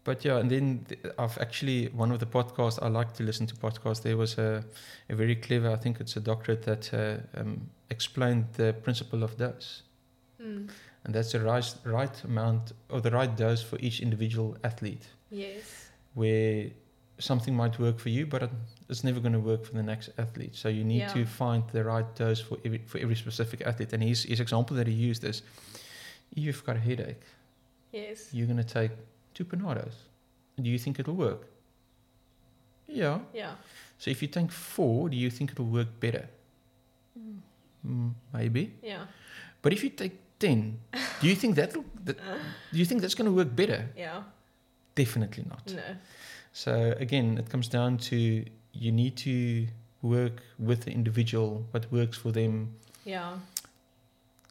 but 0.04 0.26
yeah, 0.26 0.38
and 0.38 0.50
then 0.50 0.86
I've 1.18 1.38
actually 1.38 1.88
one 1.88 2.12
of 2.12 2.20
the 2.20 2.26
podcasts 2.26 2.80
I 2.82 2.88
like 2.88 3.14
to 3.14 3.24
listen 3.24 3.48
to 3.48 3.56
podcasts. 3.56 4.02
There 4.02 4.18
was 4.18 4.38
a, 4.38 4.64
a 5.10 5.16
very 5.16 5.36
clever, 5.36 5.70
I 5.72 5.78
think 5.78 6.02
it's 6.02 6.16
a 6.18 6.20
doctorate 6.20 6.64
that 6.64 6.94
uh, 6.94 7.40
um, 7.40 7.70
explained 7.90 8.48
the 8.54 8.74
principle 8.74 9.24
of 9.24 9.38
dose, 9.38 9.84
mm. 10.42 10.70
and 11.04 11.16
that's 11.16 11.32
the 11.32 11.40
right 11.40 11.74
right 11.86 12.24
amount 12.24 12.74
or 12.90 13.00
the 13.00 13.12
right 13.12 13.36
dose 13.36 13.64
for 13.64 13.78
each 13.80 14.02
individual 14.02 14.58
athlete. 14.64 15.08
Yes. 15.34 15.90
Where 16.14 16.70
something 17.20 17.56
might 17.56 17.80
work 17.80 18.00
for 18.00 18.10
you, 18.10 18.26
but 18.26 18.50
it's 18.90 19.04
never 19.04 19.20
going 19.20 19.34
to 19.34 19.40
work 19.40 19.66
for 19.66 19.74
the 19.74 19.84
next 19.84 20.10
athlete. 20.18 20.56
So 20.56 20.70
you 20.70 20.84
need 20.84 21.00
yeah. 21.00 21.14
to 21.14 21.26
find 21.26 21.64
the 21.72 21.84
right 21.84 22.16
dose 22.16 22.40
for 22.40 22.58
every 22.66 22.82
for 22.86 23.00
every 23.00 23.16
specific 23.16 23.62
athlete. 23.66 23.94
And 23.94 24.04
his 24.04 24.24
his 24.24 24.40
example 24.40 24.78
that 24.78 24.88
he 24.88 24.94
used 24.94 25.24
is, 25.24 25.42
you've 26.36 26.64
got 26.66 26.76
a 26.76 26.80
headache. 26.80 27.24
Yes. 27.92 28.30
You're 28.34 28.48
going 28.48 28.64
to 28.64 28.74
take 28.80 28.92
two 29.34 29.46
Panados. 29.46 29.96
Do 30.62 30.70
you 30.70 30.78
think 30.78 31.00
it'll 31.00 31.16
work? 31.16 31.48
Yeah. 32.88 33.20
Yeah. 33.34 33.56
So 33.98 34.12
if 34.12 34.22
you 34.22 34.28
take 34.28 34.52
four, 34.52 35.10
do 35.10 35.18
you 35.18 35.30
think 35.30 35.52
it'll 35.52 35.66
work 35.66 36.00
better? 36.00 36.28
Mm. 37.18 37.38
Mm, 37.88 38.12
maybe. 38.34 38.74
Yeah. 38.82 39.06
But 39.62 39.74
if 39.74 39.84
you 39.84 39.90
take 39.90 40.14
ten, 40.40 40.80
do 41.22 41.28
you 41.28 41.36
think 41.36 41.56
that'll 41.56 41.86
that, 42.06 42.18
do 42.72 42.78
you 42.78 42.86
think 42.86 43.02
that's 43.02 43.16
going 43.16 43.30
to 43.30 43.36
work 43.36 43.56
better? 43.56 43.90
Yeah. 43.98 44.24
Definitely 44.96 45.46
not. 45.50 45.74
No. 45.74 45.82
So 46.54 46.94
again, 47.00 47.38
it 47.38 47.50
comes 47.50 47.68
down 47.68 47.98
to 48.10 48.46
you 48.74 48.92
need 48.92 49.16
to 49.18 49.68
work 50.02 50.42
with 50.60 50.84
the 50.86 50.92
individual, 50.92 51.66
what 51.72 51.92
works 51.92 52.18
for 52.18 52.32
them. 52.32 52.76
Yeah. 53.06 53.38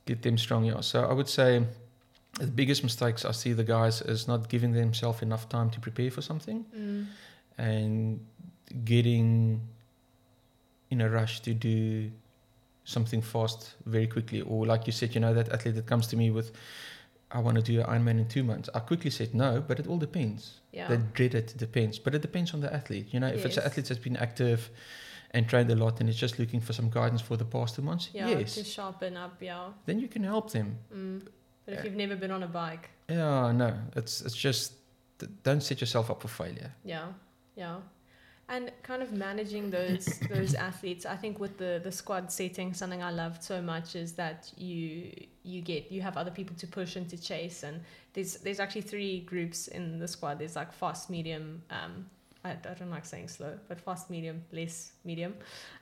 Get 0.06 0.22
them 0.22 0.36
strong. 0.38 0.64
Yeah. 0.64 0.80
So 0.80 1.04
I 1.04 1.12
would 1.12 1.28
say 1.28 1.64
the 2.40 2.46
biggest 2.46 2.82
mistakes 2.82 3.24
I 3.24 3.32
see 3.32 3.52
the 3.52 3.64
guys 3.64 4.00
is 4.02 4.26
not 4.26 4.48
giving 4.48 4.72
themselves 4.72 5.22
enough 5.22 5.48
time 5.48 5.70
to 5.70 5.80
prepare 5.80 6.10
for 6.10 6.22
something 6.22 6.64
Mm. 6.76 7.06
and 7.58 8.20
getting 8.84 9.60
in 10.90 11.00
a 11.00 11.08
rush 11.08 11.40
to 11.40 11.54
do 11.54 12.10
something 12.84 13.22
fast 13.22 13.74
very 13.86 14.06
quickly. 14.06 14.40
Or 14.40 14.66
like 14.66 14.86
you 14.86 14.92
said, 14.92 15.14
you 15.14 15.20
know, 15.20 15.34
that 15.34 15.48
athlete 15.50 15.74
that 15.76 15.86
comes 15.86 16.06
to 16.08 16.16
me 16.16 16.30
with, 16.30 16.52
I 17.32 17.38
want 17.38 17.56
to 17.56 17.62
do 17.62 17.80
an 17.80 17.86
Ironman 17.86 18.18
in 18.20 18.28
two 18.28 18.44
months. 18.44 18.68
I 18.74 18.80
quickly 18.80 19.10
said 19.10 19.34
no, 19.34 19.62
but 19.66 19.78
it 19.80 19.86
all 19.86 19.98
depends. 19.98 20.60
Yeah. 20.72 20.88
The 20.88 20.98
dreaded 20.98 21.52
depends, 21.56 21.98
but 21.98 22.14
it 22.14 22.22
depends 22.22 22.52
on 22.54 22.60
the 22.60 22.72
athlete. 22.72 23.08
You 23.12 23.20
know, 23.20 23.28
if 23.28 23.44
it's 23.46 23.56
an 23.56 23.64
athlete 23.64 23.86
that's 23.86 24.00
been 24.00 24.16
active 24.16 24.70
and 25.30 25.48
trained 25.48 25.70
a 25.70 25.74
lot 25.74 26.00
and 26.00 26.08
is 26.08 26.16
just 26.16 26.38
looking 26.38 26.60
for 26.60 26.72
some 26.74 26.90
guidance 26.90 27.22
for 27.22 27.36
the 27.38 27.44
past 27.44 27.74
two 27.76 27.82
months, 27.82 28.10
yeah. 28.12 28.28
yes, 28.28 28.54
To 28.56 28.64
sharpen 28.64 29.16
up. 29.16 29.36
Yeah. 29.40 29.68
then 29.86 29.98
you 29.98 30.08
can 30.08 30.24
help 30.24 30.50
them. 30.52 30.76
Mm. 30.94 31.22
But 31.64 31.74
if 31.74 31.78
Yeah. 31.78 31.84
you've 31.84 31.96
never 31.96 32.16
been 32.16 32.30
on 32.30 32.42
a 32.42 32.48
bike, 32.48 32.90
Yeah, 33.08 33.52
no, 33.52 33.74
it's 33.96 34.20
it's 34.22 34.36
just 34.36 34.72
don't 35.42 35.62
set 35.62 35.80
yourself 35.80 36.10
up 36.10 36.20
for 36.22 36.28
failure. 36.28 36.72
Yeah, 36.84 37.06
yeah, 37.56 37.76
and 38.52 38.70
kind 38.82 39.02
of 39.02 39.12
managing 39.12 39.70
those 39.70 40.04
those 40.34 40.54
athletes. 40.54 41.06
I 41.06 41.16
think 41.16 41.40
with 41.40 41.56
the 41.56 41.80
the 41.82 41.90
squad 41.90 42.30
setting, 42.30 42.74
something 42.74 43.02
I 43.02 43.10
loved 43.10 43.42
so 43.42 43.60
much 43.62 43.96
is 43.96 44.12
that 44.12 44.52
you 44.56 45.10
you 45.42 45.62
get 45.62 45.90
you 45.90 46.02
have 46.02 46.16
other 46.16 46.30
people 46.30 46.54
to 46.56 46.66
push 46.66 46.96
and 46.96 47.08
to 47.08 47.16
chase, 47.16 47.62
and 47.62 47.80
there's 48.12 48.36
there's 48.44 48.60
actually 48.60 48.82
three 48.82 49.20
groups 49.20 49.68
in 49.68 49.98
the 49.98 50.06
squad. 50.06 50.38
There's 50.38 50.56
like 50.56 50.72
fast, 50.72 51.10
medium. 51.10 51.62
Um, 51.70 52.06
I, 52.44 52.50
I 52.50 52.74
don't 52.78 52.90
like 52.90 53.06
saying 53.06 53.28
slow, 53.28 53.52
but 53.68 53.80
fast, 53.80 54.10
medium, 54.10 54.42
less 54.52 54.92
medium, 55.04 55.34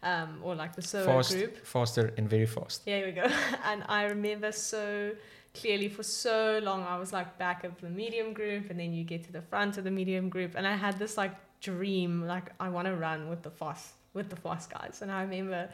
um, 0.03 0.41
or 0.43 0.55
like 0.55 0.77
the 0.77 0.83
slower 0.83 1.07
Fast, 1.07 1.33
group. 1.33 1.65
faster, 1.65 2.13
and 2.19 2.29
very 2.29 2.45
fast. 2.47 2.83
Yeah, 2.87 2.99
here 2.99 3.07
we 3.07 3.13
go. 3.13 3.27
And 3.65 3.83
I 3.89 4.05
remember 4.05 4.53
so 4.53 5.13
clearly 5.55 5.89
for 5.89 6.03
so 6.03 6.61
long, 6.63 6.83
I 6.83 6.99
was 6.99 7.15
like 7.15 7.39
back 7.39 7.65
of 7.65 7.81
the 7.81 7.89
medium 7.89 8.35
group, 8.35 8.69
and 8.71 8.79
then 8.79 8.93
you 8.93 9.05
get 9.05 9.25
to 9.25 9.33
the 9.33 9.41
front 9.41 9.79
of 9.79 9.85
the 9.85 9.91
medium 9.91 10.29
group, 10.29 10.55
and 10.55 10.67
I 10.67 10.77
had 10.77 10.99
this 10.99 11.17
like 11.17 11.35
dream, 11.61 12.27
like 12.27 12.53
I 12.61 12.69
want 12.69 12.87
to 12.87 12.97
run 12.97 13.29
with 13.29 13.43
the 13.43 13.51
fast 13.51 13.93
with 14.15 14.29
the 14.31 14.37
fast 14.37 14.71
guys. 14.71 15.01
And 15.03 15.11
I 15.11 15.23
remember 15.23 15.69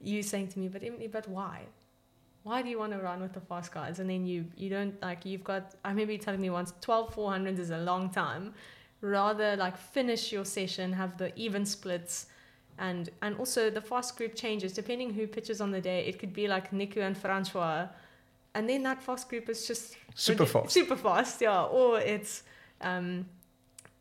you 0.00 0.22
saying 0.22 0.48
to 0.48 0.58
me, 0.58 0.68
"But 0.68 0.82
Emily, 0.82 1.06
but 1.08 1.28
why? 1.28 1.62
Why 2.42 2.62
do 2.62 2.68
you 2.68 2.78
want 2.78 2.92
to 2.92 2.98
run 2.98 3.20
with 3.20 3.32
the 3.32 3.40
fast 3.40 3.72
guys?" 3.72 3.98
And 3.98 4.08
then 4.08 4.26
you 4.26 4.46
you 4.56 4.68
don't 4.70 5.00
like 5.02 5.24
you've 5.24 5.44
got. 5.44 5.74
I 5.84 5.90
remember 5.90 6.12
you 6.12 6.18
telling 6.18 6.40
me 6.40 6.50
once, 6.50 6.72
12 6.80 7.14
400s 7.14 7.58
is 7.58 7.70
a 7.70 7.78
long 7.78 8.10
time. 8.10 8.54
Rather 9.00 9.56
like 9.56 9.76
finish 9.76 10.32
your 10.32 10.44
session, 10.44 10.92
have 10.92 11.16
the 11.18 11.32
even 11.38 11.64
splits 11.66 12.26
and 12.78 13.10
and 13.22 13.36
also 13.38 13.70
the 13.70 13.80
fast 13.80 14.16
group 14.16 14.34
changes 14.34 14.72
depending 14.72 15.12
who 15.14 15.26
pitches 15.26 15.60
on 15.60 15.70
the 15.70 15.80
day. 15.80 16.06
It 16.06 16.18
could 16.18 16.32
be 16.32 16.46
like 16.48 16.70
Niku 16.72 16.98
and 16.98 17.16
Francois, 17.16 17.88
and 18.54 18.68
then 18.68 18.82
that 18.84 19.02
fast 19.02 19.28
group 19.28 19.48
is 19.48 19.66
just 19.66 19.96
Super 20.14 20.46
fast. 20.46 20.70
super 20.72 20.96
fast, 20.96 21.40
yeah. 21.40 21.62
Or 21.64 22.00
it's 22.00 22.42
um, 22.80 23.26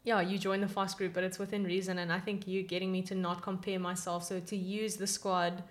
yeah, 0.06 0.22
you 0.22 0.38
join 0.38 0.62
the 0.62 0.68
fast 0.68 0.98
group, 0.98 1.14
but 1.14 1.24
it's 1.24 1.40
within 1.40 1.64
reason. 1.64 1.98
And 1.98 2.14
I 2.14 2.20
think 2.20 2.48
you 2.48 2.64
getting 2.64 2.92
me 2.92 3.02
to 3.04 3.16
not 3.16 3.42
compare 3.42 3.80
myself, 3.80 4.24
so 4.24 4.40
to 4.40 4.56
use 4.56 4.96
the 4.96 5.08
squad 5.08 5.64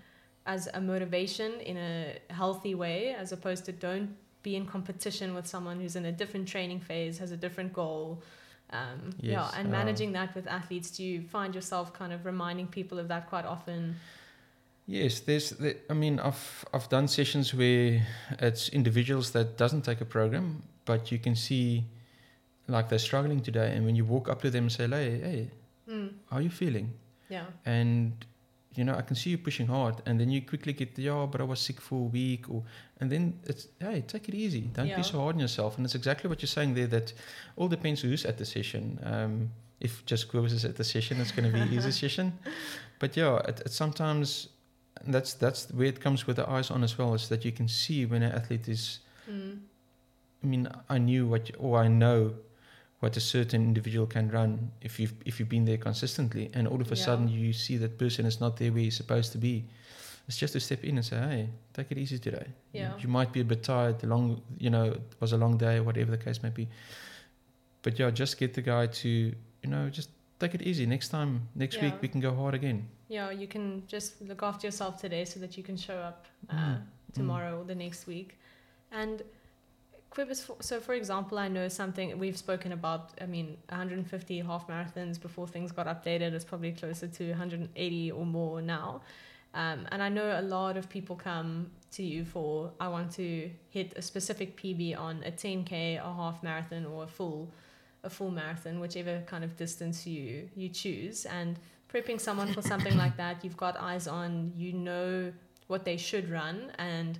as 0.46 0.68
a 0.74 0.80
motivation 0.80 1.52
in 1.60 1.76
a 1.76 2.18
healthy 2.30 2.74
way, 2.74 3.14
as 3.14 3.32
opposed 3.32 3.64
to 3.66 3.72
don't 3.72 4.14
be 4.42 4.56
in 4.56 4.66
competition 4.66 5.34
with 5.34 5.46
someone 5.46 5.80
who's 5.80 5.96
in 5.96 6.04
a 6.04 6.12
different 6.12 6.46
training 6.46 6.80
phase, 6.80 7.16
has 7.18 7.30
a 7.30 7.36
different 7.36 7.72
goal. 7.72 8.22
Um, 8.70 9.10
yeah, 9.20 9.50
and 9.56 9.68
uh, 9.68 9.70
managing 9.70 10.12
that 10.12 10.34
with 10.34 10.46
athletes, 10.46 10.90
do 10.90 11.04
you 11.04 11.22
find 11.22 11.54
yourself 11.54 11.92
kind 11.92 12.12
of 12.12 12.26
reminding 12.26 12.66
people 12.66 12.98
of 12.98 13.08
that 13.08 13.28
quite 13.28 13.46
often? 13.46 13.96
Yes, 14.86 15.20
there's. 15.20 15.50
The, 15.50 15.76
I 15.88 15.94
mean, 15.94 16.18
I've 16.18 16.64
I've 16.74 16.88
done 16.88 17.08
sessions 17.08 17.54
where 17.54 18.06
it's 18.38 18.68
individuals 18.68 19.30
that 19.30 19.56
doesn't 19.56 19.82
take 19.82 20.00
a 20.00 20.04
program, 20.04 20.62
but 20.84 21.12
you 21.12 21.18
can 21.18 21.36
see, 21.36 21.84
like 22.68 22.88
they're 22.88 22.98
struggling 22.98 23.40
today, 23.40 23.72
and 23.77 23.85
when 23.85 23.94
you 23.96 24.05
walk 24.05 24.29
up 24.29 24.40
to 24.42 24.50
them 24.50 24.64
and 24.64 24.72
say, 24.72 24.88
"Hey, 24.88 25.18
hey, 25.18 25.50
Mm, 25.88 26.11
how 26.31 26.37
are 26.38 26.42
you 26.42 26.50
feeling?" 26.50 26.92
yeah, 27.29 27.44
and 27.66 28.12
you 28.77 28.83
know, 28.85 28.94
I 28.96 29.03
can 29.03 29.14
see 29.16 29.31
you 29.31 29.38
pushing 29.38 29.68
hard, 29.68 29.96
and 30.07 30.18
then 30.18 30.31
you 30.31 30.40
quickly 30.42 30.72
get, 30.72 30.98
"Yeah, 30.98 31.27
but 31.31 31.40
I 31.40 31.44
was 31.44 31.61
sick 31.61 31.81
for 31.81 31.96
a 32.00 32.09
week," 32.11 32.48
or 32.50 32.62
and 33.00 33.11
then 33.11 33.35
it's, 33.44 33.68
"Hey, 33.81 34.03
take 34.07 34.29
it 34.29 34.35
easy. 34.35 34.62
Don't 34.72 34.88
Yeah. 34.88 34.96
be 34.96 35.03
so 35.03 35.18
hard 35.20 35.35
on 35.37 35.40
yourself." 35.40 35.77
And 35.77 35.85
it's 35.87 35.94
exactly 35.94 36.29
what 36.29 36.40
you're 36.42 36.48
saying 36.59 36.74
there. 36.74 36.87
That 36.88 37.12
all 37.57 37.68
depends 37.68 38.00
who's 38.03 38.24
at 38.24 38.37
the 38.38 38.44
session. 38.44 38.98
Um, 39.03 39.50
if 39.81 40.05
just 40.07 40.29
Cobus 40.29 40.53
is 40.53 40.64
at 40.64 40.77
the 40.77 40.85
session, 40.85 41.20
it's 41.20 41.31
going 41.33 41.53
to 41.53 41.59
be 41.59 41.66
his 41.66 41.94
session. 42.03 42.33
But 42.98 43.16
yeah, 43.16 43.38
it, 43.48 43.61
it 43.66 43.72
sometimes 43.72 44.48
that's 45.07 45.35
that's 45.35 45.70
where 45.72 45.87
it 45.88 46.00
comes 46.00 46.27
with 46.27 46.37
the 46.37 46.48
eyes 46.48 46.70
on 46.70 46.83
as 46.83 46.96
well. 46.98 47.14
Is 47.14 47.29
that 47.29 47.44
you 47.44 47.53
can 47.53 47.68
see 47.68 48.07
when 48.07 48.22
an 48.22 48.33
athlete 48.33 48.68
is. 48.68 49.00
mm, 49.31 49.59
I 50.42 50.46
mean, 50.46 50.68
I 50.90 50.98
knew 50.98 51.27
what, 51.27 51.48
you, 51.48 51.55
or 51.59 51.79
I 51.79 51.88
know 51.88 52.35
what 53.00 53.16
a 53.16 53.20
certain 53.20 53.62
individual 53.62 54.07
can 54.07 54.30
run 54.30 54.70
if 54.80 54.98
you've 55.00 55.14
if 55.26 55.38
you've 55.38 55.48
been 55.48 55.64
there 55.64 55.78
consistently, 55.78 56.50
and 56.54 56.66
all 56.68 56.80
of 56.80 56.90
a 56.92 56.94
Yeah. 56.96 57.04
sudden 57.04 57.28
you 57.28 57.52
see 57.52 57.76
that 57.78 57.98
person 57.98 58.26
is 58.26 58.40
not 58.40 58.57
there 58.57 58.70
where 58.72 58.83
he's 58.83 58.96
supposed 58.96 59.33
to 59.33 59.38
be. 59.38 59.64
It's 60.26 60.38
just 60.38 60.52
to 60.54 60.61
step 60.61 60.83
in 60.85 60.96
and 60.96 61.04
say, 61.04 61.16
"Hey, 61.18 61.48
take 61.74 61.90
it 61.92 61.98
easy 61.98 62.18
today. 62.18 62.46
You- 62.72 62.80
Yeah. 62.80 62.96
You, 62.98 63.09
might 63.09 63.30
be 63.33 63.40
a 63.40 63.44
bit 63.44 63.62
tired. 63.62 63.98
The 63.98 64.07
long, 64.07 64.40
you 64.59 64.70
know, 64.70 64.85
it 64.92 65.02
was 65.20 65.33
a 65.33 65.37
long 65.37 65.59
day, 65.59 65.80
whatever 65.80 66.11
the 66.16 66.24
case 66.24 66.42
may 66.42 66.50
be. 66.50 66.66
But 67.83 67.98
yeah, 67.98 68.11
just 68.11 68.38
get 68.38 68.54
the 68.54 68.62
guy 68.62 68.87
to, 68.87 69.09
you 69.09 69.68
know, 69.70 69.90
just 69.90 70.09
take 70.38 70.54
it 70.54 70.62
easy. 70.62 70.87
Next 70.87 71.09
time, 71.11 71.48
next 71.54 71.80
week 71.83 71.94
we 72.00 72.09
can 72.09 72.20
go 72.20 72.35
hard 72.35 72.54
again. 72.54 72.88
yeah. 73.09 73.30
You 73.30 73.46
can 73.46 73.83
just 73.87 74.20
look 74.22 74.42
after 74.42 74.66
yourself 74.66 74.96
today 74.96 75.24
so 75.26 75.38
that 75.40 75.57
you 75.59 75.62
can 75.62 75.76
show 75.76 75.98
up 75.98 76.26
uh, 76.48 76.54
Mm, 76.54 76.83
tomorrow 77.12 77.61
or 77.61 77.64
the 77.64 77.74
next 77.74 78.07
week. 78.07 78.38
And 78.90 79.22
For, 80.14 80.24
so 80.61 80.79
for 80.79 80.94
example, 80.94 81.38
I 81.38 81.48
know 81.48 81.68
something 81.68 82.16
we've 82.18 82.38
spoken 82.38 82.70
about. 82.70 83.11
I 83.20 83.27
mean, 83.27 83.57
150 83.68 84.40
half 84.40 84.68
marathons 84.68 85.20
before 85.20 85.48
things 85.48 85.72
got 85.72 85.87
updated 85.87 86.35
is 86.35 86.44
probably 86.44 86.70
closer 86.70 87.09
to 87.09 87.31
180 87.31 88.12
or 88.12 88.24
more 88.24 88.62
now. 88.62 89.03
Um, 89.55 89.87
and 89.90 90.00
I 90.03 90.09
know 90.09 90.38
a 90.38 90.42
lot 90.42 90.77
of 90.77 90.88
people 90.88 91.16
come 91.16 91.70
to 91.92 92.03
you 92.03 92.24
for 92.24 92.72
I 92.81 92.88
want 92.88 93.12
to 93.12 93.50
hit 93.70 93.92
a 93.96 94.03
specific 94.03 94.57
PB 94.57 94.98
on 94.98 95.22
a 95.24 95.33
10k, 95.33 95.98
a 95.98 96.14
half 96.14 96.42
marathon, 96.42 96.87
or 96.87 97.05
a 97.05 97.09
full, 97.09 97.53
a 98.05 98.11
full 98.11 98.31
marathon, 98.31 98.79
whichever 98.79 99.22
kind 99.27 99.42
of 99.42 99.57
distance 99.57 100.07
you 100.07 100.48
you 100.55 100.68
choose. 100.68 101.27
And 101.27 101.59
prepping 101.92 102.20
someone 102.20 102.53
for 102.53 102.62
something 102.62 102.96
like 102.96 103.16
that, 103.16 103.44
you've 103.44 103.57
got 103.57 103.77
eyes 103.77 104.07
on, 104.07 104.53
you 104.57 104.72
know 104.72 105.33
what 105.66 105.85
they 105.85 105.96
should 105.96 106.31
run, 106.31 106.72
and 106.79 107.18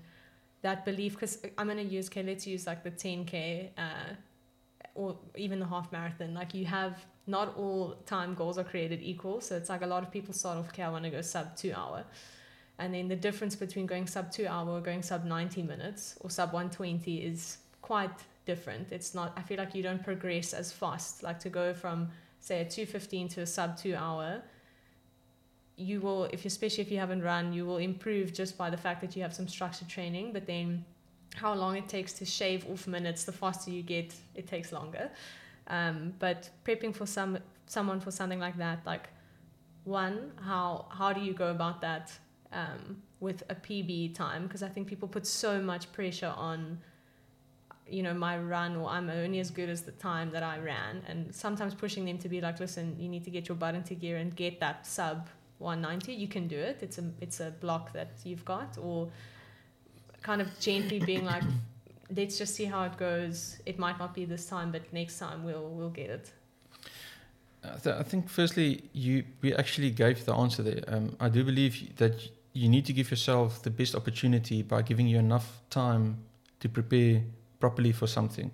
that 0.65 0.85
belief. 0.85 1.13
Because 1.15 1.39
I'm 1.57 1.69
gonna 1.69 1.83
use 1.83 2.09
okay, 2.09 2.25
let's 2.25 2.47
use 2.47 2.67
like 2.67 2.83
the 2.83 2.91
10k, 2.91 3.71
uh, 3.79 4.15
or 4.95 5.17
even 5.37 5.61
the 5.61 5.67
half 5.67 5.93
marathon. 5.93 6.35
Like 6.35 6.53
you 6.55 6.67
have 6.67 7.07
not 7.27 7.57
all 7.57 7.97
time 8.07 8.35
goals 8.35 8.59
are 8.59 8.65
created 8.65 9.01
equal. 9.03 9.41
So 9.41 9.57
it's 9.57 9.69
like 9.69 9.83
a 9.83 9.87
lot 9.87 10.03
of 10.03 10.11
people 10.11 10.35
start 10.35 10.59
off, 10.59 10.69
okay, 10.69 10.83
I 10.83 10.91
want 10.91 11.05
to 11.05 11.11
go 11.11 11.21
sub 11.21 11.57
two 11.57 11.73
hour. 11.75 12.05
And 12.79 12.93
then 12.93 13.09
the 13.09 13.17
difference 13.17 13.55
between 13.55 13.87
going 13.87 14.07
sub 14.07 14.33
two 14.33 14.47
hour 14.47 14.69
or 14.69 14.81
going 14.81 15.03
sub 15.03 15.25
90 15.25 15.63
minutes 15.63 16.17
or 16.21 16.31
sub 16.31 16.53
120 16.53 17.19
is 17.19 17.59
quite 17.83 18.11
different. 18.47 18.93
It's 18.93 19.15
not, 19.15 19.33
I 19.37 19.43
feel 19.43 19.59
like 19.59 19.75
you 19.75 19.83
don't 19.83 20.03
progress 20.03 20.53
as 20.53 20.73
fast. 20.73 21.23
Like 21.23 21.39
to 21.41 21.51
go 21.51 21.73
from, 21.73 22.09
say, 22.41 22.61
a 22.63 22.65
215 22.65 23.29
to 23.29 23.43
a 23.43 23.47
sub 23.47 23.77
two 23.77 23.95
hour, 23.95 24.43
you 25.77 26.01
will, 26.01 26.25
if 26.25 26.45
you 26.45 26.49
especially 26.49 26.83
if 26.83 26.91
you 26.91 26.99
haven't 26.99 27.23
run, 27.23 27.53
you 27.53 27.67
will 27.67 27.79
improve 27.79 28.33
just 28.33 28.57
by 28.57 28.71
the 28.71 28.77
fact 28.77 29.01
that 29.01 29.17
you 29.17 29.23
have 29.23 29.35
some 29.35 29.49
structured 29.49 29.89
training. 29.89 30.33
But 30.33 30.47
then 30.47 30.85
how 31.35 31.55
long 31.55 31.77
it 31.77 31.89
takes 31.89 32.13
to 32.15 32.25
shave 32.25 32.69
off 32.71 32.87
minutes, 32.87 33.25
the 33.25 33.33
faster 33.33 33.71
you 33.71 33.83
get, 33.83 34.15
it 34.35 34.47
takes 34.47 34.73
longer. 34.73 35.11
Um, 35.67 36.15
but 36.19 36.51
prepping 36.65 36.95
for 36.95 37.07
some 37.07 37.39
someone 37.67 38.01
for 38.01 38.11
something 38.11 38.39
like 38.39 38.57
that, 38.59 38.81
like 38.87 39.09
one, 39.85 40.33
how 40.43 40.87
how 40.91 41.13
do 41.13 41.21
you 41.21 41.33
go 41.33 41.51
about 41.51 41.81
that 41.81 42.13
um, 42.53 43.03
with 43.21 43.43
a 43.49 43.55
PB 43.55 44.15
time? 44.15 44.45
Because 44.45 44.63
I 44.63 44.69
think 44.69 44.87
people 44.87 45.09
put 45.09 45.27
so 45.27 45.61
much 45.61 45.91
pressure 45.93 46.33
on, 46.37 46.79
you 47.89 48.05
know, 48.05 48.15
my 48.15 48.39
run 48.39 48.77
or 48.77 48.89
I'm 48.89 49.11
only 49.11 49.41
as 49.41 49.51
good 49.51 49.69
as 49.69 49.83
the 49.83 49.93
time 49.93 50.31
that 50.31 50.45
I 50.45 50.59
ran, 50.61 51.03
and 51.09 51.35
sometimes 51.35 51.75
pushing 51.75 52.05
them 52.05 52.19
to 52.19 52.29
be 52.29 52.41
like, 52.41 52.61
listen, 52.61 52.95
you 53.01 53.09
need 53.09 53.25
to 53.25 53.31
get 53.31 53.49
your 53.49 53.57
butt 53.57 53.75
into 53.75 53.95
gear 53.95 54.19
and 54.19 54.37
get 54.37 54.61
that 54.61 54.87
sub 54.87 55.29
190. 55.59 56.13
You 56.13 56.29
can 56.29 56.49
do 56.49 56.59
it. 56.59 56.79
It's 56.83 56.99
a 56.99 57.05
it's 57.21 57.41
a 57.41 57.51
block 57.61 57.93
that 57.93 58.13
you've 58.25 58.45
got, 58.45 58.79
or 58.79 59.09
kind 60.23 60.41
of 60.41 60.49
gently 60.59 60.99
being 61.01 61.25
like 61.25 61.45
let's 62.17 62.39
just 62.39 62.55
see 62.55 62.65
how 62.65 62.85
it 62.85 62.97
goes. 62.97 63.59
It 63.67 63.79
might 63.79 63.99
not 63.99 64.15
be 64.15 64.25
this 64.25 64.47
time, 64.47 64.71
but 64.71 64.93
next 64.93 65.19
time 65.19 65.45
we'll 65.45 65.69
we'll 65.69 65.91
get 65.91 66.11
it. 66.11 66.33
I, 67.65 67.79
th- 67.79 67.97
I 67.97 68.03
think 68.03 68.29
firstly, 68.29 68.85
you 68.93 69.25
we 69.41 69.55
actually 69.55 69.91
gave 69.91 70.25
the 70.25 70.35
answer 70.35 70.63
there. 70.63 70.83
Um, 70.89 71.17
I 71.21 71.29
do 71.29 71.45
believe 71.45 71.97
that 71.97 72.15
you 72.53 72.69
need 72.69 72.85
to 72.87 72.93
give 72.93 73.11
yourself 73.11 73.63
the 73.63 73.71
best 73.71 73.95
opportunity 73.95 74.63
by 74.63 74.83
giving 74.83 75.09
you 75.09 75.19
enough 75.19 75.61
time 75.71 76.19
to 76.61 76.69
prepare 76.69 77.23
properly 77.59 77.93
for 77.93 78.07
something. 78.07 78.51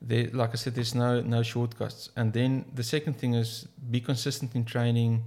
There, 0.00 0.28
like 0.32 0.50
I 0.52 0.56
said, 0.56 0.74
there's 0.74 0.94
no 0.94 1.20
no 1.20 1.42
shortcuts. 1.42 2.10
And 2.16 2.32
then 2.32 2.66
the 2.74 2.84
second 2.84 3.14
thing 3.14 3.34
is 3.34 3.66
be 3.90 4.00
consistent 4.00 4.54
in 4.54 4.64
training. 4.64 5.24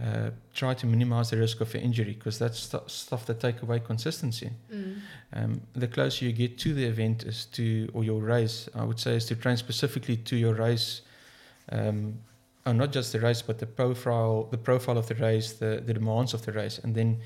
Uh, 0.00 0.30
try 0.54 0.74
to 0.74 0.86
minimize 0.86 1.30
the 1.30 1.36
risk 1.36 1.60
of 1.60 1.74
injury 1.74 2.14
because 2.14 2.38
that's 2.38 2.58
stu- 2.60 2.80
stuff 2.86 3.26
that 3.26 3.40
take 3.40 3.62
away 3.62 3.78
consistency. 3.78 4.50
Mm. 4.72 5.00
Um, 5.34 5.60
the 5.74 5.86
closer 5.86 6.24
you 6.24 6.32
get 6.32 6.58
to 6.58 6.74
the 6.74 6.84
event 6.84 7.24
is 7.24 7.44
to, 7.52 7.88
or 7.92 8.02
your 8.02 8.20
race, 8.20 8.68
I 8.74 8.84
would 8.84 8.98
say, 8.98 9.16
is 9.16 9.26
to 9.26 9.36
train 9.36 9.56
specifically 9.56 10.16
to 10.16 10.36
your 10.36 10.54
race, 10.54 11.02
um, 11.70 12.18
and 12.64 12.78
not 12.78 12.90
just 12.90 13.12
the 13.12 13.20
race, 13.20 13.42
but 13.42 13.58
the 13.58 13.66
profile, 13.66 14.48
the 14.50 14.58
profile 14.58 14.96
of 14.96 15.08
the 15.08 15.14
race, 15.14 15.52
the, 15.52 15.82
the 15.84 15.94
demands 15.94 16.32
of 16.32 16.46
the 16.46 16.52
race, 16.52 16.78
and 16.78 16.94
then 16.94 17.20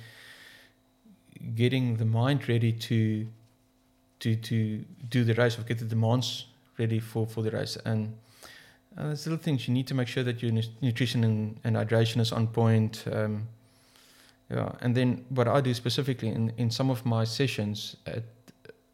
getting 1.55 1.97
the 1.97 2.05
mind 2.05 2.49
ready 2.49 2.73
to, 2.73 3.27
to 4.21 4.35
to 4.37 4.85
do 5.09 5.25
the 5.25 5.35
race, 5.35 5.59
or 5.59 5.63
get 5.63 5.79
the 5.79 5.85
demands 5.85 6.47
ready 6.79 6.99
for 6.99 7.27
for 7.27 7.43
the 7.43 7.51
race, 7.51 7.77
and. 7.85 8.17
Uh, 8.97 9.09
there's 9.09 9.27
little 9.27 9.43
things 9.43 9.69
you 9.69 9.75
need 9.75 9.87
to 9.87 9.95
make 9.95 10.09
sure 10.09 10.25
that 10.25 10.43
your 10.43 10.53
nu- 10.53 10.63
nutrition 10.81 11.23
and, 11.25 11.61
and 11.65 11.77
hydration 11.77 12.21
is 12.21 12.33
on 12.33 12.47
point. 12.47 13.05
Um, 13.13 13.47
yeah, 14.51 14.73
and 14.81 14.95
then 14.95 15.25
what 15.29 15.49
I 15.49 15.61
do 15.61 15.75
specifically 15.75 16.29
in, 16.29 16.53
in 16.57 16.71
some 16.71 16.89
of 16.91 17.05
my 17.05 17.25
sessions, 17.25 17.97
it, 18.07 18.25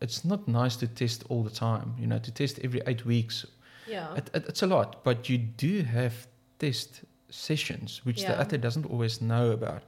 it's 0.00 0.24
not 0.24 0.48
nice 0.48 0.76
to 0.76 0.86
test 0.88 1.24
all 1.28 1.42
the 1.44 1.50
time. 1.50 1.94
You 1.98 2.06
know, 2.06 2.18
to 2.18 2.30
test 2.32 2.58
every 2.64 2.80
eight 2.86 3.04
weeks, 3.06 3.46
Yeah. 3.86 4.14
it, 4.16 4.30
it, 4.34 4.44
it's 4.48 4.62
a 4.62 4.66
lot. 4.66 5.04
But 5.04 5.28
you 5.28 5.38
do 5.38 5.82
have 5.82 6.26
test 6.58 7.02
sessions, 7.30 8.00
which 8.04 8.22
the 8.22 8.38
athlete 8.40 8.60
doesn't 8.60 8.86
always 8.86 9.20
know 9.20 9.52
about. 9.52 9.82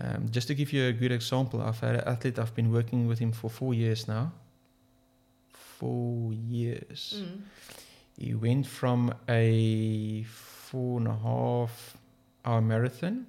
Um, 0.00 0.28
just 0.30 0.48
to 0.48 0.54
give 0.54 0.72
you 0.72 0.86
a 0.88 0.92
good 0.92 1.12
example, 1.12 1.60
I've 1.60 1.80
had 1.80 1.96
an 1.96 2.02
athlete. 2.06 2.38
I've 2.38 2.54
been 2.54 2.70
working 2.72 3.06
with 3.08 3.18
him 3.18 3.32
for 3.32 3.50
four 3.50 3.74
years 3.74 4.06
now. 4.08 4.32
Four 5.52 6.32
years. 6.32 7.22
Mm. 7.22 7.40
He 8.18 8.34
went 8.34 8.66
from 8.66 9.12
a 9.28 10.22
four 10.24 10.98
and 10.98 11.08
a 11.08 11.14
half 11.16 11.96
hour 12.44 12.60
marathon 12.62 13.26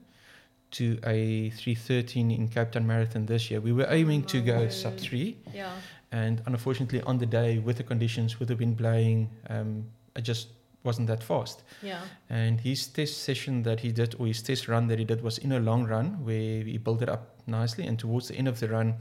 to 0.72 1.00
a 1.06 1.50
313 1.52 2.32
in 2.32 2.48
Cape 2.48 2.72
Town 2.72 2.86
Marathon 2.88 3.26
this 3.26 3.50
year. 3.50 3.60
We 3.62 3.72
were 3.74 3.88
aiming 3.90 4.24
to 4.26 4.42
go 4.42 4.68
sub 4.70 4.98
three, 4.98 5.38
Yeah. 5.54 5.72
and 6.12 6.42
unfortunately, 6.46 7.02
on 7.02 7.18
the 7.18 7.26
day 7.26 7.58
with 7.60 7.78
the 7.78 7.84
conditions, 7.84 8.40
with 8.40 8.50
the 8.50 8.56
wind 8.56 8.78
blowing, 8.78 9.30
um, 9.50 9.86
it 10.16 10.22
just 10.22 10.50
wasn't 10.84 11.08
that 11.08 11.24
fast. 11.24 11.64
Yeah. 11.82 12.02
And 12.30 12.62
his 12.62 12.88
test 12.88 13.24
session 13.24 13.64
that 13.64 13.82
he 13.82 13.92
did, 13.92 14.16
or 14.20 14.28
his 14.28 14.42
test 14.42 14.68
run 14.68 14.88
that 14.88 15.00
he 15.00 15.06
did, 15.06 15.22
was 15.22 15.38
in 15.38 15.52
a 15.52 15.60
long 15.60 15.86
run 15.86 16.24
where 16.24 16.64
he 16.64 16.78
built 16.78 17.02
it 17.02 17.10
up 17.10 17.36
nicely. 17.48 17.86
And 17.88 17.98
towards 18.00 18.28
the 18.30 18.36
end 18.36 18.48
of 18.48 18.60
the 18.60 18.68
run, 18.70 18.96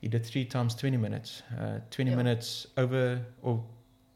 he 0.00 0.08
did 0.08 0.26
three 0.26 0.44
times 0.44 0.74
20 0.74 0.96
minutes. 0.98 1.42
Uh, 1.58 1.80
20 1.90 2.10
Yeah. 2.10 2.16
minutes 2.16 2.66
over 2.76 3.22
or 3.42 3.62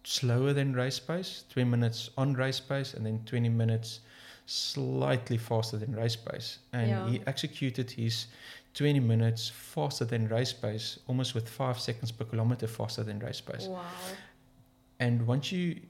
slower 0.05 0.53
than 0.53 0.73
race 0.75 0.99
pace, 0.99 1.45
20 1.51 1.69
minutes 1.71 2.11
on 2.17 2.35
race 2.35 2.61
pace, 2.61 2.95
and 2.95 3.05
then 3.05 3.23
20 3.27 3.49
minutes 3.49 4.01
slightly 4.47 5.37
faster 5.37 5.77
than 5.77 5.95
race 5.95 6.17
pace. 6.17 6.59
And 6.73 6.91
Yeah. 6.91 7.09
he 7.11 7.23
executed 7.27 7.91
his 7.93 8.27
20 8.75 9.01
minutes 9.01 9.49
faster 9.49 10.05
than 10.05 10.29
race 10.29 10.53
pace, 10.53 10.99
almost 11.07 11.35
with 11.35 11.49
five 11.49 11.79
seconds 11.79 12.11
per 12.13 12.25
kilometer 12.25 12.67
faster 12.67 13.03
than 13.05 13.19
race 13.19 13.41
pace. 13.41 13.67
Wow. 13.67 13.85
And 14.99 15.27
once 15.27 15.53
you 15.53 15.81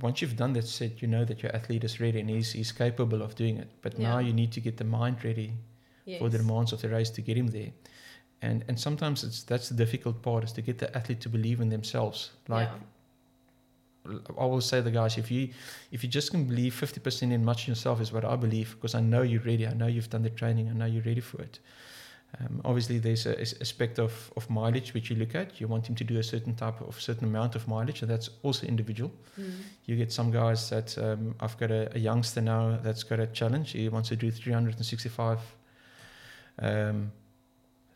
once 0.00 0.20
you've 0.20 0.36
done 0.36 0.52
that 0.54 0.66
set, 0.66 1.00
you 1.00 1.06
know 1.06 1.24
that 1.24 1.40
your 1.40 1.54
athlete 1.54 1.84
is 1.84 2.00
ready 2.00 2.18
and 2.18 2.28
he's, 2.28 2.50
he's 2.50 2.72
capable 2.72 3.22
of 3.22 3.36
doing 3.36 3.58
it. 3.58 3.68
But 3.80 3.96
now 3.96 4.18
you 4.18 4.32
need 4.32 4.50
to 4.54 4.60
get 4.60 4.76
the 4.76 4.82
mind 4.84 5.22
ready 5.24 5.52
Yes. 6.04 6.18
for 6.18 6.28
the 6.28 6.38
demands 6.38 6.72
of 6.72 6.80
the 6.82 6.88
race 6.88 7.10
to 7.10 7.22
get 7.22 7.36
him 7.36 7.46
there. 7.46 7.70
And 8.42 8.64
and 8.68 8.78
sometimes 8.78 9.22
it's 9.24 9.42
that's 9.44 9.68
the 9.68 9.76
difficult 9.76 10.20
part 10.22 10.44
is 10.44 10.52
to 10.52 10.62
get 10.62 10.78
the 10.78 10.94
athlete 10.96 11.20
to 11.20 11.28
believe 11.28 11.60
in 11.60 11.68
themselves. 11.70 12.32
Like 12.48 12.68
yeah. 12.68 12.78
I 14.38 14.44
will 14.44 14.60
say 14.60 14.80
the 14.80 14.90
guys, 14.90 15.16
if 15.16 15.30
you 15.30 15.48
if 15.90 16.02
you 16.02 16.10
just 16.10 16.30
can 16.30 16.44
believe 16.44 16.74
fifty 16.74 17.00
percent 17.00 17.32
in 17.32 17.44
much 17.44 17.66
yourself 17.66 18.00
is 18.00 18.12
what 18.12 18.24
I 18.24 18.36
believe 18.36 18.74
because 18.74 18.94
I 18.94 19.00
know 19.00 19.22
you're 19.22 19.40
ready. 19.40 19.66
I 19.66 19.72
know 19.72 19.86
you've 19.86 20.10
done 20.10 20.22
the 20.22 20.30
training. 20.30 20.68
I 20.68 20.72
know 20.72 20.86
you're 20.86 21.02
ready 21.02 21.20
for 21.20 21.40
it. 21.40 21.58
Um, 22.40 22.60
obviously, 22.64 22.98
there's 22.98 23.26
a, 23.26 23.38
a 23.38 23.42
aspect 23.60 23.98
of, 23.98 24.32
of 24.36 24.48
mileage 24.50 24.92
which 24.92 25.08
you 25.08 25.16
look 25.16 25.34
at. 25.34 25.60
You 25.60 25.68
want 25.68 25.88
him 25.88 25.94
to 25.94 26.04
do 26.04 26.18
a 26.18 26.22
certain 26.22 26.54
type 26.54 26.80
of 26.80 27.00
certain 27.00 27.24
amount 27.28 27.54
of 27.54 27.68
mileage, 27.68 28.02
and 28.02 28.10
that's 28.10 28.28
also 28.42 28.66
individual. 28.66 29.12
Mm. 29.40 29.52
You 29.86 29.96
get 29.96 30.12
some 30.12 30.30
guys 30.30 30.68
that 30.70 30.98
um, 30.98 31.34
I've 31.40 31.56
got 31.58 31.70
a, 31.70 31.94
a 31.94 31.98
youngster 31.98 32.40
now 32.40 32.78
that's 32.82 33.04
got 33.04 33.20
a 33.20 33.26
challenge. 33.28 33.72
He 33.72 33.88
wants 33.88 34.08
to 34.08 34.16
do 34.16 34.30
365, 34.30 35.38
um, 36.58 37.12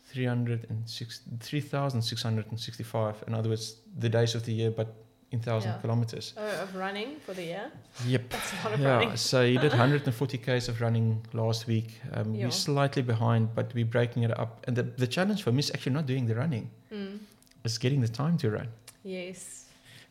306 0.07 1.21
3,665. 1.41 3.25
In 3.27 3.35
other 3.35 3.49
words, 3.49 3.77
the 3.99 4.09
days 4.09 4.35
of 4.35 4.45
the 4.45 4.53
year, 4.53 4.71
but 4.71 4.95
in 5.31 5.41
thousand 5.41 5.73
Yeah. 5.73 5.81
kilometers. 5.81 6.33
Oh, 6.37 6.63
of 6.63 6.75
running 6.75 7.21
for 7.21 7.35
the 7.35 7.43
year? 7.45 7.71
Yep. 8.07 8.31
That's 8.31 8.53
a 8.53 8.57
lot 8.65 8.73
of 8.75 8.81
Yeah. 8.81 8.89
running. 8.97 9.17
So 9.17 9.45
he 9.47 9.59
did 9.59 9.73
140 9.79 10.39
k's 10.39 10.69
of 10.69 10.81
running 10.81 11.21
last 11.33 11.67
week. 11.67 12.01
Um, 12.13 12.35
Yeah. 12.35 12.45
We're 12.47 12.51
slightly 12.51 13.03
behind, 13.03 13.55
but 13.55 13.75
we're 13.75 13.85
breaking 13.85 14.23
it 14.25 14.39
up. 14.39 14.65
And 14.67 14.77
the, 14.77 14.83
the 14.85 15.07
challenge 15.07 15.43
for 15.43 15.53
me 15.53 15.59
is 15.59 15.71
actually 15.71 15.93
not 15.95 16.07
doing 16.07 16.27
the 16.27 16.35
running; 16.35 16.71
Mm. 16.93 17.19
it's 17.65 17.79
getting 17.79 18.01
the 18.01 18.09
time 18.09 18.39
to 18.39 18.51
run. 18.51 18.69
Yes. 19.05 19.67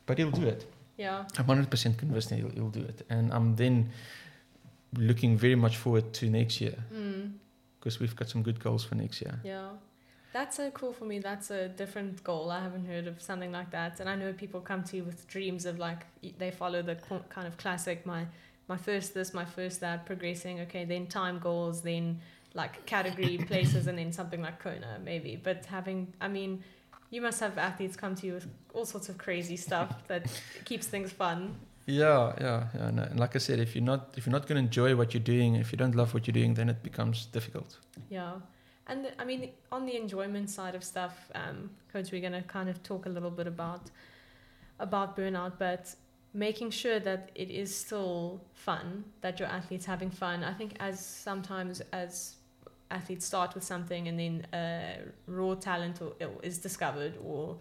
But 0.06 0.18
he'll 0.20 0.32
do 0.32 0.48
it. 0.48 0.66
Yeah. 0.98 1.26
I'm 1.38 1.46
100% 1.46 1.98
convinced 1.98 2.30
that 2.30 2.38
he'll, 2.38 2.50
he'll 2.52 2.70
do 2.70 2.82
it. 2.82 3.06
And 3.10 3.32
I'm 3.34 3.56
then 3.56 3.90
looking 4.98 5.38
very 5.38 5.56
much 5.56 5.78
forward 5.78 6.14
to 6.14 6.30
next 6.30 6.62
year 6.62 6.76
Mm. 6.94 7.34
because 7.80 8.00
we've 8.00 8.16
got 8.16 8.30
some 8.30 8.44
good 8.44 8.60
goals 8.60 8.84
for 8.86 8.96
next 8.96 9.22
year. 9.22 9.40
Yeah. 9.44 9.70
That's 10.38 10.56
so 10.56 10.70
cool 10.70 10.94
for 10.94 11.06
me. 11.06 11.18
That's 11.18 11.50
a 11.50 11.68
different 11.68 12.24
goal. 12.24 12.52
I 12.52 12.62
haven't 12.62 12.86
heard 12.86 13.08
of 13.08 13.20
something 13.20 13.52
like 13.52 13.72
that. 13.72 14.00
And 14.00 14.08
I 14.08 14.14
know 14.14 14.34
people 14.34 14.62
come 14.62 14.84
to 14.84 14.98
you 14.98 15.04
with 15.04 15.28
dreams 15.28 15.66
of 15.66 15.80
like 15.80 16.06
they 16.38 16.52
follow 16.52 16.84
the 16.84 16.96
kind 17.30 17.48
of 17.48 17.58
classic 17.58 18.06
my 18.06 18.28
my 18.68 18.78
first 18.78 19.16
this, 19.16 19.34
my 19.34 19.46
first 19.46 19.80
that, 19.80 20.06
progressing. 20.06 20.60
Okay, 20.60 20.86
then 20.86 21.08
time 21.08 21.40
goals, 21.40 21.82
then 21.82 22.20
like 22.54 22.86
category 22.86 23.38
places, 23.48 23.88
and 23.88 23.98
then 23.98 24.12
something 24.12 24.44
like 24.44 24.60
Kona 24.60 25.00
maybe. 25.04 25.42
But 25.42 25.66
having, 25.66 26.14
I 26.22 26.28
mean, 26.28 26.64
you 27.10 27.20
must 27.20 27.40
have 27.40 27.58
athletes 27.58 27.98
come 27.98 28.14
to 28.14 28.28
you 28.28 28.34
with 28.34 28.48
all 28.76 28.86
sorts 28.86 29.10
of 29.10 29.18
crazy 29.18 29.58
stuff 29.58 29.90
that 30.08 30.24
keeps 30.66 30.86
things 30.86 31.12
fun. 31.12 31.56
Yeah, 31.88 32.34
yeah, 32.40 32.68
yeah. 32.76 32.92
No. 32.92 33.02
And 33.02 33.20
like 33.20 33.36
I 33.36 33.40
said, 33.40 33.60
if 33.60 33.74
you're 33.74 33.90
not 33.94 34.14
if 34.16 34.28
you're 34.28 34.38
not 34.40 34.46
going 34.48 34.58
to 34.58 34.66
enjoy 34.68 34.96
what 34.96 35.16
you're 35.16 35.30
doing, 35.36 35.56
if 35.56 35.72
you 35.72 35.80
don't 35.80 35.96
love 35.96 36.14
what 36.14 36.28
you're 36.28 36.40
doing, 36.42 36.54
then 36.54 36.70
it 36.70 36.84
becomes 36.84 37.26
difficult. 37.26 37.80
Yeah. 38.08 38.34
And 38.88 39.06
the- 39.06 39.22
I 39.22 39.26
mean, 39.26 39.52
on 39.72 39.86
the 39.86 39.96
enjoyment 39.96 40.50
side 40.50 40.76
of 40.76 40.84
stuff, 40.84 41.30
um, 41.36 41.70
coach, 41.92 42.12
we're 42.12 42.22
going 42.22 42.42
to 42.42 42.48
kind 42.48 42.70
of 42.70 42.82
talk 42.84 43.06
a 43.06 43.10
little 43.10 43.32
bit 43.32 43.48
about 43.48 43.92
about 44.80 45.18
burnout, 45.18 45.54
but 45.58 45.96
making 46.34 46.70
sure 46.70 47.00
that 47.00 47.32
it 47.34 47.50
is 47.50 47.76
still 47.76 48.40
fun, 48.54 49.04
that 49.22 49.40
your 49.40 49.50
athletes 49.50 49.86
having 49.88 50.12
fun. 50.12 50.44
I 50.44 50.54
think 50.54 50.76
as 50.80 51.04
sometimes 51.04 51.82
as 51.92 52.36
athletes 52.92 53.26
start 53.26 53.56
with 53.56 53.64
something 53.64 54.08
and 54.08 54.20
then 54.20 54.46
uh, 54.54 55.02
raw 55.26 55.56
talent 55.56 56.00
or, 56.02 56.14
is 56.44 56.60
discovered 56.60 57.14
or 57.24 57.58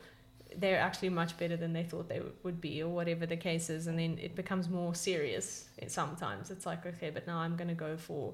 they're 0.59 0.79
actually 0.79 1.09
much 1.09 1.37
better 1.37 1.57
than 1.57 1.73
they 1.73 1.83
thought 1.83 2.09
they 2.09 2.23
would 2.43 2.61
be 2.61 2.83
or 2.83 2.89
whatever 2.89 3.27
the 3.27 3.37
case 3.37 3.69
is 3.69 3.89
and 3.89 3.99
then 3.99 4.17
it 4.19 4.37
becomes 4.37 4.69
more 4.69 4.95
serious 4.95 5.69
sometimes 5.89 6.51
it's 6.51 6.65
like 6.65 6.87
okay 6.87 7.11
but 7.11 7.27
now 7.27 7.39
i'm 7.39 7.57
going 7.57 7.69
to 7.69 7.75
go 7.75 7.97
for 7.97 8.33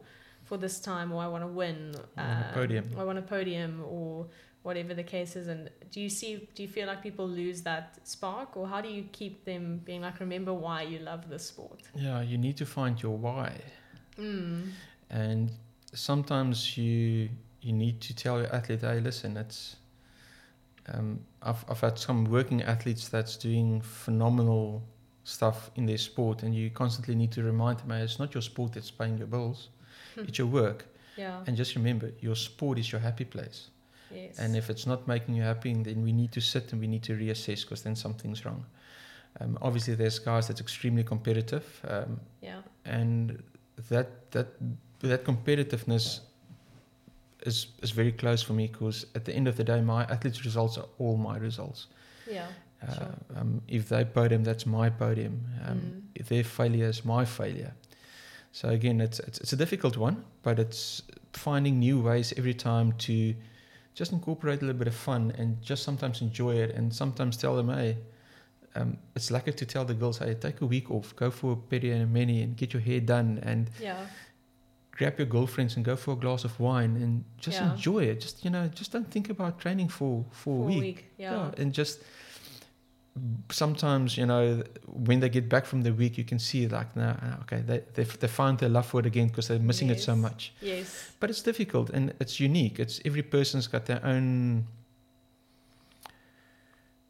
for 0.52 0.58
this 0.58 0.80
time 0.80 1.10
or 1.12 1.22
i 1.22 1.26
want 1.34 1.42
to 1.42 1.52
win 1.62 1.94
I 2.14 2.20
want 2.20 2.44
a 2.44 2.48
um, 2.48 2.54
podium. 2.54 2.84
i 2.98 3.04
want 3.04 3.18
a 3.18 3.22
podium 3.22 3.82
or 3.86 4.26
whatever 4.62 4.92
the 4.92 5.02
case 5.02 5.34
is 5.34 5.48
and 5.48 5.70
do 5.90 5.98
you 5.98 6.10
see 6.10 6.46
do 6.54 6.62
you 6.62 6.68
feel 6.68 6.86
like 6.86 7.02
people 7.02 7.26
lose 7.26 7.62
that 7.62 7.98
spark 8.04 8.54
or 8.58 8.68
how 8.68 8.82
do 8.82 8.90
you 8.96 9.04
keep 9.12 9.46
them 9.46 9.80
being 9.86 10.02
like 10.02 10.20
remember 10.20 10.52
why 10.52 10.82
you 10.82 10.98
love 10.98 11.22
this 11.30 11.46
sport 11.46 11.80
Yeah, 11.94 12.20
you 12.20 12.36
need 12.36 12.56
to 12.58 12.66
find 12.66 13.02
your 13.02 13.16
why, 13.16 13.50
mm. 14.18 14.68
and 15.08 15.50
sometimes 15.94 16.76
you 16.76 17.30
you 17.62 17.72
need 17.72 18.00
to 18.00 18.14
tell 18.14 18.38
your 18.38 18.52
athlete, 18.54 18.80
hey, 18.80 19.00
listen, 19.00 19.36
it's. 19.36 19.76
Um, 20.92 21.20
I've 21.42 21.64
I've 21.70 21.80
had 21.80 21.98
some 21.98 22.24
working 22.24 22.60
athletes 22.62 23.08
that's 23.08 23.36
doing 23.36 23.80
phenomenal 23.80 24.82
stuff 25.24 25.70
in 25.76 25.86
their 25.86 25.98
sport, 25.98 26.42
and 26.42 26.54
you 26.54 26.70
constantly 26.70 27.14
need 27.14 27.32
to 27.32 27.42
remind 27.42 27.78
them, 27.78 27.90
hey, 27.90 28.02
it's 28.02 28.18
not 28.18 28.34
your 28.34 28.42
sport 28.42 28.72
that's 28.72 28.90
paying 28.90 29.16
your 29.16 29.28
bills. 29.28 29.68
it's 30.28 30.38
your 30.38 30.48
work, 30.48 30.84
yeah 31.16 31.44
and 31.46 31.56
just 31.56 31.74
remember, 31.76 32.10
your 32.20 32.36
sport 32.36 32.78
is 32.78 32.90
your 32.92 33.00
happy 33.00 33.24
place. 33.24 33.70
yes 34.14 34.38
And 34.38 34.56
if 34.56 34.68
it's 34.70 34.86
not 34.86 35.06
making 35.06 35.34
you 35.36 35.42
happy, 35.44 35.72
then 35.82 36.02
we 36.04 36.12
need 36.12 36.30
to 36.32 36.40
sit 36.40 36.72
and 36.72 36.80
we 36.80 36.86
need 36.86 37.02
to 37.02 37.12
reassess 37.16 37.62
because 37.62 37.82
then 37.82 37.96
something's 37.96 38.44
wrong. 38.44 38.64
Um, 39.40 39.56
obviously, 39.62 39.94
there's 39.96 40.18
guys 40.18 40.46
that's 40.48 40.60
extremely 40.60 41.04
competitive, 41.04 41.64
um, 41.88 42.20
yeah 42.42 42.60
and 42.84 43.42
that 43.88 44.08
that 44.30 44.46
that 45.00 45.24
competitiveness 45.24 46.20
is 47.46 47.66
is 47.82 47.90
very 47.90 48.12
close 48.12 48.42
for 48.46 48.52
me 48.52 48.66
because 48.68 49.06
at 49.14 49.24
the 49.24 49.32
end 49.34 49.48
of 49.48 49.56
the 49.56 49.64
day, 49.64 49.80
my 49.80 50.02
athletes' 50.04 50.44
results 50.44 50.78
are 50.78 50.86
all 50.98 51.16
my 51.16 51.36
results. 51.38 51.86
yeah 52.30 52.46
Uh, 52.82 52.94
Sure. 52.94 53.14
um, 53.36 53.60
if 53.68 53.88
they 53.88 54.04
podium, 54.04 54.42
that's 54.44 54.66
my 54.66 54.90
podium. 54.90 55.34
Um, 55.68 55.78
Mm. 55.78 56.02
If 56.14 56.26
their 56.28 56.44
failure 56.44 56.88
is 56.88 57.04
my 57.04 57.24
failure. 57.24 57.72
So 58.52 58.68
again, 58.68 59.00
it's, 59.00 59.18
it's 59.20 59.38
it's 59.40 59.52
a 59.52 59.56
difficult 59.56 59.96
one, 59.96 60.24
but 60.42 60.58
it's 60.58 61.02
finding 61.32 61.78
new 61.78 62.00
ways 62.00 62.32
every 62.36 62.54
time 62.54 62.92
to 62.98 63.34
just 63.94 64.12
incorporate 64.12 64.62
a 64.62 64.64
little 64.66 64.78
bit 64.78 64.88
of 64.88 64.94
fun 64.94 65.32
and 65.38 65.60
just 65.62 65.82
sometimes 65.82 66.20
enjoy 66.20 66.54
it, 66.56 66.70
and 66.74 66.94
sometimes 66.94 67.36
tell 67.36 67.56
them, 67.56 67.68
hey. 67.68 67.96
Um, 68.74 68.96
it's 69.14 69.30
lucky 69.30 69.52
to 69.52 69.66
tell 69.66 69.84
the 69.84 69.92
girls, 69.92 70.16
hey, 70.18 70.32
take 70.32 70.62
a 70.62 70.66
week 70.66 70.90
off, 70.90 71.14
go 71.14 71.30
for 71.30 71.52
a 71.52 71.56
peri 71.56 71.90
and 71.90 72.02
a 72.04 72.06
mini, 72.06 72.40
and 72.42 72.56
get 72.56 72.72
your 72.72 72.80
hair 72.80 73.00
done, 73.00 73.38
and 73.42 73.68
yeah 73.80 74.06
grab 74.92 75.18
your 75.18 75.26
girlfriends 75.26 75.76
and 75.76 75.84
go 75.84 75.96
for 75.96 76.12
a 76.12 76.16
glass 76.16 76.44
of 76.44 76.58
wine 76.60 76.96
and 76.96 77.24
just 77.38 77.58
Yeah. 77.60 77.72
enjoy 77.72 78.04
it. 78.04 78.20
Just 78.20 78.44
you 78.44 78.50
know, 78.50 78.68
just 78.68 78.92
don't 78.92 79.10
think 79.10 79.30
about 79.30 79.58
training 79.58 79.88
for 79.88 80.24
for, 80.30 80.68
For 80.68 80.76
a 80.76 80.80
week. 80.80 81.10
Yeah. 81.18 81.50
and 81.56 81.72
just 81.72 82.00
sometimes 83.50 84.16
you 84.16 84.26
know 84.26 84.62
when 84.86 85.20
they 85.20 85.28
get 85.28 85.48
back 85.48 85.66
from 85.66 85.82
the 85.82 85.92
week, 85.92 86.16
you 86.18 86.24
can 86.24 86.38
see 86.38 86.66
like, 86.68 86.94
no, 86.96 87.14
ah, 87.22 87.40
okay, 87.42 87.60
they 87.66 87.82
they 87.94 88.04
they 88.04 88.28
find 88.28 88.58
their 88.58 88.68
love 88.70 88.86
for 88.86 89.00
it 89.00 89.06
again 89.06 89.28
because 89.28 89.48
they're 89.48 89.58
missing 89.58 89.90
it 89.90 90.00
so 90.00 90.16
much. 90.16 90.52
Yes. 90.60 91.12
But 91.20 91.30
it's 91.30 91.42
difficult 91.42 91.90
and 91.90 92.12
it's 92.20 92.40
unique. 92.40 92.78
It's 92.80 93.00
every 93.04 93.22
person's 93.22 93.66
got 93.68 93.84
their 93.86 94.04
own. 94.04 94.66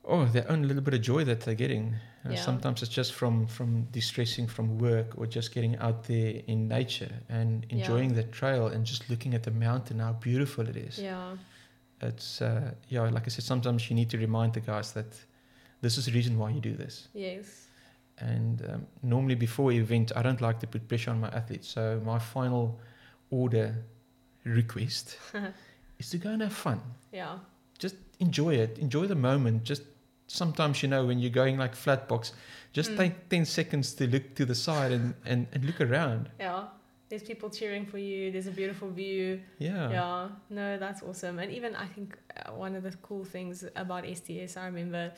Oh, 0.04 0.24
their 0.24 0.50
own 0.50 0.62
little 0.66 0.82
bit 0.82 0.94
of 0.94 1.00
joy 1.00 1.22
that 1.24 1.40
they're 1.42 1.54
getting. 1.54 1.94
Yeah. 2.28 2.36
Sometimes 2.36 2.82
it's 2.82 2.90
just 2.96 3.12
from 3.12 3.46
from 3.46 3.84
distressing 3.92 4.48
from 4.48 4.78
work 4.78 5.16
or 5.16 5.26
just 5.26 5.54
getting 5.54 5.76
out 5.78 6.04
there 6.04 6.42
in 6.46 6.68
nature 6.68 7.12
and 7.28 7.64
Yeah. 7.68 7.78
enjoying 7.78 8.14
the 8.14 8.24
trail 8.24 8.66
and 8.66 8.84
just 8.84 9.08
looking 9.10 9.34
at 9.34 9.42
the 9.44 9.50
mountain 9.52 10.00
how 10.00 10.12
beautiful 10.14 10.68
it 10.68 10.76
is. 10.76 10.98
Yeah. 10.98 11.36
It's 12.00 12.42
uh, 12.42 12.72
yeah, 12.88 13.02
like 13.10 13.26
I 13.26 13.30
said, 13.30 13.44
sometimes 13.44 13.88
you 13.88 13.94
need 13.96 14.10
to 14.10 14.18
remind 14.18 14.52
the 14.54 14.60
guys 14.60 14.92
that 14.92 15.06
this 15.82 15.98
is 15.98 16.06
the 16.06 16.12
reason 16.12 16.38
why 16.38 16.48
you 16.50 16.60
do 16.60 16.74
this. 16.74 17.08
Yes. 17.12 17.66
And 18.18 18.62
um, 18.70 18.86
normally 19.02 19.34
before 19.34 19.72
event, 19.72 20.12
I 20.16 20.22
don't 20.22 20.40
like 20.40 20.58
to 20.60 20.66
put 20.66 20.86
pressure 20.88 21.10
on 21.10 21.20
my 21.20 21.28
athletes. 21.28 21.68
So 21.68 22.00
my 22.04 22.18
final 22.18 22.78
order 23.30 23.74
request 24.44 25.16
is 25.98 26.10
to 26.10 26.18
go 26.18 26.30
and 26.30 26.42
have 26.42 26.52
fun. 26.52 26.80
Yeah. 27.12 27.38
Just 27.78 27.96
enjoy 28.20 28.54
it. 28.54 28.78
Enjoy 28.78 29.06
the 29.06 29.14
moment. 29.16 29.64
Just 29.64 29.82
sometimes 30.26 30.82
you 30.82 30.88
know 30.88 31.04
when 31.06 31.18
you're 31.18 31.30
going 31.42 31.58
like 31.58 31.74
flat 31.74 32.08
box, 32.08 32.32
just 32.72 32.90
Mm. 32.92 32.96
take 32.96 33.28
ten 33.28 33.44
seconds 33.44 33.94
to 33.94 34.06
look 34.06 34.34
to 34.36 34.44
the 34.44 34.54
side 34.54 34.92
and, 34.92 35.14
and, 35.24 35.46
and 35.52 35.64
look 35.64 35.80
around. 35.80 36.28
Yeah. 36.38 36.64
There's 37.08 37.22
people 37.22 37.50
cheering 37.50 37.84
for 37.84 37.98
you. 37.98 38.30
There's 38.32 38.46
a 38.46 38.50
beautiful 38.52 38.88
view. 38.88 39.40
Yeah. 39.58 39.90
Yeah, 39.90 40.28
no, 40.48 40.78
that's 40.78 41.02
awesome. 41.02 41.38
And 41.40 41.52
even 41.52 41.74
I 41.76 41.86
think 41.86 42.16
uh, 42.46 42.52
one 42.52 42.74
of 42.74 42.84
the 42.84 42.92
cool 43.02 43.24
things 43.24 43.64
about 43.76 44.04
STS, 44.06 44.56
I 44.56 44.64
remember 44.66 45.12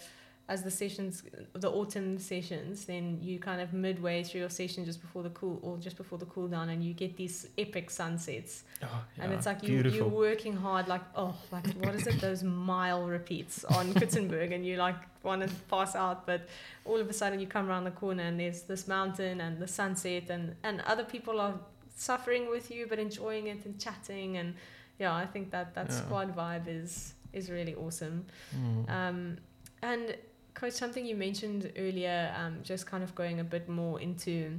as 0.46 0.62
the 0.62 0.70
sessions, 0.70 1.22
the 1.54 1.70
autumn 1.70 2.18
sessions, 2.18 2.84
then 2.84 3.18
you 3.22 3.38
kind 3.38 3.60
of 3.62 3.72
midway 3.72 4.22
through 4.22 4.40
your 4.40 4.50
session 4.50 4.84
just 4.84 5.00
before 5.00 5.22
the 5.22 5.30
cool 5.30 5.58
or 5.62 5.78
just 5.78 5.96
before 5.96 6.18
the 6.18 6.26
cool 6.26 6.48
down, 6.48 6.68
and 6.68 6.84
you 6.84 6.92
get 6.92 7.16
these 7.16 7.48
epic 7.56 7.88
sunsets. 7.90 8.64
Oh, 8.82 8.86
and 9.18 9.32
it's 9.32 9.46
like 9.46 9.62
you, 9.62 9.68
beautiful. 9.70 9.96
you're 9.96 10.08
working 10.08 10.54
hard, 10.54 10.86
like, 10.86 11.00
oh, 11.16 11.34
like, 11.50 11.66
what 11.76 11.94
is 11.94 12.06
it? 12.06 12.20
Those 12.20 12.42
mile 12.42 13.06
repeats 13.06 13.64
on 13.64 13.94
Coetzenburg, 13.98 14.52
and 14.52 14.66
you 14.66 14.76
like 14.76 14.96
want 15.22 15.40
to 15.42 15.48
pass 15.70 15.96
out, 15.96 16.26
but 16.26 16.46
all 16.84 16.98
of 17.00 17.08
a 17.08 17.12
sudden 17.14 17.40
you 17.40 17.46
come 17.46 17.66
around 17.70 17.84
the 17.84 17.90
corner 17.92 18.24
and 18.24 18.38
there's 18.38 18.62
this 18.62 18.86
mountain 18.86 19.40
and 19.40 19.58
the 19.58 19.66
sunset, 19.68 20.28
and, 20.28 20.54
and 20.62 20.82
other 20.82 21.04
people 21.04 21.40
are 21.40 21.54
suffering 21.96 22.50
with 22.50 22.70
you 22.70 22.86
but 22.88 22.98
enjoying 22.98 23.46
it 23.46 23.64
and 23.64 23.80
chatting. 23.80 24.36
And 24.36 24.54
yeah, 24.98 25.14
I 25.14 25.24
think 25.24 25.50
that 25.52 25.74
that 25.74 25.88
Yeah. 25.88 25.96
squad 26.02 26.36
vibe 26.36 26.66
is, 26.68 27.14
is 27.32 27.50
really 27.50 27.74
awesome. 27.74 28.26
Mm. 28.54 28.90
Um, 28.90 29.36
and 29.82 30.16
coach, 30.54 30.72
something 30.72 31.04
you 31.04 31.16
mentioned 31.16 31.70
earlier, 31.76 32.34
um, 32.38 32.58
just 32.62 32.86
kind 32.86 33.04
of 33.04 33.14
going 33.14 33.40
a 33.40 33.44
bit 33.44 33.68
more 33.68 34.00
into 34.00 34.58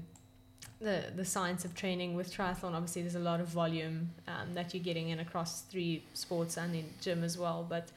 the 0.80 1.06
the 1.16 1.26
science 1.26 1.66
of 1.66 1.74
training 1.74 2.16
with 2.16 2.36
triathlon. 2.36 2.74
Obviously, 2.74 3.02
there's 3.02 3.16
a 3.16 3.20
lot 3.20 3.40
of 3.40 3.48
volume 3.48 4.12
um, 4.28 4.54
that 4.54 4.74
you're 4.74 4.84
getting 4.84 5.10
in 5.10 5.20
across 5.20 5.62
three 5.62 6.04
sports 6.14 6.58
and 6.58 6.76
in 6.76 6.86
gym 7.02 7.24
as 7.24 7.38
well. 7.38 7.66
But 7.68 7.92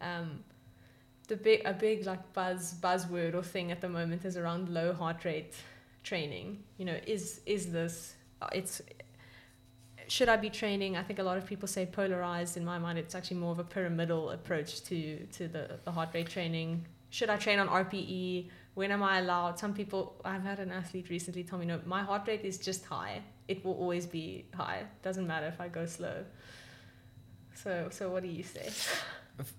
um, 0.00 0.42
the 1.28 1.36
big 1.36 1.62
a 1.64 1.72
big 1.72 2.06
like 2.06 2.32
buzz 2.32 2.74
buzzword 2.80 3.34
or 3.34 3.42
thing 3.42 3.70
at 3.70 3.80
the 3.80 3.88
moment 3.88 4.24
is 4.24 4.36
around 4.36 4.68
low 4.68 4.92
heart 4.92 5.24
rate 5.24 5.54
training. 6.02 6.62
You 6.78 6.86
know, 6.86 6.98
is 7.06 7.40
is 7.46 7.72
this 7.72 8.14
uh, 8.40 8.48
it's 8.52 8.82
should 10.08 10.28
I 10.28 10.36
be 10.36 10.50
training? 10.50 10.96
I 10.96 11.02
think 11.02 11.18
a 11.18 11.22
lot 11.22 11.38
of 11.38 11.46
people 11.46 11.66
say 11.66 11.86
polarized. 11.86 12.56
In 12.56 12.64
my 12.64 12.78
mind, 12.78 12.98
it's 12.98 13.14
actually 13.14 13.38
more 13.38 13.52
of 13.52 13.58
a 13.58 13.64
pyramidal 13.64 14.30
approach 14.30 14.82
to 14.84 15.26
to 15.26 15.48
the, 15.48 15.78
the 15.84 15.92
heart 15.92 16.10
rate 16.14 16.28
training. 16.28 16.86
Should 17.14 17.30
I 17.30 17.36
train 17.36 17.60
on 17.60 17.68
RPE? 17.68 18.48
When 18.74 18.90
am 18.90 19.04
I 19.04 19.20
allowed? 19.20 19.56
Some 19.56 19.72
people, 19.72 20.20
I've 20.24 20.42
had 20.42 20.58
an 20.58 20.72
athlete 20.72 21.10
recently 21.10 21.44
tell 21.44 21.60
me, 21.60 21.66
no, 21.66 21.78
my 21.86 22.02
heart 22.02 22.26
rate 22.26 22.44
is 22.44 22.58
just 22.58 22.84
high. 22.86 23.22
It 23.46 23.64
will 23.64 23.74
always 23.74 24.04
be 24.04 24.46
high. 24.52 24.80
Doesn't 25.00 25.24
matter 25.24 25.46
if 25.46 25.60
I 25.60 25.68
go 25.68 25.86
slow. 25.86 26.24
So, 27.54 27.86
so 27.92 28.10
what 28.10 28.24
do 28.24 28.28
you 28.28 28.42
say? 28.42 28.68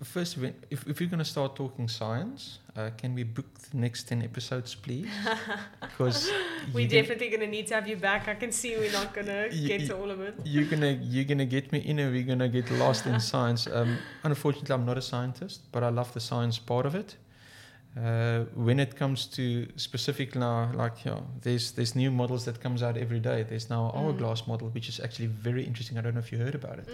First, 0.04 0.38
if, 0.70 0.86
if 0.86 1.00
you're 1.00 1.10
going 1.10 1.24
to 1.28 1.32
start 1.36 1.56
talking 1.56 1.88
science, 1.88 2.60
uh, 2.76 2.90
can 2.98 3.16
we 3.16 3.24
book 3.24 3.46
the 3.72 3.78
next 3.78 4.10
10 4.10 4.22
episodes, 4.24 4.76
please? 4.76 5.08
Because 5.80 6.30
We're 6.74 6.90
definitely 6.90 7.30
gonna 7.30 7.48
need 7.48 7.68
to 7.68 7.76
have 7.76 7.88
you 7.88 7.96
back. 7.96 8.28
I 8.28 8.36
can 8.36 8.52
see 8.52 8.76
we're 8.76 8.92
not 8.92 9.14
gonna 9.14 9.48
get 9.72 9.80
you- 9.82 9.88
to 9.88 9.98
all 9.98 10.12
of 10.12 10.20
it. 10.20 10.34
you're 10.44 10.66
gonna 10.74 10.94
you're 11.14 11.30
gonna 11.32 11.46
get 11.46 11.72
me 11.72 11.80
in 11.80 12.00
and 12.00 12.12
we're 12.14 12.30
gonna 12.32 12.50
get 12.50 12.70
lost 12.72 13.06
in 13.06 13.18
science. 13.32 13.66
Um, 13.68 13.98
unfortunately, 14.24 14.74
I'm 14.76 14.86
not 14.86 14.98
a 14.98 15.02
scientist, 15.02 15.62
but 15.72 15.84
I 15.84 15.90
love 15.90 16.14
the 16.14 16.20
science 16.20 16.58
part 16.60 16.86
of 16.86 16.96
it. 16.96 17.16
Uh, 17.98 18.44
when 18.56 18.78
it 18.80 18.94
comes 18.98 19.26
to 19.26 19.66
specific 19.78 20.36
now, 20.36 20.70
like 20.74 21.06
you 21.06 21.12
know, 21.12 21.24
there's 21.42 21.72
there's 21.72 21.96
new 21.96 22.12
models 22.12 22.44
that 22.44 22.60
comes 22.62 22.84
out 22.84 22.98
every 22.98 23.22
day. 23.22 23.44
There's 23.44 23.70
now 23.70 23.90
Mm. 23.92 23.98
hourglass 23.98 24.48
model, 24.48 24.68
which 24.70 24.90
is 24.90 25.00
actually 25.00 25.28
very 25.28 25.64
interesting. 25.64 25.98
I 25.98 26.02
don't 26.02 26.14
know 26.14 26.20
if 26.20 26.30
you 26.32 26.38
heard 26.38 26.56
about 26.56 26.80
it. 26.80 26.88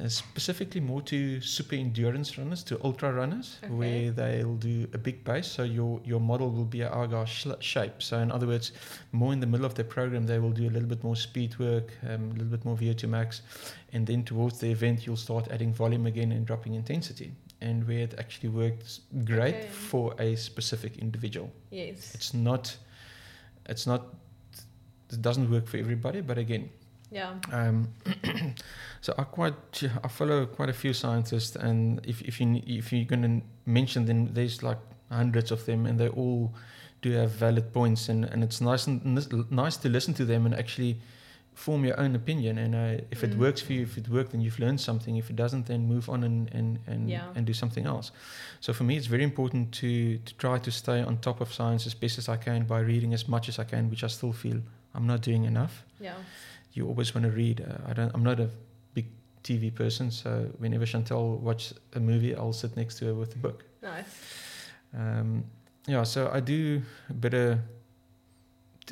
Uh, 0.00 0.08
specifically 0.08 0.80
more 0.80 1.02
to 1.02 1.40
super 1.40 1.76
endurance 1.76 2.36
runners, 2.38 2.62
to 2.64 2.78
ultra 2.84 3.12
runners, 3.12 3.58
Okay. 3.62 3.72
where 3.74 4.10
they'll 4.12 4.56
do 4.56 4.88
a 4.92 4.98
big 4.98 5.22
base. 5.24 5.46
So 5.46 5.62
your 5.62 6.00
your 6.04 6.20
model 6.20 6.50
will 6.50 6.64
be 6.64 6.80
a 6.82 6.90
hourglass 6.90 7.28
sh- 7.28 7.46
shape. 7.60 7.94
So 8.02 8.18
in 8.18 8.32
other 8.32 8.46
words, 8.48 8.72
more 9.12 9.32
in 9.32 9.40
the 9.40 9.46
middle 9.46 9.66
of 9.66 9.74
the 9.74 9.84
program, 9.84 10.26
they 10.26 10.38
will 10.40 10.52
do 10.52 10.66
a 10.68 10.72
little 10.72 10.88
bit 10.88 11.04
more 11.04 11.16
speed 11.16 11.58
work, 11.58 11.92
um, 12.02 12.30
a 12.30 12.32
little 12.32 12.50
bit 12.56 12.64
more 12.64 12.76
VO2 12.76 13.08
max, 13.08 13.42
and 13.92 14.06
then 14.06 14.24
towards 14.24 14.58
the 14.58 14.70
event, 14.70 15.06
you'll 15.06 15.16
start 15.28 15.48
adding 15.50 15.72
volume 15.72 16.06
again 16.06 16.32
and 16.32 16.44
dropping 16.46 16.74
intensity. 16.74 17.32
And 17.62 17.86
where 17.86 17.98
it 17.98 18.14
actually 18.18 18.48
works 18.48 19.00
great 19.24 19.54
Okay. 19.54 19.68
for 19.68 20.14
a 20.18 20.34
specific 20.36 20.96
individual. 20.98 21.50
Yes. 21.70 22.14
It's 22.14 22.32
not, 22.32 22.74
it's 23.66 23.86
not, 23.86 24.06
it 25.12 25.20
doesn't 25.20 25.50
work 25.50 25.66
for 25.66 25.76
everybody. 25.76 26.20
But 26.22 26.38
again, 26.38 26.70
Yeah. 27.12 27.34
um, 27.52 27.88
so 29.00 29.12
I 29.18 29.24
quite 29.24 29.82
I 30.04 30.08
follow 30.08 30.46
quite 30.46 30.70
a 30.70 30.72
few 30.72 30.92
scientists, 30.94 31.56
and 31.56 32.00
if 32.06 32.22
if 32.22 32.40
you 32.40 32.62
if 32.66 32.92
you're 32.92 33.04
going 33.16 33.22
to 33.22 33.46
mention 33.66 34.06
them, 34.06 34.32
there's 34.34 34.62
like 34.62 34.78
hundreds 35.10 35.50
of 35.50 35.64
them, 35.66 35.86
and 35.86 35.98
they 35.98 36.08
all 36.08 36.54
do 37.02 37.10
have 37.12 37.30
valid 37.30 37.72
points, 37.72 38.08
and, 38.08 38.24
and 38.24 38.42
it's 38.44 38.60
nice 38.60 38.86
and 38.86 39.04
nice 39.50 39.76
to 39.78 39.88
listen 39.88 40.14
to 40.14 40.24
them 40.24 40.46
and 40.46 40.54
actually 40.54 40.96
form 41.60 41.84
your 41.84 41.98
own 42.00 42.14
opinion. 42.14 42.58
And 42.58 42.74
uh, 42.74 43.04
if 43.10 43.22
it 43.22 43.30
Mm. 43.32 43.38
works 43.40 43.60
for 43.62 43.72
you, 43.74 43.82
if 43.82 43.96
it 43.98 44.08
worked, 44.08 44.30
then 44.30 44.40
you've 44.40 44.58
learned 44.64 44.80
something. 44.80 45.18
If 45.18 45.28
it 45.30 45.36
doesn't, 45.36 45.64
then 45.66 45.80
move 45.86 46.08
on 46.08 46.24
and 46.24 46.48
and 46.54 46.78
and, 46.86 47.08
Yeah. 47.08 47.36
and 47.36 47.46
do 47.46 47.52
something 47.52 47.86
else. 47.86 48.12
So 48.60 48.72
for 48.72 48.84
me, 48.84 48.94
it's 48.96 49.08
very 49.10 49.22
important 49.24 49.72
to 49.80 49.88
to 50.28 50.32
try 50.38 50.58
to 50.60 50.70
stay 50.70 51.02
on 51.08 51.18
top 51.18 51.40
of 51.40 51.52
science 51.52 51.86
as 51.86 51.94
best 51.94 52.18
as 52.18 52.28
I 52.28 52.36
can 52.44 52.66
by 52.66 52.80
reading 52.92 53.14
as 53.14 53.26
much 53.28 53.48
as 53.48 53.58
I 53.58 53.64
can, 53.64 53.90
which 53.90 54.02
I 54.04 54.08
still 54.08 54.32
feel 54.32 54.56
I'm 54.94 55.06
not 55.06 55.20
doing 55.26 55.44
enough 55.46 55.84
Yeah. 56.00 56.14
you 56.76 56.88
always 56.88 57.14
want 57.14 57.24
to 57.26 57.32
read. 57.36 57.60
Uh, 57.60 57.90
I 57.90 57.92
don't. 57.94 58.10
I'm 58.14 58.22
not 58.24 58.40
a 58.40 58.48
big 58.94 59.06
TV 59.42 59.70
person, 59.74 60.10
so 60.10 60.30
whenever 60.58 60.86
Chantal 60.86 61.38
watch 61.42 61.74
a 61.94 62.00
movie, 62.00 62.34
I'll 62.34 62.52
sit 62.54 62.76
next 62.76 62.98
to 62.98 63.04
her 63.06 63.14
with 63.14 63.34
a 63.34 63.38
book. 63.38 63.64
Nice. 63.82 64.06
Um, 64.94 65.44
yeah, 65.86 66.04
so 66.04 66.20
I 66.36 66.40
do 66.40 66.82
a 67.10 67.14
bit 67.14 67.34
of 67.34 67.58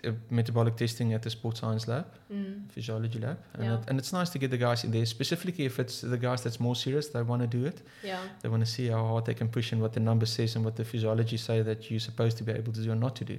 t- 0.01 0.09
uh, 0.09 0.12
metabolic 0.30 0.76
testing 0.76 1.12
at 1.14 1.22
the 1.22 1.30
sports 1.30 1.61
science 1.61 1.86
lab, 1.88 2.05
Mm. 2.30 2.68
physiology 2.70 3.18
lab, 3.18 3.36
and, 3.55 3.64
Yeah. 3.64 3.74
it, 3.78 3.84
and 3.88 3.99
it's 3.99 4.12
nice 4.12 4.30
to 4.30 4.38
get 4.38 4.51
the 4.51 4.57
guys 4.59 4.84
in 4.84 4.90
there. 4.90 5.07
Specifically, 5.07 5.64
if 5.64 5.78
it's 5.78 6.01
the 6.01 6.18
guys 6.18 6.42
that's 6.42 6.59
more 6.61 6.76
serious, 6.76 7.09
they 7.09 7.22
want 7.22 7.42
to 7.42 7.59
do 7.59 7.66
it. 7.66 7.82
Yeah. 8.05 8.20
They 8.42 8.49
want 8.49 8.64
to 8.66 8.70
see 8.70 8.88
how 8.88 9.05
hard 9.07 9.24
they 9.24 9.34
can 9.34 9.49
push 9.49 9.72
and 9.72 9.80
what 9.80 9.92
the 9.92 10.01
numbers 10.01 10.30
says 10.30 10.57
and 10.57 10.64
what 10.64 10.76
the 10.76 10.84
physiology 10.84 11.36
say 11.36 11.62
that 11.62 11.90
you're 11.90 12.01
supposed 12.01 12.36
to 12.38 12.44
be 12.44 12.53
able 12.53 12.72
to 12.72 12.82
do 12.82 12.90
or 12.92 12.96
not 12.96 13.14
to 13.16 13.24
do. 13.24 13.38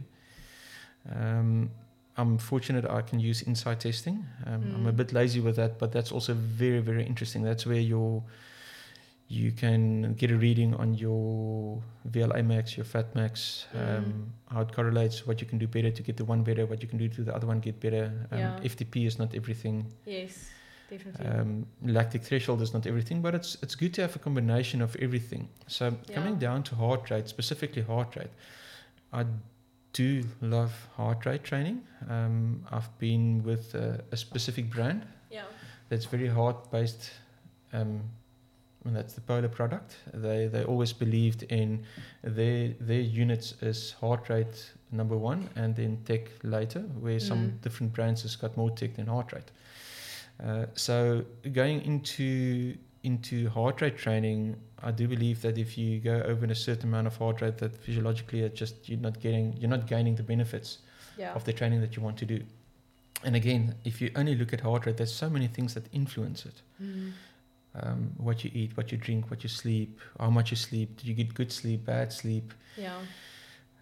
Um, 1.16 1.70
I'm 2.18 2.38
fortunate 2.38 2.86
I 2.86 3.02
can 3.02 3.20
use 3.20 3.44
INSCYD 3.44 3.80
testing. 3.80 4.26
Um, 4.46 4.62
I'm 4.76 4.86
a 4.88 4.92
Mm. 4.92 4.98
bit 4.98 5.14
lazy 5.14 5.40
with 5.40 5.56
that, 5.56 5.80
but 5.80 5.92
that's 5.92 6.12
also 6.12 6.34
very 6.34 6.82
very 6.82 7.06
interesting. 7.06 7.44
That's 7.44 7.66
where 7.66 7.80
your 7.80 8.24
you 9.32 9.52
can 9.52 10.14
get 10.16 10.32
a 10.32 10.36
reading 10.36 10.74
on 10.74 10.96
your 10.96 11.82
VLA 12.10 12.44
max, 12.44 12.76
your 12.76 12.84
fat 12.84 13.14
max, 13.14 13.68
um, 13.76 13.80
Mm. 13.80 14.54
how 14.54 14.62
it 14.62 14.74
correlates, 14.74 15.28
what 15.28 15.40
you 15.40 15.46
can 15.48 15.60
do 15.60 15.68
better 15.68 15.92
to 15.92 16.02
get 16.04 16.18
the 16.18 16.26
one 16.26 16.42
better, 16.44 16.66
what 16.66 16.82
you 16.82 16.88
can 16.88 16.98
do 16.98 17.08
to 17.08 17.24
the 17.24 17.34
other 17.36 17.46
one 17.46 17.60
get 17.60 17.80
better. 17.80 18.06
Um, 18.32 18.40
Yeah. 18.40 18.60
FTP 18.64 19.06
is 19.06 19.20
not 19.20 19.36
everything. 19.36 19.86
Yes. 20.06 20.50
Definitely. 20.90 21.28
Um, 21.28 21.68
lactic 21.84 22.24
threshold 22.24 22.64
is 22.64 22.74
not 22.74 22.88
everything, 22.88 23.22
but 23.22 23.36
it's 23.36 23.56
it's 23.62 23.76
good 23.76 23.94
to 23.94 24.02
have 24.02 24.16
a 24.16 24.20
combination 24.20 24.82
of 24.82 24.96
everything. 24.96 25.48
So 25.68 25.92
coming 26.16 26.40
down 26.40 26.64
to 26.64 26.76
heart 26.76 27.12
rate, 27.12 27.28
specifically 27.30 27.84
heart 27.84 28.16
rate, 28.16 28.32
I 29.14 29.26
do 29.94 30.24
love 30.42 30.74
heart 30.98 31.28
rate 31.28 31.44
training. 31.44 31.84
Um, 32.10 32.66
I've 32.72 32.90
been 32.98 33.44
with 33.44 33.76
a, 33.76 34.04
a 34.12 34.18
specific 34.18 34.72
brand 34.72 35.06
yeah. 35.30 35.44
that's 35.90 36.06
very 36.06 36.28
heart 36.28 36.72
based. 36.72 37.12
Um, 37.72 38.02
and 38.86 38.96
that's 38.96 39.14
the 39.14 39.22
Polar 39.22 39.50
product. 39.50 39.98
They 40.14 40.48
they 40.48 40.64
always 40.64 40.94
believed 40.94 41.44
in 41.44 41.84
their 42.24 42.70
their 42.80 43.02
units 43.02 43.54
is 43.62 43.92
heart 44.02 44.30
rate 44.30 44.72
number 44.92 45.18
one, 45.18 45.50
and 45.56 45.76
then 45.76 45.98
tech 46.06 46.30
later, 46.44 46.82
where 47.02 47.20
some 47.20 47.40
Mm. 47.52 47.62
different 47.62 47.94
brands 47.94 48.22
has 48.24 48.36
got 48.36 48.56
more 48.58 48.72
tech 48.72 48.96
than 48.96 49.08
heart 49.08 49.34
rate. 49.34 49.52
Uh, 50.44 50.66
so 50.76 51.24
going 51.54 51.82
into 51.82 52.76
into 53.04 53.50
heart 53.50 53.82
rate 53.82 53.98
training, 53.98 54.56
I 54.84 54.92
do 54.92 55.08
believe 55.08 55.42
that 55.42 55.58
if 55.58 55.78
you 55.78 56.00
go 56.00 56.22
over 56.22 56.46
a 56.46 56.56
certain 56.56 56.90
amount 56.90 57.08
of 57.08 57.16
heart 57.18 57.42
rate, 57.42 57.58
that 57.58 57.76
physiologically, 57.76 58.42
it 58.42 58.56
just 58.56 58.90
you're 58.90 59.00
not 59.00 59.20
getting 59.20 59.56
you're 59.58 59.70
not 59.70 59.88
gaining 59.88 60.16
the 60.16 60.24
benefits 60.24 60.80
Yeah. 61.18 61.34
of 61.36 61.44
the 61.44 61.54
training 61.54 61.82
that 61.82 61.96
you 61.96 62.02
want 62.04 62.18
to 62.20 62.26
do. 62.26 62.40
And 63.24 63.36
again, 63.36 63.76
if 63.84 64.00
you 64.02 64.12
only 64.16 64.36
look 64.36 64.54
at 64.54 64.62
heart 64.62 64.86
rate, 64.86 64.96
there's 64.98 65.14
so 65.14 65.30
many 65.30 65.48
things 65.48 65.74
that 65.74 65.84
influence 65.92 66.46
it. 66.46 66.62
Mm. 66.82 67.12
Um, 67.76 68.12
what 68.18 68.44
you 68.44 68.50
eat, 68.54 68.76
what 68.76 68.92
you 68.92 68.98
drink, 68.98 69.30
what 69.30 69.44
you 69.44 69.50
sleep, 69.50 70.00
how 70.20 70.30
much 70.32 70.50
you 70.52 70.58
sleep. 70.58 70.98
Do 70.98 71.08
you 71.08 71.14
get 71.14 71.34
good 71.36 71.52
sleep, 71.52 71.86
bad 71.86 72.12
sleep? 72.12 72.52
Yeah. 72.78 72.98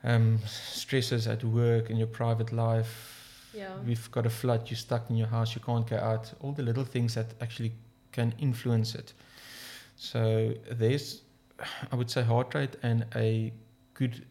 Um, 0.03 0.39
stresses 0.45 1.25
at 1.27 1.43
work, 1.43 1.89
in 1.89 1.97
your 1.97 2.07
private 2.07 2.51
life. 2.51 3.49
Yeah. 3.53 3.75
We've 3.85 4.11
got 4.11 4.25
a 4.25 4.29
flood, 4.29 4.69
you're 4.69 4.77
stuck 4.77 5.09
in 5.09 5.15
your 5.15 5.27
house, 5.27 5.55
you 5.55 5.61
can't 5.61 5.88
go 5.88 5.97
out. 5.97 6.31
All 6.41 6.51
the 6.51 6.63
little 6.63 6.83
things 6.83 7.15
that 7.15 7.27
actually 7.41 7.71
can 8.11 8.33
influence 8.39 8.93
it. 8.93 9.13
So 9.95 10.53
there's, 10.69 11.21
I 11.91 11.95
would 11.95 12.09
say, 12.11 12.23
heart 12.23 12.53
rate 12.55 12.75
and 12.83 13.05
a 13.15 13.53
good 13.93 14.25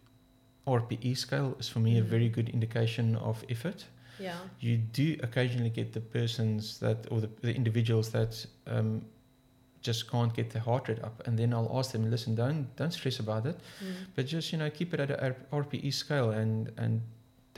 RPE 0.67 1.17
scale 1.17 1.57
is 1.59 1.69
for 1.69 1.81
me 1.81 1.99
a 1.99 2.03
Mhm. 2.03 2.07
very 2.07 2.29
good 2.29 2.49
indication 2.51 3.17
of 3.17 3.43
effort. 3.49 3.87
Yeah. 4.19 4.39
you 4.61 4.79
do 4.79 5.15
occasionally 5.23 5.69
get 5.69 5.93
the 5.93 6.01
persons 6.01 6.79
that 6.79 7.07
or 7.11 7.21
the, 7.21 7.29
the 7.43 7.55
individuals 7.55 8.09
that 8.13 8.47
um, 8.67 9.05
just 9.89 10.03
can't 10.13 10.33
get 10.39 10.49
the 10.57 10.61
heart 10.69 10.89
rate 10.89 11.03
up 11.09 11.17
and 11.27 11.39
then 11.41 11.53
i'll 11.57 11.71
ask 11.79 11.89
them 11.95 12.05
listen 12.15 12.35
don't 12.43 12.63
don't 12.81 12.93
stress 13.01 13.19
about 13.27 13.45
it 13.51 13.57
Mm. 13.83 13.93
but 14.15 14.27
just 14.35 14.53
you 14.53 14.59
know 14.61 14.71
keep 14.79 14.95
it 14.95 15.01
at 15.05 15.11
a 15.11 15.19
R- 15.29 15.63
rpe 15.63 15.93
scale 16.03 16.31
and 16.41 16.55
and 16.83 17.01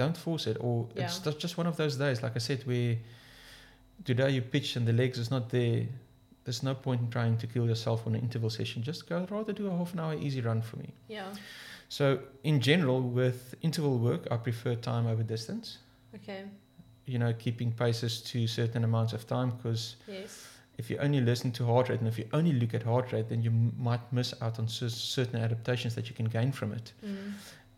don't 0.00 0.16
force 0.26 0.44
it 0.50 0.56
or 0.60 0.74
it's 0.94 1.16
Yeah. 1.18 1.24
just, 1.26 1.38
just 1.44 1.54
one 1.62 1.66
of 1.72 1.76
those 1.82 1.94
days 2.04 2.22
like 2.24 2.34
i 2.40 2.42
said 2.48 2.60
where 2.70 2.96
today 4.04 4.30
you 4.30 4.42
pitch 4.42 4.76
and 4.76 4.86
the 4.86 4.92
legs 4.92 5.18
is 5.18 5.30
not 5.30 5.48
there 5.50 5.86
there's 6.44 6.62
no 6.62 6.74
point 6.74 7.00
in 7.02 7.10
trying 7.10 7.36
to 7.42 7.46
kill 7.46 7.66
yourself 7.66 8.06
on 8.06 8.14
an 8.14 8.20
interval 8.26 8.50
session 8.50 8.82
just 8.82 9.08
go 9.08 9.26
rather 9.30 9.52
do 9.52 9.66
a 9.66 9.76
half 9.80 9.92
an 9.94 10.00
hour 10.00 10.14
easy 10.14 10.40
run 10.40 10.60
for 10.62 10.76
me 10.76 10.88
Yeah. 11.08 11.28
so 11.88 12.04
in 12.44 12.60
general 12.60 13.00
with 13.02 13.54
interval 13.62 13.98
work 13.98 14.22
i 14.30 14.36
prefer 14.36 14.74
time 14.74 15.06
over 15.06 15.22
distance 15.22 15.78
Okay. 16.14 16.42
you 17.04 17.18
know, 17.18 17.32
keeping 17.44 17.70
paces 17.72 18.20
to 18.30 18.46
certain 18.46 18.82
amounts 18.84 19.12
of 19.12 19.26
time 19.26 19.50
because 19.56 19.96
Yes. 20.06 20.32
If 20.78 20.88
you 20.90 20.96
only 20.98 21.20
listen 21.20 21.50
to 21.52 21.66
heart 21.66 21.88
rate 21.88 21.98
and 22.00 22.08
if 22.08 22.18
you 22.18 22.26
only 22.32 22.52
look 22.52 22.72
at 22.72 22.82
heart 22.84 23.12
rate, 23.12 23.28
then 23.28 23.42
you 23.42 23.50
m- 23.50 23.72
might 23.76 24.00
miss 24.12 24.32
out 24.40 24.58
on 24.60 24.68
cer- 24.68 24.88
certain 24.88 25.40
adaptations 25.40 25.94
that 25.96 26.08
you 26.08 26.14
can 26.14 26.26
gain 26.26 26.52
from 26.52 26.72
it. 26.72 26.92
Mm. 27.04 27.32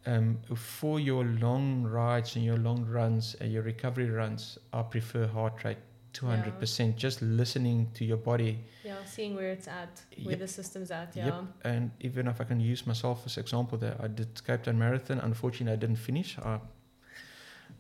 Um, 0.07 0.39
for 0.55 1.01
your 1.01 1.25
long 1.25 1.83
rides 1.85 2.37
and 2.37 2.45
your 2.45 2.57
long 2.59 2.85
runs 2.87 3.35
and 3.41 3.51
your 3.53 3.63
recovery 3.63 4.09
runs, 4.11 4.59
I 4.73 4.83
prefer 4.83 5.27
heart 5.27 5.65
rate 5.65 5.79
200%, 6.13 6.97
just 6.97 7.23
listening 7.23 7.89
to 7.95 8.05
your 8.05 8.17
body. 8.17 8.59
Yeah. 8.85 8.97
Seeing 9.07 9.35
where 9.35 9.51
it's 9.51 9.69
at, 9.69 10.03
where 10.23 10.33
Yep. 10.33 10.39
the 10.41 10.49
system's 10.49 10.91
at. 10.91 11.15
Yeah. 11.17 11.27
Yep. 11.27 11.45
And 11.65 11.91
even 12.01 12.27
if 12.29 12.41
I 12.41 12.45
can 12.45 12.61
use 12.61 12.87
myself 12.87 13.23
as 13.27 13.39
example 13.39 13.79
there, 13.79 13.97
I 14.01 14.09
did 14.09 14.29
Cape 14.47 14.63
Town 14.65 14.79
Marathon. 14.79 15.21
Unfortunately, 15.21 15.73
I 15.73 15.77
didn't 15.77 15.97
finish. 16.01 16.39
I 16.39 16.59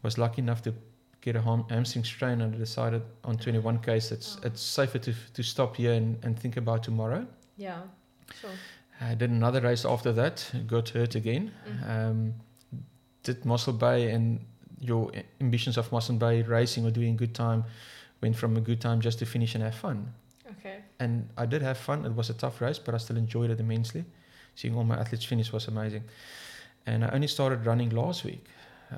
was 0.02 0.16
lucky 0.16 0.40
enough 0.42 0.62
to 0.62 0.74
get 1.20 1.36
a 1.36 1.42
ham- 1.42 1.64
hamstring 1.68 2.04
strain 2.04 2.40
and 2.40 2.54
I 2.54 2.58
decided 2.58 3.02
on 3.24 3.36
21 3.36 3.78
k's 3.80 4.10
it's 4.12 4.36
Oh. 4.38 4.46
it's 4.46 4.62
safer 4.62 4.98
to 4.98 5.12
to 5.34 5.42
stop 5.42 5.76
here 5.76 5.92
and, 5.92 6.24
and 6.24 6.38
think 6.38 6.56
about 6.56 6.82
tomorrow. 6.82 7.26
Yeah. 7.56 7.82
Sure. 8.40 8.50
I 9.00 9.14
did 9.14 9.30
another 9.30 9.60
race 9.60 9.84
after 9.84 10.12
that, 10.12 10.50
got 10.66 10.88
hurt 10.90 11.14
again. 11.14 11.50
Mhm. 11.66 11.88
Um, 11.90 12.34
did 13.22 13.44
Mossel 13.44 13.72
Bay 13.72 14.10
and 14.14 14.40
your 14.80 15.10
ambitions 15.40 15.76
of 15.76 15.90
Mossel 15.92 16.16
Bay 16.16 16.42
racing 16.42 16.86
or 16.86 16.90
doing 16.90 17.16
good 17.16 17.34
time 17.34 17.64
went 18.22 18.36
from 18.36 18.56
a 18.56 18.60
good 18.60 18.80
time 18.80 19.00
just 19.00 19.18
to 19.18 19.26
finish 19.26 19.54
and 19.54 19.64
have 19.64 19.74
fun. 19.74 20.12
Okay. 20.50 20.80
And 20.98 21.28
I 21.36 21.46
did 21.46 21.62
have 21.62 21.76
fun. 21.78 22.04
It 22.06 22.14
was 22.14 22.30
a 22.30 22.34
tough 22.34 22.60
race, 22.60 22.78
but 22.78 22.94
I 22.94 22.98
still 22.98 23.16
enjoyed 23.16 23.50
it 23.50 23.60
immensely. 23.60 24.04
Seeing 24.54 24.74
all 24.76 24.84
my 24.84 24.96
athletes 24.98 25.24
finish 25.24 25.52
was 25.52 25.68
amazing. 25.68 26.04
And 26.86 27.04
I 27.04 27.08
only 27.10 27.28
started 27.28 27.64
running 27.66 27.90
last 27.90 28.24
week. 28.24 28.44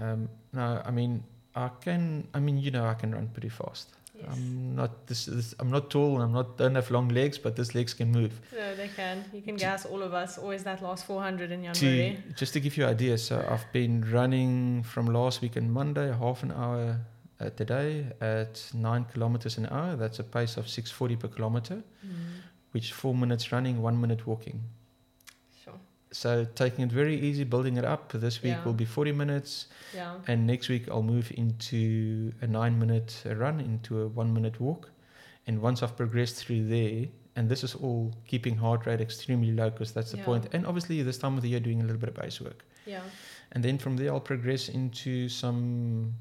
Um, 0.01 0.29
now, 0.53 0.83
I 0.85 0.91
mean, 0.91 1.23
I 1.55 1.69
can. 1.81 2.27
I 2.35 2.41
mean, 2.41 2.59
you 2.59 2.71
know, 2.71 2.87
I 2.87 2.95
can 2.95 3.13
run 3.15 3.29
pretty 3.29 3.49
fast. 3.51 3.89
Yes. 4.15 4.27
I'm 4.33 4.77
not 4.77 5.07
this, 5.07 5.27
this. 5.27 5.55
I'm 5.59 5.71
not 5.71 5.91
tall 5.91 6.15
and 6.15 6.23
I'm 6.25 6.33
not. 6.33 6.57
Don't 6.59 6.75
have 6.77 6.91
long 6.91 7.09
legs, 7.09 7.39
but 7.39 7.57
these 7.57 7.75
legs 7.75 7.93
can 7.95 8.11
move. 8.13 8.33
No, 8.53 8.75
they 8.77 8.89
can. 8.89 9.25
You 9.33 9.43
can 9.43 9.57
To- 9.57 9.65
gas 9.65 9.85
all 9.87 10.03
of 10.03 10.13
us. 10.15 10.39
Always 10.39 10.63
that 10.65 10.83
last 10.83 11.07
400 11.07 11.51
in 11.51 11.65
January. 11.65 12.23
just 12.37 12.53
to 12.53 12.61
give 12.61 12.77
you 12.77 12.85
an 12.85 12.91
idea, 12.91 13.19
so 13.19 13.45
I've 13.51 13.67
been 13.73 14.05
running 14.11 14.83
from 14.85 15.07
last 15.07 15.41
week 15.43 15.57
on 15.57 15.71
Monday, 15.71 16.13
half 16.13 16.43
an 16.43 16.53
hour 16.53 17.01
uh, 17.41 17.51
today 17.51 18.07
at 18.21 18.71
nine 18.75 19.05
kilometers 19.13 19.59
an 19.59 19.67
hour. 19.67 19.97
That's 19.97 20.19
a 20.21 20.25
pace 20.25 20.57
of 20.57 20.67
6:40 20.67 21.17
per 21.19 21.29
kilometer, 21.29 21.83
Mm. 22.07 22.43
which 22.73 22.93
four 22.93 23.15
minutes 23.15 23.51
running, 23.53 23.83
one 23.83 24.01
minute 24.01 24.27
walking. 24.27 24.61
So 26.13 26.45
taking 26.55 26.85
it 26.85 26.93
very 26.93 27.19
easy, 27.19 27.45
building 27.45 27.77
it 27.79 27.85
up. 27.85 28.13
This 28.13 28.43
week 28.43 28.53
Yeah. 28.53 28.65
will 28.65 28.75
be 28.75 28.85
40 28.85 29.13
minutes, 29.13 29.67
Yeah. 29.95 30.17
and 30.29 30.47
next 30.47 30.69
week 30.69 30.89
I'll 30.91 31.03
move 31.03 31.33
into 31.37 32.33
a 32.43 32.47
nine-minute 32.47 33.25
run, 33.37 33.61
into 33.61 34.01
a 34.03 34.09
one-minute 34.09 34.61
walk, 34.61 34.91
and 35.47 35.61
once 35.63 35.83
I've 35.83 35.97
progressed 35.97 36.37
through 36.37 36.69
there, 36.69 37.07
and 37.35 37.49
this 37.49 37.65
is 37.65 37.75
all 37.75 38.13
keeping 38.27 38.57
heart 38.59 38.85
rate 38.87 39.01
extremely 39.01 39.53
low 39.53 39.71
because 39.71 39.93
that's 39.93 40.11
the 40.13 40.19
Yeah. 40.19 40.25
point. 40.27 40.49
And 40.53 40.67
obviously 40.67 41.03
this 41.03 41.17
time 41.17 41.37
of 41.37 41.43
the 41.43 41.49
year 41.49 41.61
doing 41.61 41.81
a 41.81 41.85
little 41.85 41.99
bit 41.99 42.11
of 42.11 42.15
base 42.15 42.41
work, 42.43 42.63
Yeah. 42.87 43.03
and 43.53 43.65
then 43.65 43.79
from 43.79 43.97
there 43.97 44.13
I'll 44.13 44.21
progress 44.21 44.69
into 44.69 45.29
some 45.29 46.15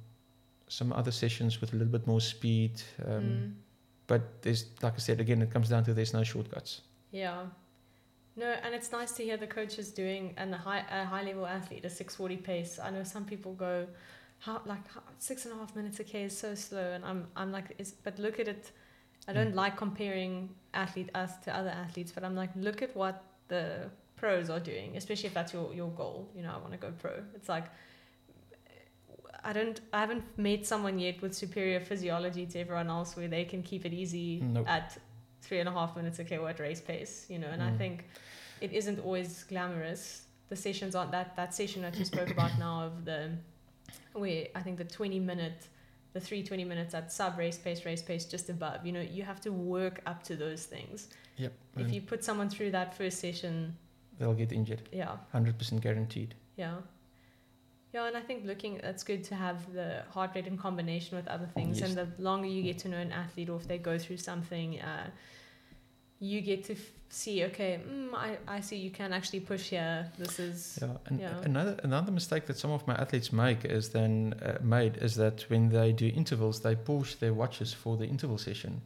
some 0.67 0.93
other 0.93 1.11
sessions 1.11 1.59
with 1.59 1.73
a 1.73 1.75
little 1.75 1.91
bit 1.91 2.07
more 2.07 2.21
speed. 2.21 2.81
Um, 3.05 3.23
Mm. 3.23 3.53
But 4.07 4.41
there's, 4.41 4.65
like 4.81 4.93
I 4.93 4.97
said, 4.99 5.19
again, 5.19 5.41
it 5.41 5.51
comes 5.51 5.67
down 5.69 5.83
to 5.85 5.93
there's 5.93 6.13
no 6.13 6.23
shortcuts. 6.23 6.79
Yeah. 7.11 7.47
No, 8.35 8.45
and 8.63 8.73
it's 8.73 8.91
nice 8.91 9.11
to 9.13 9.23
hear 9.23 9.37
the 9.37 9.47
coaches 9.47 9.91
doing 9.91 10.33
and 10.37 10.51
the 10.53 10.57
high 10.57 10.83
a 10.91 11.05
high 11.05 11.23
level 11.23 11.45
athlete 11.45 11.83
a 11.85 11.89
six 11.89 12.15
forty 12.15 12.37
pace. 12.37 12.79
I 12.81 12.89
know 12.89 13.03
some 13.03 13.25
people 13.25 13.53
go, 13.53 13.87
how 14.39 14.61
like 14.65 14.87
how, 14.93 15.01
six 15.19 15.45
and 15.45 15.53
a 15.53 15.57
half 15.57 15.75
minutes 15.75 15.99
a 15.99 16.03
k 16.03 16.23
is 16.23 16.37
so 16.37 16.55
slow, 16.55 16.93
and 16.93 17.03
I'm 17.03 17.27
I'm 17.35 17.51
like, 17.51 17.75
it's, 17.77 17.91
but 17.91 18.17
look 18.19 18.39
at 18.39 18.47
it. 18.47 18.71
I 19.27 19.33
don't 19.33 19.51
Mm. 19.53 19.55
like 19.63 19.75
comparing 19.77 20.49
athlete 20.73 21.09
us 21.13 21.37
to 21.43 21.55
other 21.55 21.69
athletes, 21.69 22.11
but 22.11 22.23
I'm 22.23 22.35
like, 22.35 22.49
look 22.55 22.81
at 22.81 22.95
what 22.95 23.23
the 23.49 23.89
pros 24.15 24.49
are 24.49 24.59
doing, 24.61 24.95
especially 24.97 25.27
if 25.27 25.33
that's 25.33 25.53
your 25.53 25.73
your 25.73 25.89
goal. 25.89 26.29
You 26.35 26.43
know, 26.43 26.53
I 26.55 26.57
want 26.57 26.71
to 26.71 26.77
go 26.77 26.91
pro. 26.91 27.11
It's 27.35 27.49
like. 27.49 27.65
I 29.43 29.53
don't. 29.53 29.81
I 29.91 29.99
haven't 30.01 30.23
met 30.37 30.67
someone 30.67 30.99
yet 30.99 31.21
with 31.21 31.33
superior 31.33 31.79
physiology 31.79 32.45
to 32.45 32.59
everyone 32.59 32.89
else 32.89 33.15
where 33.17 33.27
they 33.27 33.43
can 33.43 33.63
keep 33.63 33.85
it 33.87 33.93
easy 33.93 34.39
Nope. 34.41 34.67
at 34.69 34.97
three 35.51 35.59
and 35.59 35.67
a 35.67 35.75
half 35.79 35.91
minutes 35.99 36.17
a 36.19 36.23
k 36.23 36.33
at 36.51 36.59
race 36.67 36.79
pace. 36.79 37.13
You 37.33 37.39
know, 37.41 37.49
and 37.55 37.61
I 37.61 37.71
Mm. 37.71 37.77
think 37.81 37.95
it 38.65 38.71
isn't 38.79 38.99
always 39.05 39.29
glamorous. 39.51 40.01
The 40.47 40.55
sessions 40.55 40.93
aren't 40.97 41.11
that 41.11 41.35
that 41.35 41.51
session 41.61 41.79
that 41.85 41.95
you 41.99 42.05
spoke 42.13 42.31
about 42.37 42.53
now 42.67 42.75
of 42.87 42.93
the 43.09 43.19
where 44.13 44.41
I 44.59 44.61
think 44.65 44.75
the 44.83 44.89
twenty 44.97 45.19
minute 45.31 45.59
the 46.13 46.21
three 46.27 46.41
twenty 46.49 46.63
minutes 46.73 46.93
at 46.99 47.05
sub 47.19 47.33
race 47.43 47.57
pace, 47.65 47.81
race 47.85 48.03
pace 48.09 48.23
just 48.35 48.47
above. 48.55 48.77
You 48.87 48.93
know, 48.95 49.05
you 49.17 49.23
have 49.31 49.41
to 49.47 49.51
work 49.77 49.95
up 50.11 50.19
to 50.29 50.33
those 50.45 50.63
things. 50.75 50.97
Yep. 51.43 51.53
If 51.83 51.87
you 51.93 51.99
put 52.11 52.19
someone 52.29 52.49
through 52.55 52.71
that 52.79 52.89
first 52.99 53.17
session, 53.19 53.53
they'll 54.17 54.39
get 54.43 54.51
injured, 54.59 54.83
yeah, 55.01 55.17
100% 55.33 55.81
guaranteed. 55.87 56.31
yeah. 56.63 56.77
Yeah, 57.93 58.07
and 58.07 58.15
I 58.15 58.21
think 58.21 58.45
looking, 58.45 58.73
it's 58.91 59.03
good 59.11 59.21
to 59.31 59.35
have 59.35 59.57
the 59.79 59.89
heart 60.13 60.31
rate 60.35 60.47
in 60.47 60.57
combination 60.57 61.17
with 61.19 61.27
other 61.35 61.49
things. 61.57 61.73
Yes. 61.81 61.89
And 61.89 61.93
the 62.01 62.07
longer 62.23 62.47
you 62.55 62.61
get 62.63 62.77
to 62.83 62.87
know 62.87 63.01
an 63.07 63.11
athlete, 63.11 63.49
or 63.49 63.57
if 63.57 63.67
they 63.67 63.77
go 63.91 63.97
through 64.03 64.15
something, 64.31 64.79
uh, 64.79 65.07
you 66.21 66.39
get 66.41 66.63
to 66.65 66.73
f- 66.73 66.91
see, 67.09 67.43
okay, 67.45 67.79
mm, 67.85 68.13
I, 68.13 68.37
I 68.47 68.61
see 68.61 68.77
you 68.77 68.91
can 68.91 69.11
actually 69.11 69.39
push 69.41 69.69
here. 69.69 70.09
This 70.17 70.39
is, 70.39 70.79
Yeah, 70.81 70.97
and 71.07 71.19
Yeah. 71.19 71.41
another 71.43 71.75
another 71.83 72.11
mistake 72.11 72.45
that 72.45 72.57
some 72.57 72.71
of 72.71 72.85
my 72.87 72.93
athletes 72.95 73.31
make 73.33 73.65
is 73.65 73.89
then 73.89 74.33
uh, 74.41 74.57
made 74.61 74.97
is 74.97 75.15
that 75.15 75.41
when 75.49 75.69
they 75.69 75.91
do 75.91 76.07
intervals, 76.15 76.59
they 76.61 76.75
push 76.75 77.15
their 77.15 77.33
watches 77.33 77.73
for 77.73 77.97
the 77.97 78.05
interval 78.05 78.37
session. 78.37 78.81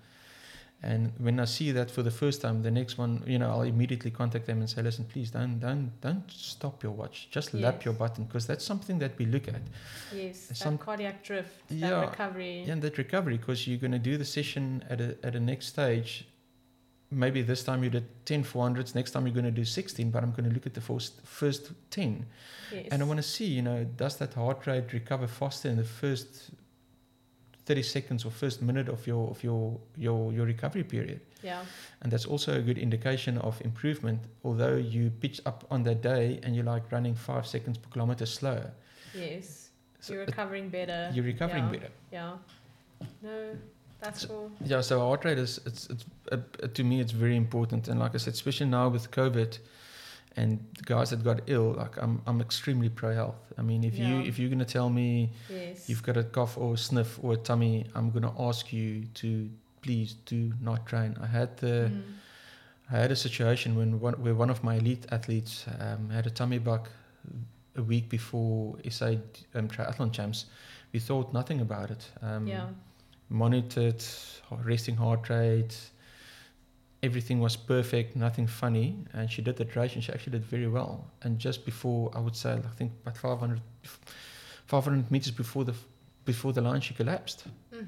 And 0.83 1.11
when 1.17 1.39
I 1.39 1.45
see 1.45 1.71
that 1.71 1.89
for 1.89 2.03
the 2.03 2.11
first 2.11 2.41
time, 2.41 2.61
the 2.61 2.69
next 2.71 2.97
one, 2.97 3.23
you 3.25 3.39
know, 3.39 3.49
I'll 3.49 3.61
immediately 3.63 4.11
contact 4.11 4.45
them 4.45 4.59
and 4.59 4.69
say, 4.69 4.81
"Listen, 4.83 5.05
please 5.05 5.31
don't 5.31 5.59
don't 5.59 5.91
don't 6.01 6.29
stop 6.31 6.83
your 6.83 6.91
watch. 6.93 7.27
Just 7.31 7.53
lap 7.53 7.83
your 7.85 7.93
button 7.95 8.25
because 8.25 8.45
that's 8.47 8.63
something 8.65 8.99
that 8.99 9.17
we 9.17 9.25
look 9.25 9.47
at. 9.47 9.61
yes, 10.13 10.47
that 10.47 10.57
Some- 10.57 10.77
cardiac 10.77 11.23
drift, 11.23 11.71
Yeah, 11.71 11.89
that 11.89 12.09
recovery. 12.11 12.63
Yeah, 12.65 12.73
and 12.73 12.81
that 12.81 12.97
recovery 12.97 13.37
because 13.37 13.67
you're 13.67 13.79
going 13.79 13.93
to 14.03 14.09
do 14.11 14.17
the 14.17 14.25
session 14.25 14.83
at 14.89 15.01
a 15.01 15.15
at 15.23 15.35
a 15.35 15.39
next 15.39 15.67
stage. 15.67 16.25
Maybe 17.11 17.41
this 17.43 17.63
time 17.63 17.83
you 17.83 17.89
did 17.89 18.05
10 18.25 18.43
400s, 18.43 18.95
next 18.95 19.11
time 19.11 19.25
you're 19.27 19.33
going 19.33 19.45
to 19.45 19.51
do 19.51 19.63
16, 19.63 20.09
but 20.11 20.23
I'm 20.23 20.31
going 20.31 20.49
to 20.49 20.53
look 20.53 20.65
at 20.65 20.73
the 20.73 20.81
first 20.81 21.21
first 21.25 21.71
10 21.91 22.25
Yes. 22.71 22.87
And 22.91 23.01
I 23.01 23.05
want 23.05 23.17
to 23.17 23.23
see, 23.23 23.45
you 23.45 23.61
know, 23.61 23.83
does 23.83 24.17
that 24.17 24.33
heart 24.33 24.65
rate 24.67 24.91
recover 24.91 25.27
faster 25.27 25.69
in 25.69 25.77
the 25.77 25.83
first 25.83 26.49
30 27.67 27.83
seconds 27.83 28.25
or 28.25 28.31
first 28.31 28.61
minute 28.61 28.89
of 28.89 29.05
your 29.07 29.29
of 29.29 29.43
your 29.43 29.79
your 29.97 30.33
your 30.33 30.45
recovery 30.45 30.83
period? 30.83 31.19
yeah, 31.43 31.63
And 32.01 32.11
that's 32.11 32.25
also 32.25 32.53
a 32.57 32.61
good 32.61 32.77
indication 32.79 33.37
of 33.37 33.61
improvement. 33.61 34.19
Although 34.43 34.75
you 34.77 35.11
pitch 35.21 35.39
up 35.45 35.63
on 35.69 35.83
that 35.83 36.01
day 36.01 36.39
and 36.43 36.55
you're 36.55 36.65
like 36.65 36.91
running 36.91 37.15
five 37.15 37.45
seconds 37.45 37.77
per 37.77 37.89
kilometer 37.91 38.25
slower, 38.25 38.71
Yes. 39.13 39.69
So 39.99 40.13
You're 40.13 40.25
recovering 40.25 40.69
better. 40.69 41.11
you're 41.13 41.25
recovering 41.25 41.65
yeah. 41.65 41.71
better. 41.71 41.91
Yeah. 42.11 42.33
No, 43.21 43.57
that's 44.05 44.25
cool. 44.25 44.51
Yeah, 44.63 44.81
so 44.81 44.99
heart 44.99 45.25
rate 45.25 45.37
is 45.37 45.59
it's, 45.65 45.89
it's 45.89 46.05
uh, 46.31 46.37
to 46.73 46.83
me 46.83 46.99
it's 47.01 47.11
very 47.11 47.35
important, 47.35 47.87
and 47.87 47.99
like 47.99 48.15
I 48.15 48.17
said, 48.17 48.33
especially 48.33 48.67
now 48.67 48.87
with 48.89 49.11
COVID, 49.11 49.59
and 50.37 50.59
the 50.77 50.83
guys 50.83 51.09
that 51.11 51.23
got 51.23 51.41
ill, 51.47 51.73
like 51.73 51.97
I'm 51.97 52.21
I'm 52.27 52.41
extremely 52.41 52.89
pro 52.89 53.13
health. 53.13 53.39
I 53.57 53.61
mean, 53.61 53.83
if 53.83 53.97
you 53.97 54.15
if 54.29 54.37
you're 54.39 54.49
gonna 54.49 54.65
tell 54.65 54.89
me 54.89 55.31
Yes. 55.49 55.89
you've 55.89 56.03
got 56.03 56.17
a 56.17 56.23
cough 56.23 56.57
or 56.57 56.73
a 56.73 56.77
sniff 56.77 57.19
or 57.23 57.33
a 57.33 57.37
tummy, 57.37 57.85
I'm 57.95 58.09
gonna 58.11 58.33
ask 58.39 58.71
you 58.73 59.05
to 59.21 59.49
please 59.81 60.15
do 60.25 60.51
not 60.61 60.85
train. 60.85 61.15
I 61.21 61.27
had 61.27 61.57
the 61.57 61.89
Mm. 61.91 62.01
I 62.91 62.97
had 62.97 63.11
a 63.11 63.15
situation 63.15 63.75
when 63.75 63.99
one, 63.99 64.13
where 64.23 64.35
one 64.35 64.51
of 64.51 64.63
my 64.63 64.75
elite 64.75 65.05
athletes 65.11 65.65
um, 65.79 66.09
had 66.11 66.27
a 66.27 66.29
tummy 66.29 66.59
bug 66.59 66.87
a 67.75 67.81
week 67.81 68.09
before 68.09 68.77
SA 68.89 69.07
um, 69.55 69.67
triathlon 69.67 70.11
champs. 70.11 70.45
We 70.93 70.99
thought 70.99 71.33
nothing 71.33 71.61
about 71.61 71.89
it. 71.91 72.11
Um, 72.21 72.47
yeah. 72.47 72.67
Monitored 73.29 74.03
resting 74.63 74.95
heart 74.95 75.29
rate 75.29 75.75
everything 77.03 77.39
was 77.39 77.55
perfect 77.55 78.15
nothing 78.15 78.47
funny 78.47 78.95
and 79.13 79.29
she 79.29 79.41
did 79.41 79.55
the 79.57 79.65
race 79.75 79.93
and 79.95 80.03
she 80.03 80.11
actually 80.13 80.31
did 80.31 80.45
very 80.45 80.67
well 80.67 81.05
and 81.23 81.37
just 81.39 81.65
before 81.65 82.11
i 82.15 82.19
would 82.19 82.35
say 82.35 82.51
i 82.53 82.75
think 82.77 82.91
about 83.01 83.17
500 83.17 83.59
500 84.67 85.11
meters 85.11 85.31
before 85.31 85.63
the 85.65 85.73
before 86.25 86.53
the 86.53 86.61
line 86.61 86.81
she 86.81 86.93
collapsed 86.93 87.43
Mm. 87.73 87.87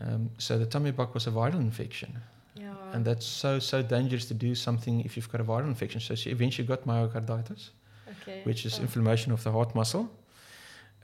um, 0.00 0.30
so 0.38 0.58
the 0.58 0.66
tummy 0.66 0.90
bug 0.92 1.14
was 1.14 1.26
a 1.26 1.30
viral 1.30 1.60
infection 1.60 2.12
Yeah. 2.54 2.74
and 2.92 3.04
that's 3.04 3.26
so 3.26 3.58
so 3.60 3.82
dangerous 3.82 4.26
to 4.26 4.34
do 4.34 4.54
something 4.54 5.00
if 5.04 5.16
you've 5.16 5.30
got 5.32 5.40
a 5.40 5.44
viral 5.44 5.66
infection 5.68 6.00
so 6.00 6.14
she 6.14 6.30
eventually 6.30 6.66
got 6.68 6.84
myocarditis 6.86 7.70
okay. 8.12 8.42
which 8.44 8.66
is 8.66 8.78
Oh. 8.78 8.82
inflammation 8.82 9.32
of 9.32 9.42
the 9.42 9.50
heart 9.52 9.74
muscle. 9.74 10.08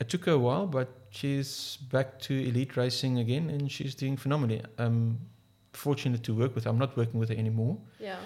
It 0.01 0.09
took 0.09 0.25
her 0.27 0.33
a 0.33 0.39
while, 0.39 0.67
but 0.67 0.89
she's 1.11 1.77
back 1.91 2.19
to 2.21 2.35
elite 2.49 2.77
racing 2.77 3.19
again, 3.19 3.51
and 3.51 3.71
she's 3.71 3.95
doing 3.95 4.17
phenomenally. 4.17 4.63
I'm 4.79 5.19
fortunate 5.73 6.23
to 6.25 6.35
work 6.35 6.55
with 6.55 6.65
her. 6.65 6.71
I'm 6.71 6.79
not 6.79 6.97
working 6.97 7.21
with 7.21 7.29
her 7.29 7.37
anymore, 7.37 7.79
Yeah. 8.01 8.19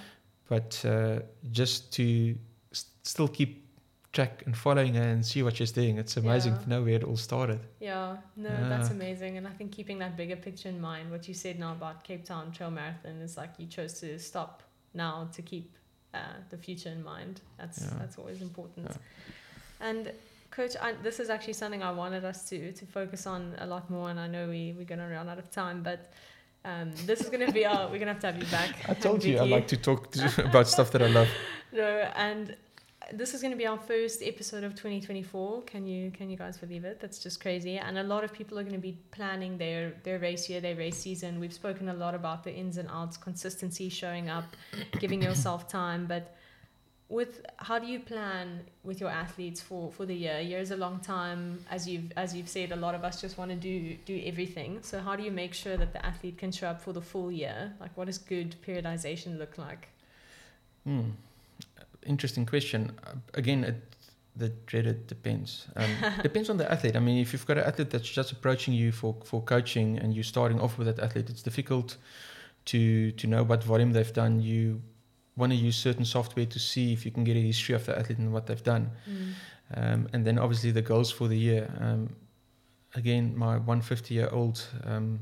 but 0.49 0.83
uh, 0.85 1.21
just 1.51 1.93
to 1.95 2.37
s- 2.73 2.87
still 3.03 3.29
keep 3.29 3.66
track 4.14 4.43
and 4.47 4.57
following 4.57 4.95
her 4.95 5.03
and 5.03 5.25
see 5.25 5.43
what 5.43 5.57
she's 5.57 5.71
doing. 5.73 5.99
It's 5.99 6.16
amazing 6.16 6.55
Yeah. 6.55 6.62
to 6.62 6.69
know 6.69 6.83
where 6.83 6.95
it 6.95 7.05
all 7.05 7.16
started. 7.19 7.61
Yeah, 7.81 8.16
no, 8.37 8.49
that's 8.69 8.91
amazing. 8.91 9.37
And 9.37 9.47
I 9.47 9.51
think 9.51 9.71
keeping 9.73 9.99
that 9.99 10.16
bigger 10.16 10.37
picture 10.37 10.71
in 10.71 10.81
mind, 10.81 11.11
what 11.11 11.29
you 11.29 11.35
said 11.35 11.59
now 11.59 11.73
about 11.73 12.03
Cape 12.05 12.25
Town 12.25 12.51
Trail 12.51 12.71
Marathon 12.71 13.21
is 13.21 13.37
like 13.37 13.51
you 13.59 13.66
chose 13.66 14.01
to 14.01 14.19
stop 14.19 14.62
now 14.95 15.29
to 15.33 15.43
keep 15.43 15.77
uh, 16.14 16.19
the 16.49 16.57
future 16.57 16.89
in 16.89 17.05
mind. 17.05 17.43
That's 17.59 17.83
Yeah. 17.83 17.99
that's 17.99 18.16
always 18.19 18.41
important. 18.41 18.87
Yeah. 18.91 19.87
And 19.89 20.12
coach, 20.59 20.74
I, 20.80 20.92
this 21.06 21.20
is 21.20 21.28
actually 21.34 21.59
something 21.62 21.82
I 21.82 21.92
wanted 22.02 22.24
us 22.24 22.48
to 22.50 22.72
to 22.80 22.84
focus 22.98 23.22
on 23.34 23.40
a 23.59 23.66
lot 23.74 23.84
more. 23.94 24.06
And 24.12 24.18
I 24.26 24.28
know 24.34 24.44
we 24.54 24.62
we're 24.76 24.90
gonna 24.92 25.11
run 25.16 25.28
out 25.32 25.40
of 25.44 25.48
time, 25.62 25.78
but 25.90 26.00
um, 26.70 26.88
this 27.06 27.18
is 27.24 27.28
gonna 27.32 27.52
be 27.61 27.64
our 27.72 27.82
we're 27.90 28.00
gonna 28.02 28.16
have 28.16 28.24
to 28.26 28.30
have 28.30 28.38
you 28.42 28.50
back. 28.61 28.72
I 28.92 28.94
told 28.94 29.24
you 29.24 29.38
I 29.38 29.46
like 29.56 29.68
to 29.74 29.78
talk 29.88 30.00
to, 30.12 30.22
about 30.50 30.66
stuff 30.76 30.90
that 30.94 31.02
I 31.09 31.11
love. 31.20 31.30
No, 31.70 31.90
and 32.26 32.56
this 33.12 33.34
is 33.34 33.42
going 33.42 33.50
to 33.52 33.56
be 33.56 33.66
our 33.66 33.78
first 33.78 34.22
episode 34.22 34.64
of 34.64 34.72
2024. 34.74 35.62
Can 35.62 35.86
you 35.86 36.11
can 36.11 36.30
you 36.30 36.36
guys 36.44 36.56
believe 36.56 36.84
it? 36.84 36.98
That's 36.98 37.18
just 37.18 37.40
crazy. 37.40 37.76
And 37.76 37.98
a 37.98 38.02
lot 38.02 38.24
of 38.24 38.32
people 38.32 38.59
are 38.59 38.62
going 38.62 38.80
to 38.82 38.86
be 38.92 38.96
planning 39.11 39.59
their 39.59 39.92
their 40.02 40.18
race 40.18 40.48
year, 40.48 40.61
their 40.62 40.76
race 40.76 40.96
season. 40.96 41.40
We've 41.40 41.52
spoken 41.52 41.90
a 41.90 41.94
lot 42.04 42.14
about 42.14 42.42
the 42.42 42.54
ins 42.54 42.78
and 42.78 42.88
outs, 42.90 43.18
consistency, 43.18 43.90
showing 43.90 44.30
up, 44.30 44.56
giving 44.98 45.22
yourself 45.22 45.68
time, 45.68 46.06
but 46.06 46.38
with 47.11 47.40
how 47.56 47.78
do 47.78 47.86
you 47.86 47.98
plan 47.98 48.61
with 48.84 49.00
your 49.00 49.09
athletes 49.09 49.62
for 49.62 49.90
for 49.90 50.04
the 50.04 50.14
year 50.14 50.36
a 50.36 50.42
year 50.42 50.59
is 50.59 50.72
a 50.72 50.76
long 50.76 51.00
time 51.00 51.59
as 51.70 51.88
you've 51.88 52.12
as 52.16 52.34
you've 52.34 52.48
said 52.48 52.70
a 52.70 52.76
lot 52.76 52.94
of 52.94 53.02
us 53.02 53.18
just 53.20 53.38
want 53.38 53.50
to 53.50 53.56
do 53.56 53.96
do 54.04 54.20
everything 54.26 54.78
so 54.82 55.00
how 55.00 55.16
do 55.16 55.22
you 55.22 55.30
make 55.30 55.54
sure 55.54 55.78
that 55.78 55.94
the 55.94 56.04
athlete 56.04 56.36
can 56.36 56.52
show 56.52 56.68
up 56.68 56.80
for 56.82 56.92
the 56.92 57.00
full 57.00 57.32
year 57.32 57.72
like 57.80 57.90
what 57.96 58.09
does 58.09 58.18
good 58.18 58.54
periodization 58.66 59.38
look 59.38 59.56
like 59.56 59.88
Hmm. 60.88 61.11
Interesting 62.06 62.46
question. 62.46 62.92
Uh, 63.06 63.16
again, 63.34 63.62
it, 63.64 63.76
the 64.36 64.48
dreaded 64.66 65.06
depends. 65.06 65.66
Um, 65.76 65.90
depends 66.22 66.48
on 66.48 66.56
the 66.56 66.70
athlete. 66.70 66.96
I 66.96 67.00
mean, 67.00 67.18
if 67.18 67.32
you've 67.32 67.44
got 67.46 67.59
an 67.59 67.64
athlete 67.64 67.90
that's 67.90 68.09
just 68.09 68.32
approaching 68.32 68.72
you 68.72 68.90
for, 68.92 69.14
for 69.24 69.42
coaching 69.42 69.98
and 69.98 70.14
you're 70.14 70.24
starting 70.24 70.61
off 70.61 70.78
with 70.78 70.86
that 70.86 70.98
athlete, 70.98 71.28
it's 71.28 71.42
difficult 71.42 71.96
to 72.66 73.12
to 73.12 73.26
know 73.26 73.42
what 73.42 73.62
volume 73.64 73.92
they've 73.92 74.12
done. 74.12 74.40
You 74.40 74.80
want 75.39 75.53
to 75.53 75.57
use 75.68 75.76
certain 75.76 76.05
software 76.05 76.47
to 76.47 76.59
see 76.59 76.93
if 76.93 77.05
you 77.07 77.11
can 77.11 77.24
get 77.24 77.36
a 77.36 77.41
history 77.41 77.74
of 77.74 77.84
the 77.86 77.99
athlete 77.99 78.18
and 78.18 78.32
what 78.32 78.47
they've 78.47 78.62
done. 78.74 78.91
Mm. 79.09 79.32
Um, 79.74 80.09
and 80.12 80.26
then 80.26 80.39
obviously 80.39 80.70
the 80.72 80.82
goals 80.82 81.11
for 81.11 81.28
the 81.28 81.39
year. 81.39 81.70
Um, 81.80 82.16
again, 82.95 83.36
my 83.36 83.55
150 83.57 84.14
year 84.14 84.28
old, 84.32 84.66
um, 84.84 85.20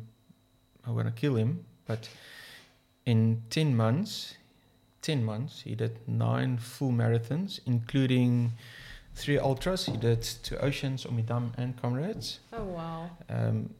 I 0.86 0.90
want 0.90 1.06
to 1.08 1.20
kill 1.20 1.36
him, 1.36 1.64
but 1.86 2.08
in 3.04 3.42
10 3.50 3.76
months, 3.76 4.36
10 5.02 5.24
months, 5.24 5.62
he 5.62 5.74
did 5.74 5.98
nine 6.08 6.58
full 6.58 6.90
marathons, 6.92 7.60
including 7.66 8.52
three 9.14 9.38
ultras. 9.38 9.86
He 9.86 9.96
did 9.96 10.22
two 10.42 10.56
oceans, 10.58 11.06
Om 11.06 11.16
Die 11.16 11.22
Dam 11.22 11.52
and 11.56 11.80
Comrades. 11.80 12.40
oh 12.52 12.64
wow 12.64 13.10
Um, 13.28 13.70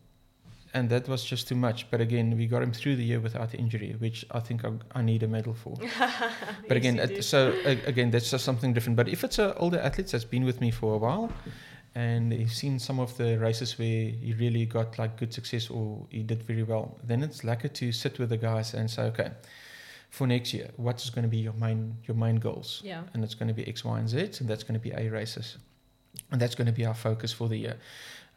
and 0.77 0.89
that 0.91 1.05
was 1.09 1.22
just 1.33 1.49
too 1.49 1.55
much. 1.66 1.79
But 1.93 2.01
again, 2.01 2.27
we 2.41 2.45
got 2.55 2.62
him 2.66 2.72
through 2.81 2.97
the 3.01 3.07
year 3.11 3.20
without 3.29 3.51
injury, 3.62 3.91
which 4.05 4.18
I 4.39 4.41
think 4.47 4.59
I, 4.68 4.70
I 4.99 5.03
need 5.11 5.22
a 5.22 5.29
medal 5.37 5.55
for. 5.62 5.74
But 6.68 6.77
again, 6.81 6.97
Yes, 6.97 7.09
you 7.11 7.14
it, 7.14 7.16
do. 7.16 7.22
so 7.22 7.39
a- 7.70 7.85
again, 7.93 8.11
that's 8.12 8.31
just 8.35 8.45
something 8.45 8.74
different. 8.74 8.97
But 9.01 9.09
if 9.09 9.20
it's 9.27 9.39
an 9.39 9.53
older 9.64 9.79
athlete 9.87 10.09
that's 10.12 10.24
been 10.35 10.45
with 10.45 10.59
me 10.61 10.70
for 10.70 10.95
a 10.95 10.99
while, 11.07 11.27
and 11.95 12.33
he's 12.33 12.53
seen 12.62 12.79
some 12.79 13.01
of 13.01 13.16
the 13.16 13.39
races 13.39 13.79
where 13.79 14.11
he 14.24 14.35
really 14.39 14.66
got 14.66 14.99
like 14.99 15.12
good 15.20 15.33
success 15.33 15.70
or 15.70 16.07
he 16.11 16.22
did 16.22 16.43
very 16.51 16.62
well, 16.72 16.87
then 17.09 17.22
it's 17.22 17.43
lucky 17.51 17.68
to 17.81 17.93
sit 17.93 18.18
with 18.18 18.29
the 18.29 18.37
guys 18.51 18.74
and 18.74 18.91
say, 18.91 19.03
okay, 19.12 19.31
for 20.11 20.27
next 20.27 20.53
year, 20.55 20.68
what's 20.77 21.11
going 21.14 21.22
to 21.29 21.33
be 21.37 21.39
your 21.39 21.55
main 21.55 21.81
your 22.09 22.16
main 22.24 22.37
goals? 22.37 22.81
yeah 22.85 23.03
And 23.14 23.24
it's 23.24 23.35
going 23.39 23.49
to 23.49 23.55
be 23.61 23.64
X, 23.74 23.85
Y, 23.85 23.99
and 23.99 24.09
Z, 24.09 24.18
and 24.41 24.49
that's 24.51 24.64
going 24.66 24.79
to 24.81 24.85
be 24.89 24.93
A 25.03 25.09
races, 25.20 25.57
and 26.31 26.39
that's 26.41 26.55
going 26.59 26.66
to 26.72 26.77
be 26.81 26.85
our 26.87 26.95
focus 27.09 27.33
for 27.33 27.49
the 27.49 27.57
year. 27.64 27.77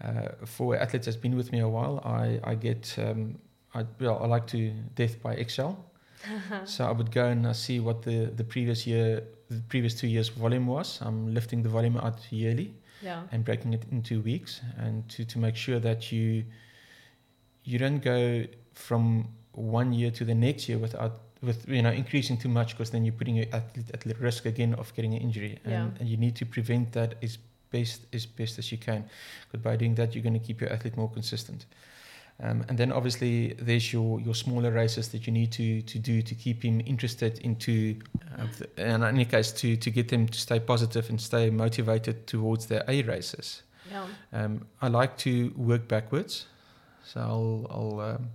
Uh, 0.03 0.29
for 0.45 0.77
athletes 0.77 1.05
that's 1.05 1.17
been 1.17 1.35
with 1.35 1.51
me 1.51 1.59
a 1.59 1.67
while, 1.67 1.99
I 2.05 2.39
I 2.51 2.55
get 2.55 2.95
um, 2.97 3.37
I 3.73 3.85
well 3.99 4.19
I 4.23 4.27
like 4.27 4.47
to 4.47 4.71
death 4.95 5.21
by 5.21 5.33
Excel. 5.35 5.85
So 6.65 6.85
I 6.85 6.91
would 6.91 7.11
go 7.11 7.25
and 7.25 7.45
uh, 7.45 7.53
see 7.53 7.79
what 7.79 8.01
the, 8.01 8.25
the 8.35 8.43
previous 8.43 8.85
year, 8.85 9.23
the 9.49 9.61
previous 9.69 9.93
two 9.95 10.07
years 10.07 10.27
volume 10.29 10.67
was. 10.67 10.99
I'm 11.01 11.33
lifting 11.33 11.63
the 11.63 11.69
volume 11.69 11.97
out 11.97 12.19
yearly 12.31 12.73
yeah 13.01 13.21
and 13.31 13.45
breaking 13.45 13.73
it 13.73 13.83
into 13.91 14.21
weeks, 14.21 14.61
and 14.77 15.07
to, 15.09 15.23
to 15.25 15.39
make 15.39 15.55
sure 15.55 15.79
that 15.79 16.11
you 16.11 16.43
you 17.63 17.77
don't 17.79 17.99
go 18.03 18.45
from 18.73 19.27
one 19.53 19.93
year 19.93 20.11
to 20.11 20.25
the 20.25 20.35
next 20.35 20.67
year 20.69 20.77
without 20.77 21.13
with 21.41 21.67
you 21.69 21.81
know 21.81 21.91
increasing 21.91 22.37
too 22.37 22.49
much 22.49 22.69
because 22.73 22.89
then 22.91 23.05
you're 23.05 23.13
putting 23.17 23.35
your 23.35 23.45
athlete 23.53 23.89
at 23.93 24.19
risk 24.19 24.45
again 24.45 24.73
of 24.75 24.93
getting 24.95 25.13
an 25.13 25.21
injury, 25.21 25.57
and, 25.63 25.71
Yeah. 25.73 25.89
and 25.99 26.09
you 26.09 26.17
need 26.17 26.35
to 26.37 26.45
prevent 26.45 26.91
that 26.93 27.15
as 27.23 27.37
best 27.71 28.01
as 28.13 28.25
best 28.25 28.59
as 28.59 28.71
you 28.71 28.77
can. 28.77 29.09
But 29.51 29.61
by 29.61 29.75
doing 29.75 29.95
that, 29.95 30.13
you're 30.13 30.23
going 30.23 30.39
to 30.39 30.45
keep 30.45 30.61
your 30.61 30.71
athlete 30.71 30.97
more 30.97 31.09
consistent. 31.09 31.65
Um, 32.41 32.63
and 32.69 32.77
then 32.77 32.93
obviously 32.93 33.53
there's 33.59 33.91
your, 33.91 34.21
your 34.21 34.33
smaller 34.33 34.71
races 34.71 35.09
that 35.09 35.27
you 35.27 35.33
need 35.33 35.51
to, 35.51 35.81
to 35.81 35.99
do 35.99 36.21
to 36.21 36.35
keep 36.35 36.63
him 36.63 36.81
interested 36.85 37.39
into, 37.39 37.97
uh, 38.37 38.45
the, 38.57 38.69
and 38.77 39.03
in 39.03 39.09
any 39.09 39.25
case 39.25 39.51
to, 39.51 39.75
to 39.75 39.91
get 39.91 40.07
them 40.07 40.25
to 40.27 40.39
stay 40.39 40.59
positive 40.59 41.09
and 41.09 41.19
stay 41.19 41.49
motivated 41.49 42.27
towards 42.27 42.67
their 42.67 42.85
A 42.87 43.01
races. 43.03 43.63
yeah 43.91 44.05
Um, 44.31 44.65
I 44.81 44.87
like 44.87 45.17
to 45.17 45.51
work 45.57 45.89
backwards, 45.89 46.45
so 47.03 47.19
I'll, 47.19 47.67
I'll 47.69 47.99
um, 47.99 48.29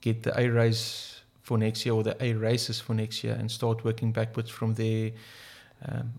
get 0.00 0.24
the 0.24 0.38
A 0.40 0.48
race 0.48 1.20
for 1.42 1.58
next 1.58 1.86
year 1.86 1.94
or 1.94 2.02
the 2.02 2.16
A 2.20 2.32
races 2.32 2.80
for 2.80 2.94
next 2.94 3.22
year 3.22 3.36
and 3.38 3.48
start 3.48 3.84
working 3.84 4.10
backwards 4.10 4.50
from 4.50 4.74
there. 4.74 5.12
Um, 5.86 6.14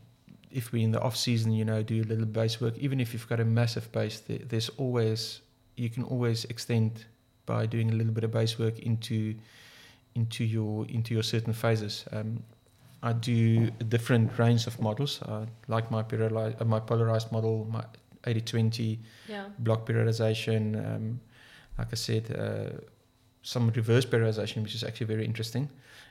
if 0.58 0.72
we're 0.72 0.84
in 0.84 0.92
the 0.92 1.02
off 1.02 1.16
season, 1.16 1.52
you 1.54 1.64
know, 1.64 1.84
do 1.84 2.02
a 2.02 2.08
little 2.12 2.26
base 2.26 2.60
work. 2.60 2.76
Even 2.80 3.00
if 3.00 3.14
you've 3.14 3.30
got 3.30 3.40
a 3.40 3.46
massive 3.46 3.92
base, 3.92 4.20
there, 4.22 4.40
there's 4.40 4.70
always 4.78 5.42
you 5.76 5.90
can 5.90 6.04
always 6.04 6.46
extend 6.46 7.06
by 7.46 7.68
doing 7.68 7.92
a 7.92 7.94
little 7.94 8.12
bit 8.12 8.24
of 8.24 8.32
base 8.32 8.58
work 8.58 8.80
into 8.80 9.36
into 10.16 10.44
your 10.44 10.88
into 10.88 11.14
your 11.14 11.24
certain 11.24 11.54
phases. 11.54 12.06
Um, 12.12 12.44
I 13.04 13.14
do 13.14 13.70
a 13.80 13.84
different 13.84 14.38
range 14.40 14.66
of 14.66 14.82
models. 14.82 15.20
I 15.22 15.46
like 15.68 15.92
my 15.92 16.02
periodi- 16.02 16.60
uh, 16.60 16.66
my 16.66 16.80
polarized 16.80 17.32
model, 17.32 17.68
my 17.72 17.84
80-20 18.24 18.98
yeah 19.30 19.46
block 19.60 19.86
periodization. 19.88 20.62
Um, 20.84 21.22
like 21.78 21.90
I 21.92 21.96
said, 21.96 22.24
uh, 22.36 22.82
some 23.44 23.70
reverse 23.70 24.06
periodization, 24.06 24.64
which 24.64 24.74
is 24.74 24.84
actually 24.84 25.06
very 25.06 25.24
interesting, 25.24 25.70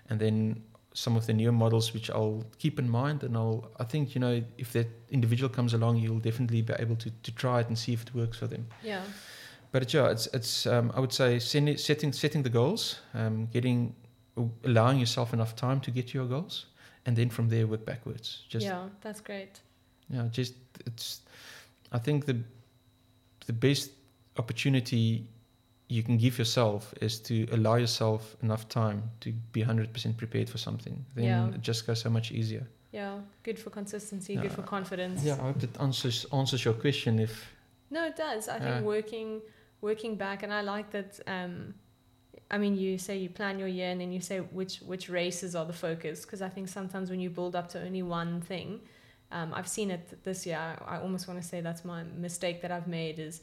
and 0.09 0.20
then 0.20 0.62
some 0.97 1.14
of 1.14 1.26
the 1.26 1.32
newer 1.34 1.53
models, 1.53 1.92
which 1.92 2.11
I'll 2.11 2.42
keep 2.59 2.78
in 2.78 2.88
mind. 2.88 3.22
And 3.22 3.36
I'll, 3.36 3.70
I 3.78 3.84
think, 3.84 4.14
you 4.14 4.20
know, 4.20 4.42
if 4.57 4.72
that 4.72 4.86
individual 5.11 5.51
comes 5.51 5.74
along, 5.74 5.99
you'll 5.99 6.20
definitely 6.20 6.62
be 6.62 6.72
able 6.78 6.97
to, 6.97 7.11
to 7.11 7.32
try 7.32 7.61
it 7.61 7.68
and 7.68 7.78
see 7.78 7.92
if 7.92 8.03
it 8.03 8.14
works 8.14 8.38
for 8.38 8.47
them. 8.47 8.66
yeah 8.82 9.03
But 9.72 9.92
yeah, 9.92 10.11
it's, 10.11 10.26
it's 10.32 10.66
um, 10.66 10.90
I 10.97 11.01
would 11.01 11.12
say 11.12 11.38
send, 11.38 11.78
setting 11.78 12.12
setting 12.12 12.42
the 12.42 12.51
goals, 12.51 13.01
um, 13.12 13.47
getting 13.53 13.94
allowing 14.64 14.99
yourself 14.99 15.32
enough 15.34 15.55
time 15.55 15.80
to 15.80 15.90
get 15.90 16.09
to 16.09 16.18
your 16.18 16.26
goals, 16.26 16.66
and 17.05 17.16
then 17.16 17.30
from 17.30 17.49
there 17.49 17.66
work 17.66 17.84
backwards. 17.84 18.44
Just 18.49 18.64
yeah 18.66 18.88
that's 19.03 19.20
great 19.20 19.61
yeah, 20.09 20.28
just 20.30 20.55
it's 20.86 21.22
I 21.92 21.99
think 21.99 22.24
the 22.26 22.36
the 23.47 23.53
best 23.53 23.90
opportunity 24.38 25.28
you 25.89 26.03
can 26.03 26.16
give 26.16 26.39
yourself 26.39 26.93
is 27.01 27.20
to 27.20 27.47
allow 27.53 27.76
yourself 27.76 28.37
enough 28.43 28.68
time 28.68 29.03
to 29.20 29.32
be 29.53 29.62
100% 29.62 30.16
prepared 30.16 30.49
for 30.49 30.59
something. 30.59 31.05
Then 31.14 31.24
Yeah. 31.24 31.55
it 31.55 31.61
just 31.61 31.87
goes 31.87 32.01
so 32.01 32.11
much 32.11 32.32
easier. 32.32 32.66
Yeah, 32.93 33.20
good 33.43 33.59
for 33.59 33.70
consistency, 33.70 34.34
Yeah. 34.34 34.43
good 34.43 34.53
for 34.53 34.62
confidence. 34.62 35.22
Yeah, 35.22 35.34
I 35.34 35.45
hope 35.53 35.61
that 35.61 35.80
answers 35.80 36.26
answers 36.32 36.64
your 36.64 36.74
question. 36.74 37.18
If 37.18 37.53
No, 37.91 38.05
it 38.05 38.16
does. 38.16 38.49
I 38.49 38.59
think 38.59 38.84
working 38.84 39.43
working 39.80 40.16
back, 40.16 40.43
and 40.43 40.53
I 40.53 40.62
like 40.62 40.91
that. 40.91 41.20
Um, 41.26 41.74
I 42.51 42.59
mean, 42.59 42.74
you 42.76 42.99
say 42.99 43.18
you 43.18 43.28
plan 43.28 43.59
your 43.59 43.68
year, 43.68 43.91
and 43.91 44.01
then 44.01 44.12
you 44.12 44.20
say 44.20 44.39
which 44.41 44.78
which 44.80 45.09
races 45.09 45.55
are 45.55 45.66
the 45.66 45.72
focus. 45.72 46.24
Because 46.24 46.43
I 46.43 46.49
think 46.49 46.68
sometimes 46.68 47.11
when 47.11 47.20
you 47.20 47.30
build 47.30 47.55
up 47.55 47.68
to 47.70 47.78
only 47.82 48.03
one 48.03 48.41
thing, 48.41 48.80
um, 49.30 49.53
I've 49.55 49.68
seen 49.68 49.91
it 49.91 50.24
this 50.24 50.47
year. 50.47 50.59
I, 50.59 50.97
I 50.97 51.01
almost 51.01 51.28
want 51.28 51.41
to 51.43 51.47
say 51.47 51.61
that's 51.61 51.84
my 51.84 52.03
mistake 52.05 52.61
that 52.62 52.72
I've 52.72 52.89
made 52.89 53.18
is 53.18 53.41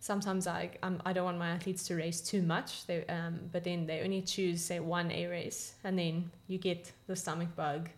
sometimes 0.00 0.46
I 0.46 0.70
um, 0.82 1.00
I 1.04 1.12
don't 1.12 1.24
want 1.24 1.38
my 1.38 1.48
athletes 1.50 1.86
to 1.88 1.96
race 1.96 2.20
too 2.20 2.42
much. 2.42 2.86
They 2.86 3.04
um, 3.06 3.40
but 3.52 3.64
then 3.64 3.86
they 3.86 4.00
only 4.02 4.22
choose 4.22 4.64
say 4.64 4.80
one 4.80 5.10
A 5.10 5.26
race, 5.26 5.74
and 5.84 5.98
then 5.98 6.30
you 6.48 6.58
get 6.58 6.92
the 7.06 7.16
stomach 7.16 7.54
bug. 7.56 7.90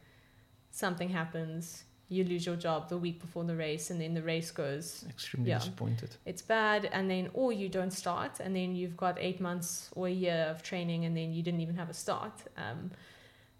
Something 0.70 1.08
happens. 1.08 1.84
You 2.10 2.24
lose 2.24 2.46
your 2.46 2.56
job 2.56 2.88
the 2.88 2.96
week 2.96 3.20
before 3.20 3.44
the 3.44 3.54
race, 3.54 3.90
and 3.90 4.00
then 4.00 4.14
the 4.14 4.22
race 4.22 4.50
goes 4.50 5.04
extremely 5.08 5.50
Yeah. 5.50 5.58
disappointed. 5.58 6.10
it's 6.24 6.40
bad 6.40 6.86
and 6.86 7.10
then 7.10 7.28
or 7.34 7.52
you 7.52 7.68
don't 7.68 7.90
start 7.92 8.40
and 8.40 8.56
then 8.56 8.74
you've 8.74 8.96
got 8.96 9.18
eight 9.20 9.40
months 9.40 9.90
or 9.94 10.06
a 10.06 10.10
year 10.10 10.46
of 10.50 10.62
training 10.62 11.04
and 11.04 11.14
then 11.14 11.34
you 11.34 11.42
didn't 11.42 11.60
even 11.60 11.76
have 11.76 11.90
a 11.90 11.94
start 11.94 12.32
um, 12.56 12.90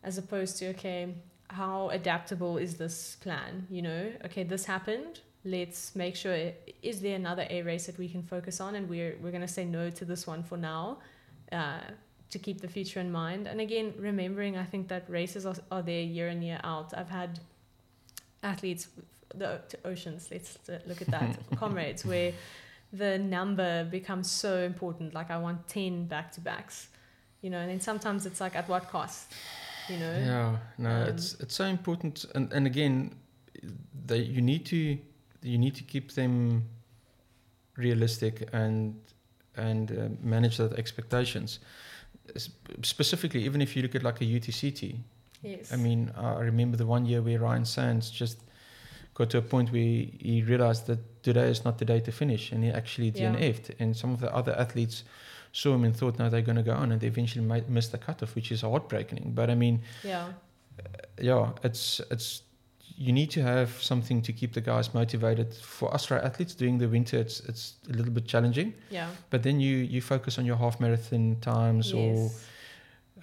as 0.03 0.17
opposed 0.17 0.57
to 0.59 0.69
okay 0.69 1.15
how 1.51 1.91
adaptable 1.91 2.57
is 2.57 2.77
this 2.79 3.17
plan 3.17 3.67
you 3.71 3.83
know 3.83 4.11
okay 4.25 4.45
this 4.45 4.65
happened 4.65 5.21
let's 5.51 5.95
make 5.95 6.17
sure 6.17 6.53
is 6.83 7.01
there 7.01 7.17
another 7.17 7.47
a 7.51 7.63
race 7.63 7.87
that 7.87 7.99
we 7.99 8.09
can 8.09 8.23
focus 8.23 8.61
on? 8.61 8.75
And 8.75 8.89
we're 8.89 9.17
we're 9.23 9.31
going 9.31 9.47
to 9.47 9.55
say 9.59 9.65
no 9.65 9.91
to 9.91 10.05
this 10.05 10.27
one 10.27 10.43
for 10.43 10.57
now 10.57 10.99
uh, 11.53 11.81
to 12.31 12.39
keep 12.39 12.61
the 12.61 12.69
future 12.69 13.01
in 13.01 13.11
mind. 13.11 13.47
And 13.47 13.61
again 13.61 13.95
remembering 13.99 14.57
i 14.57 14.65
think 14.65 14.89
that 14.89 15.09
races 15.09 15.47
are, 15.47 15.57
are 15.71 15.83
there 15.83 16.01
year 16.01 16.29
in 16.29 16.43
year 16.43 16.61
out. 16.65 16.93
I've 16.97 17.11
had 17.11 17.41
athletes 18.43 18.89
the 19.35 19.61
Two 19.69 19.77
Oceans 19.85 20.29
let's 20.31 20.59
uh, 20.69 20.79
look 20.87 21.03
at 21.03 21.09
that. 21.09 21.39
Comrades 21.57 22.05
where 22.05 22.33
the 22.93 23.19
number 23.19 23.85
becomes 23.85 24.31
so 24.31 24.53
important 24.61 25.13
like 25.13 25.31
i 25.31 25.37
want 25.37 25.69
10 25.69 26.07
back 26.07 26.33
to 26.33 26.41
backs 26.41 26.89
you 27.43 27.51
know 27.51 27.59
and 27.59 27.69
then 27.71 27.81
sometimes 27.81 28.25
it's 28.25 28.41
like 28.41 28.57
at 28.57 28.67
what 28.67 28.89
cost 28.89 29.31
you 29.89 29.99
know? 29.99 30.13
Yeah, 30.13 30.57
no, 30.77 30.91
Um, 30.91 31.09
it's 31.09 31.35
it's 31.41 31.55
so 31.55 31.65
important, 31.65 32.25
and 32.35 32.53
and 32.53 32.67
again, 32.67 33.15
they 34.07 34.19
you 34.19 34.43
need 34.43 34.67
to 34.67 34.99
you 35.43 35.59
need 35.59 35.75
to 35.77 35.85
keep 35.85 36.13
them 36.13 36.65
realistic 37.77 38.49
and 38.53 39.01
and 39.57 39.91
uh, 39.91 40.09
manage 40.23 40.57
that 40.59 40.73
expectations. 40.75 41.59
Specifically, 42.83 43.45
even 43.45 43.61
if 43.61 43.75
you 43.75 43.83
look 43.83 43.95
at 43.95 44.03
like 44.03 44.21
a 44.21 44.25
UTCT, 44.25 44.97
yes 45.43 45.73
I 45.73 45.77
mean, 45.77 46.13
I 46.17 46.41
remember 46.41 46.77
the 46.77 46.87
one 46.87 47.07
year 47.07 47.23
where 47.23 47.39
Ryan 47.39 47.65
Sandes 47.65 48.13
just 48.13 48.39
got 49.15 49.31
to 49.31 49.39
a 49.39 49.43
point 49.43 49.73
where 49.73 49.81
he 49.81 50.45
realized 50.47 50.87
that 50.87 51.23
today 51.23 51.49
is 51.49 51.65
not 51.65 51.79
the 51.79 51.85
day 51.85 52.01
to 52.01 52.13
finish, 52.13 52.53
and 52.53 52.63
he 52.63 52.71
actually 52.71 53.09
Yeah. 53.09 53.35
DNF'd. 53.35 53.75
And 53.81 53.97
some 53.97 54.13
of 54.13 54.21
the 54.21 54.33
other 54.35 54.55
athletes 54.57 55.03
saw 55.53 55.75
him 55.75 55.85
and 55.85 55.97
thought, 55.97 56.19
no, 56.19 56.29
they're 56.29 56.43
going 56.43 56.57
to 56.57 56.63
go 56.63 56.75
on, 56.75 56.93
and 56.93 57.01
they 57.01 57.09
eventually 57.09 57.45
might 57.45 57.69
miss 57.69 57.89
the 57.89 57.99
cutoff, 57.99 58.35
which 58.37 58.53
is 58.53 58.61
heartbreaking. 58.61 59.33
But 59.35 59.51
I 59.51 59.55
mean, 59.55 59.83
yeah 60.05 60.33
yeah, 61.21 61.51
it's 61.63 62.01
it's 62.11 62.43
you 62.97 63.13
need 63.13 63.31
to 63.31 63.43
have 63.43 63.71
something 63.81 64.23
to 64.23 64.33
keep 64.33 64.53
the 64.53 64.61
guys 64.61 64.93
motivated. 64.95 65.55
For 65.55 65.93
us 65.95 66.11
right, 66.11 66.23
athletes 66.23 66.55
doing 66.55 66.79
the 66.79 66.89
winter, 66.89 67.19
it's 67.19 67.41
it's 67.41 67.75
a 67.89 67.93
little 67.93 68.13
bit 68.13 68.27
challenging. 68.27 68.75
yeah 68.91 69.09
But 69.31 69.43
then 69.43 69.61
you 69.61 69.77
you 69.77 70.01
focus 70.01 70.39
on 70.39 70.45
your 70.47 70.57
half 70.57 70.81
marathon 70.81 71.37
times 71.41 71.93
or 71.93 72.31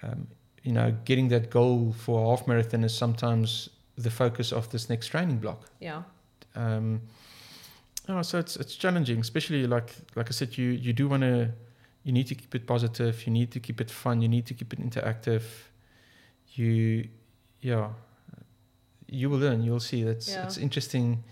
um, 0.02 0.26
you 0.62 0.72
know, 0.72 0.94
getting 1.04 1.28
that 1.28 1.50
goal 1.50 1.92
for 1.92 2.24
a 2.24 2.28
half 2.30 2.46
marathon 2.46 2.84
is 2.84 2.94
sometimes 2.94 3.70
the 3.96 4.10
focus 4.10 4.52
of 4.52 4.68
this 4.70 4.88
next 4.88 5.08
training 5.08 5.38
block. 5.38 5.70
yeah 5.80 6.02
Um, 6.54 7.00
oh, 8.08 8.22
so 8.22 8.38
it's 8.38 8.56
it's 8.56 8.76
challenging, 8.76 9.20
especially 9.20 9.66
like 9.66 9.94
like 10.16 10.28
I 10.28 10.32
said, 10.32 10.56
you 10.58 10.70
you 10.70 10.92
do 10.92 11.08
want 11.08 11.22
to, 11.22 11.48
you 12.02 12.12
need 12.12 12.26
to 12.28 12.34
keep 12.34 12.54
it 12.54 12.66
positive, 12.66 13.14
you 13.26 13.32
need 13.32 13.50
to 13.52 13.60
keep 13.60 13.80
it 13.80 13.90
fun, 13.90 14.22
you 14.22 14.28
need 14.28 14.46
to 14.46 14.54
keep 14.54 14.72
it 14.72 14.80
interactive. 14.80 15.42
You, 16.54 17.08
yeah, 17.60 17.88
you 19.08 19.30
will 19.30 19.38
learn. 19.38 19.62
You'll 19.62 19.80
see 19.80 20.02
that's 20.04 20.28
Yeah. 20.28 20.44
it's 20.44 20.58
interesting, 20.58 21.22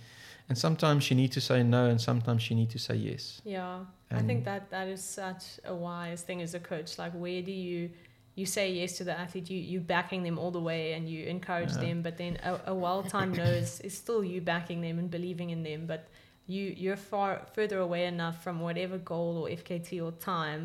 and 0.48 0.56
sometimes 0.58 1.10
you 1.10 1.16
need 1.16 1.32
to 1.32 1.40
say 1.40 1.62
no, 1.62 1.86
and 1.86 2.00
sometimes 2.00 2.48
you 2.50 2.56
need 2.56 2.70
to 2.70 2.78
say 2.78 2.94
yes. 2.96 3.40
yeah 3.44 3.84
i 4.10 4.22
think 4.22 4.44
that 4.44 4.70
that 4.70 4.86
is 4.86 5.02
such 5.02 5.44
a 5.64 5.74
wise 5.74 6.22
thing 6.22 6.40
as 6.42 6.54
a 6.54 6.60
coach 6.60 6.98
like 6.98 7.12
where 7.14 7.42
do 7.42 7.50
you 7.50 7.90
you 8.36 8.46
say 8.46 8.70
yes 8.72 8.96
to 8.98 9.02
the 9.04 9.16
athlete 9.24 9.50
you 9.50 9.58
you 9.72 9.80
backing 9.80 10.22
them 10.22 10.38
all 10.38 10.52
the 10.52 10.60
way 10.70 10.92
and 10.96 11.08
you 11.08 11.20
encourage 11.36 11.72
Yeah. 11.74 11.86
them 11.86 12.02
but 12.02 12.16
then 12.16 12.32
a, 12.50 12.52
a 12.72 12.74
well-timed 12.74 13.36
no 13.36 13.44
is, 13.62 13.80
is 13.88 13.94
still 14.04 14.22
you 14.32 14.40
backing 14.40 14.80
them 14.86 14.98
and 15.00 15.10
believing 15.10 15.50
in 15.50 15.62
them 15.64 15.86
but 15.86 16.00
you 16.46 16.62
you're 16.82 17.00
far 17.12 17.30
further 17.56 17.78
away 17.80 18.02
enough 18.06 18.36
from 18.44 18.60
whatever 18.60 18.98
goal 18.98 19.32
or 19.42 19.46
fkt 19.62 19.90
or 20.06 20.12
time 20.12 20.62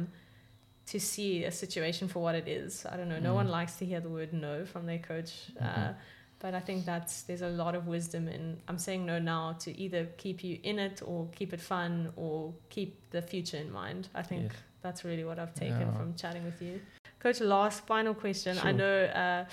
to 0.92 1.00
see 1.00 1.32
a 1.46 1.52
situation 1.52 2.08
for 2.08 2.20
what 2.26 2.36
it 2.36 2.48
is 2.48 2.86
i 2.92 2.94
don't 2.98 3.10
know 3.14 3.20
no 3.30 3.32
Mm. 3.34 3.42
one 3.42 3.48
likes 3.60 3.76
to 3.80 3.86
hear 3.86 4.02
the 4.08 4.10
word 4.18 4.32
no 4.34 4.54
from 4.66 4.84
their 4.86 5.00
coach 5.12 5.32
uh, 5.60 5.64
Mhm. 5.64 5.96
But 6.40 6.54
i 6.54 6.60
think 6.60 6.86
that's 6.86 7.24
there's 7.24 7.42
a 7.42 7.50
lot 7.50 7.76
of 7.76 7.88
wisdom 7.88 8.28
in 8.28 8.58
i'm 8.68 8.78
saying 8.78 9.06
no 9.06 9.20
now 9.20 9.54
to 9.60 9.70
either 9.80 10.06
keep 10.18 10.44
you 10.44 10.58
in 10.64 10.80
it 10.80 11.02
or 11.06 11.28
keep 11.36 11.54
it 11.54 11.62
fun 11.62 12.12
or 12.16 12.54
keep 12.70 12.98
the 13.12 13.22
future 13.22 13.58
in 13.58 13.72
mind 13.72 14.08
i 14.16 14.22
think 14.22 14.44
Yes. 14.44 14.62
that's 14.82 15.04
really 15.04 15.24
what 15.26 15.38
I've 15.40 15.54
taken 15.54 15.82
Yeah. 15.82 15.98
from 15.98 16.16
chatting 16.16 16.46
with 16.46 16.62
you. 16.62 16.80
Coach, 17.20 17.42
last 17.42 17.86
final 17.86 18.14
question. 18.14 18.58
I 18.64 18.72
know, 18.72 18.96
uh, 19.24 19.44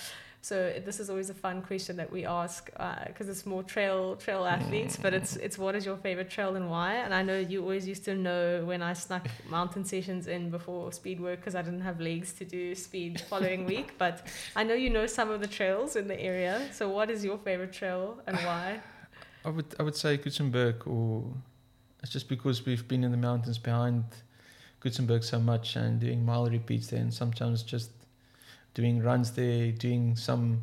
so 0.47 0.73
this 0.85 1.01
is 1.01 1.11
always 1.11 1.29
a 1.29 1.35
fun 1.35 1.61
question 1.61 1.97
that 1.97 2.13
we 2.13 2.25
ask 2.25 2.71
uh, 2.77 3.05
because 3.09 3.29
it's 3.29 3.45
more 3.47 3.65
trail 3.65 4.15
trail 4.15 4.43
mm. 4.45 4.53
athletes, 4.53 4.97
but 4.97 5.13
it's 5.13 5.35
it's 5.35 5.59
what 5.59 5.75
is 5.75 5.85
your 5.85 5.97
favorite 5.97 6.31
trail 6.31 6.55
and 6.55 6.71
why? 6.71 6.95
And 7.05 7.13
I 7.13 7.23
know 7.29 7.37
you 7.37 7.63
always 7.63 7.85
used 7.89 8.05
to 8.05 8.15
know 8.15 8.65
when 8.65 8.81
I 8.81 8.93
snuck 8.93 9.27
mountain 9.51 9.85
sessions 9.85 10.29
in 10.29 10.51
before 10.51 10.93
speed 10.93 11.19
work 11.19 11.41
because 11.41 11.57
I 11.57 11.63
didn't 11.63 11.81
have 11.81 11.99
legs 12.01 12.33
to 12.35 12.45
do 12.45 12.77
speed 12.77 13.21
following 13.23 13.67
week. 13.67 13.99
But 13.99 14.25
I 14.55 14.63
know 14.63 14.75
you 14.75 14.89
know 14.89 15.09
some 15.09 15.31
of 15.31 15.41
the 15.41 15.49
trails 15.49 15.97
in 15.97 16.07
the 16.07 16.21
area. 16.21 16.69
So 16.73 16.89
what 16.91 17.11
is 17.11 17.25
your 17.25 17.39
favorite 17.39 17.73
trail 17.73 18.23
and 18.29 18.37
why? 18.37 18.79
I 19.45 19.49
would 19.49 19.75
I 19.81 19.83
would 19.83 19.97
say 19.97 20.17
Coetzenburg, 20.17 20.87
or 20.87 21.25
it's 22.05 22.13
just 22.13 22.29
because 22.29 22.65
we've 22.65 22.87
been 22.87 23.03
in 23.03 23.11
the 23.11 23.23
mountains 23.29 23.59
behind 23.59 24.05
Coetzenburg 24.81 25.25
so 25.25 25.41
much 25.41 25.75
and 25.75 25.99
doing 25.99 26.25
mile 26.25 26.49
repeats 26.49 26.87
there, 26.87 27.01
and 27.01 27.13
sometimes 27.13 27.65
just 27.65 27.91
doing 28.77 29.03
runs 29.03 29.31
there, 29.33 29.72
doing 29.72 30.16
some 30.16 30.62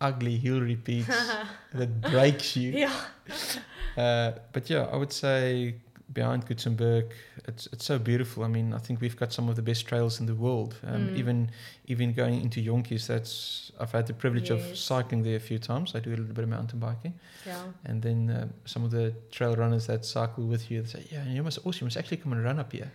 ugly 0.00 0.36
hill 0.36 0.60
repeats 0.60 1.08
that 1.74 2.00
breaks 2.00 2.56
you. 2.56 2.70
yeah, 2.72 3.00
Uh, 3.96 4.32
but 4.54 4.70
yeah, 4.70 4.88
I 4.90 4.96
would 4.96 5.12
say 5.12 5.74
behind 6.14 6.46
Coetzenburg, 6.46 7.10
it's 7.46 7.68
it's 7.74 7.84
so 7.84 7.98
beautiful. 7.98 8.42
I 8.42 8.48
mean, 8.48 8.72
I 8.72 8.78
think 8.78 9.00
we've 9.02 9.16
got 9.18 9.32
some 9.34 9.50
of 9.50 9.56
the 9.56 9.62
best 9.62 9.86
trails 9.86 10.18
in 10.20 10.26
the 10.26 10.34
world. 10.34 10.74
Um, 10.86 11.08
Mm. 11.08 11.16
Even 11.18 11.50
even 11.86 12.14
going 12.14 12.40
into 12.40 12.60
Yonkers, 12.60 13.06
that's 13.06 13.70
I've 13.78 13.92
had 13.92 14.06
the 14.06 14.14
privilege 14.14 14.48
of 14.54 14.60
cycling 14.78 15.24
there 15.24 15.36
a 15.36 15.40
few 15.50 15.58
times. 15.58 15.94
I 15.94 16.00
do 16.00 16.08
a 16.10 16.16
little 16.16 16.34
bit 16.34 16.44
of 16.44 16.48
mountain 16.50 16.78
biking. 16.80 17.14
yeah, 17.46 17.62
And 17.84 18.00
then 18.02 18.18
um, 18.42 18.50
some 18.64 18.82
of 18.86 18.90
the 18.90 19.12
trail 19.30 19.54
runners 19.56 19.86
that 19.86 20.04
cycle 20.06 20.44
with 20.46 20.70
you, 20.70 20.80
they 20.82 20.88
say, 20.88 21.02
"Yeah, 21.12 21.24
you 21.34 21.42
must 21.42 21.58
also 21.58 21.80
you 21.80 21.86
must 21.86 21.96
actually 21.98 22.20
come 22.22 22.32
and 22.32 22.42
run 22.44 22.58
up 22.58 22.72
here." 22.72 22.90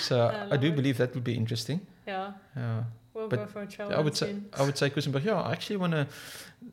So 0.00 0.20
I 0.50 0.54
I, 0.54 0.56
do 0.56 0.68
it. 0.68 0.76
believe 0.76 0.96
that 0.98 1.14
would 1.14 1.24
be 1.24 1.34
interesting. 1.34 1.80
yeah. 2.06 2.32
Yeah, 2.56 2.84
We'll 3.14 3.28
But 3.28 3.38
go 3.40 3.46
for 3.46 3.62
a 3.62 3.96
I 3.98 4.00
would 4.00 4.16
say 4.16 4.26
soon. 4.26 4.48
I 4.58 4.62
would 4.62 4.78
say 4.78 4.88
Coetzenburg. 4.90 5.24
Yeah, 5.24 5.40
I 5.42 5.52
actually 5.52 5.76
want 5.78 5.92
to 5.92 6.06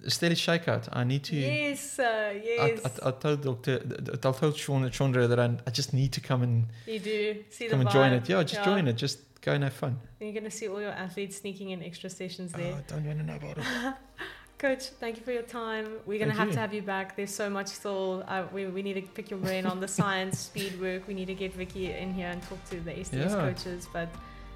steady 0.07 0.35
shakeout. 0.35 0.87
I 0.93 1.03
need 1.03 1.23
to. 1.25 1.35
Yes, 1.35 1.99
uh, 1.99 2.03
I, 2.03 2.41
yes. 2.43 2.99
I, 3.03 3.09
I 3.09 3.11
told 3.11 3.41
Doctor, 3.41 3.81
I 4.13 4.17
told 4.31 4.55
Sean 4.55 4.89
Chandra 4.91 5.27
that 5.27 5.39
I, 5.39 5.57
I 5.65 5.71
just 5.71 5.93
need 5.93 6.11
to 6.13 6.21
come 6.21 6.43
and 6.43 6.67
you 6.85 6.99
do 6.99 7.43
see 7.49 7.67
come 7.67 7.81
and 7.81 7.89
join 7.89 8.13
it. 8.13 8.29
Yeah, 8.29 8.43
just 8.43 8.55
Yeah. 8.61 8.65
join 8.65 8.87
it. 8.87 8.93
Just 8.97 9.19
go 9.41 9.51
and 9.53 9.63
have 9.63 9.73
fun. 9.73 9.99
You're 10.19 10.33
gonna 10.33 10.51
see 10.51 10.67
all 10.67 10.81
your 10.81 10.91
athletes 10.91 11.37
sneaking 11.37 11.71
in 11.71 11.81
extra 11.83 12.09
sessions 12.09 12.51
Oh, 12.53 12.57
there. 12.59 12.73
I 12.75 12.81
don't 12.87 13.05
want 13.05 13.19
to 13.19 13.25
know 13.25 13.35
about 13.35 13.57
it. 13.57 13.63
Coach, 14.57 14.85
thank 14.99 15.17
you 15.17 15.23
for 15.23 15.31
your 15.31 15.43
time. 15.43 15.87
We're 16.07 16.17
gonna 16.17 16.33
have 16.33 16.47
you. 16.47 16.53
to 16.55 16.59
have 16.59 16.73
you 16.73 16.81
back. 16.81 17.15
There's 17.15 17.33
so 17.33 17.47
much 17.47 17.67
still. 17.67 18.23
Uh, 18.27 18.45
we 18.51 18.65
we 18.65 18.81
need 18.81 18.95
to 18.95 19.03
pick 19.03 19.29
your 19.29 19.39
brain 19.39 19.67
on 19.67 19.79
the 19.79 19.87
science, 19.99 20.39
speed 20.39 20.81
work. 20.81 21.07
We 21.07 21.13
need 21.13 21.27
to 21.27 21.35
get 21.35 21.53
Vicky 21.53 21.91
in 21.93 22.11
here 22.11 22.27
and 22.29 22.41
talk 22.41 22.63
to 22.71 22.79
the 22.79 22.91
STS 23.03 23.13
Yeah. 23.13 23.35
coaches. 23.35 23.87
But 23.93 24.09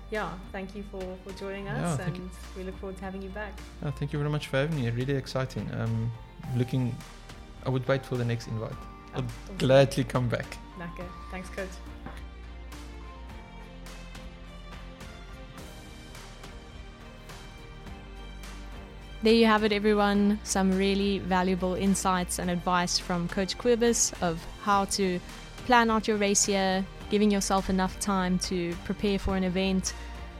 yeah, 0.09 0.31
thank 0.51 0.75
you 0.75 0.83
for 0.91 1.03
for 1.23 1.31
joining 1.33 1.67
us, 1.67 1.99
Yeah, 1.99 2.05
and 2.07 2.29
we 2.57 2.63
look 2.63 2.77
forward 2.79 2.97
to 2.97 3.03
having 3.03 3.21
you 3.21 3.29
back. 3.29 3.53
Oh, 3.85 3.91
thank 3.91 4.11
you 4.11 4.17
very 4.17 4.31
much 4.31 4.47
for 4.47 4.57
having 4.57 4.75
me. 4.81 4.89
Really 4.89 5.13
exciting. 5.15 5.69
Um, 5.79 6.11
looking, 6.57 6.95
I 7.67 7.69
would 7.69 7.87
wait 7.87 8.03
for 8.03 8.15
the 8.17 8.25
next 8.25 8.47
invite. 8.47 8.71
Oh, 9.13 9.19
I'd 9.19 9.23
awesome. 9.25 9.57
Gladly 9.59 10.03
come 10.03 10.27
back. 10.29 10.57
Lekker. 10.79 11.05
Thanks, 11.29 11.49
coach. 11.49 11.69
There 19.23 19.33
you 19.33 19.45
have 19.45 19.63
it, 19.63 19.71
everyone. 19.71 20.39
Some 20.41 20.75
really 20.75 21.19
valuable 21.19 21.75
insights 21.75 22.39
and 22.39 22.49
advice 22.49 22.97
from 22.97 23.27
Coach 23.27 23.55
Cobus 23.55 24.13
of 24.19 24.43
how 24.63 24.85
to 24.85 25.19
plan 25.67 25.91
out 25.91 26.07
your 26.07 26.17
race 26.17 26.49
year, 26.49 26.83
giving 27.11 27.29
yourself 27.29 27.69
enough 27.69 27.99
time 27.99 28.39
to 28.39 28.73
prepare 28.83 29.19
for 29.19 29.37
an 29.37 29.43
event, 29.43 29.93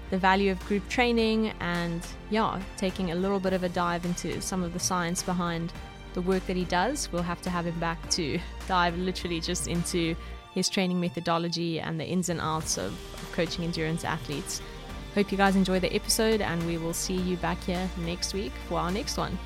the 0.10 0.18
value 0.18 0.52
of 0.52 0.60
group 0.66 0.90
training, 0.90 1.54
and 1.60 2.08
yeah, 2.32 2.60
taking 2.76 3.12
a 3.12 3.16
little 3.16 3.40
bit 3.40 3.54
of 3.54 3.62
a 3.62 3.70
dive 3.70 4.04
into 4.04 4.42
some 4.42 4.64
of 4.64 4.74
the 4.74 4.80
science 4.80 5.22
behind 5.22 5.72
the 6.16 6.22
work 6.22 6.44
that 6.48 6.56
he 6.56 6.66
does. 6.66 7.08
We'll 7.12 7.22
have 7.22 7.42
to 7.44 7.52
have 7.52 7.68
him 7.68 7.80
back 7.80 8.10
to 8.12 8.40
dive 8.68 8.98
literally 8.98 9.42
just 9.42 9.68
into 9.68 10.16
his 10.56 10.70
training 10.70 11.00
methodology 11.00 11.80
and 11.80 12.00
the 12.00 12.06
ins 12.06 12.30
and 12.30 12.42
outs 12.42 12.80
of, 12.80 12.94
of 12.94 13.32
coaching 13.32 13.64
endurance 13.64 14.04
athletes. 14.04 14.60
Hope 15.16 15.32
you 15.32 15.38
guys 15.38 15.56
enjoy 15.56 15.80
the 15.80 15.94
episode, 15.94 16.42
and 16.42 16.66
we 16.66 16.78
will 16.78 16.94
see 16.94 17.16
you 17.16 17.36
back 17.38 17.62
here 17.64 17.90
next 17.98 18.34
week 18.34 18.54
for 18.68 18.80
our 18.80 18.92
next 18.92 19.18
one. 19.18 19.38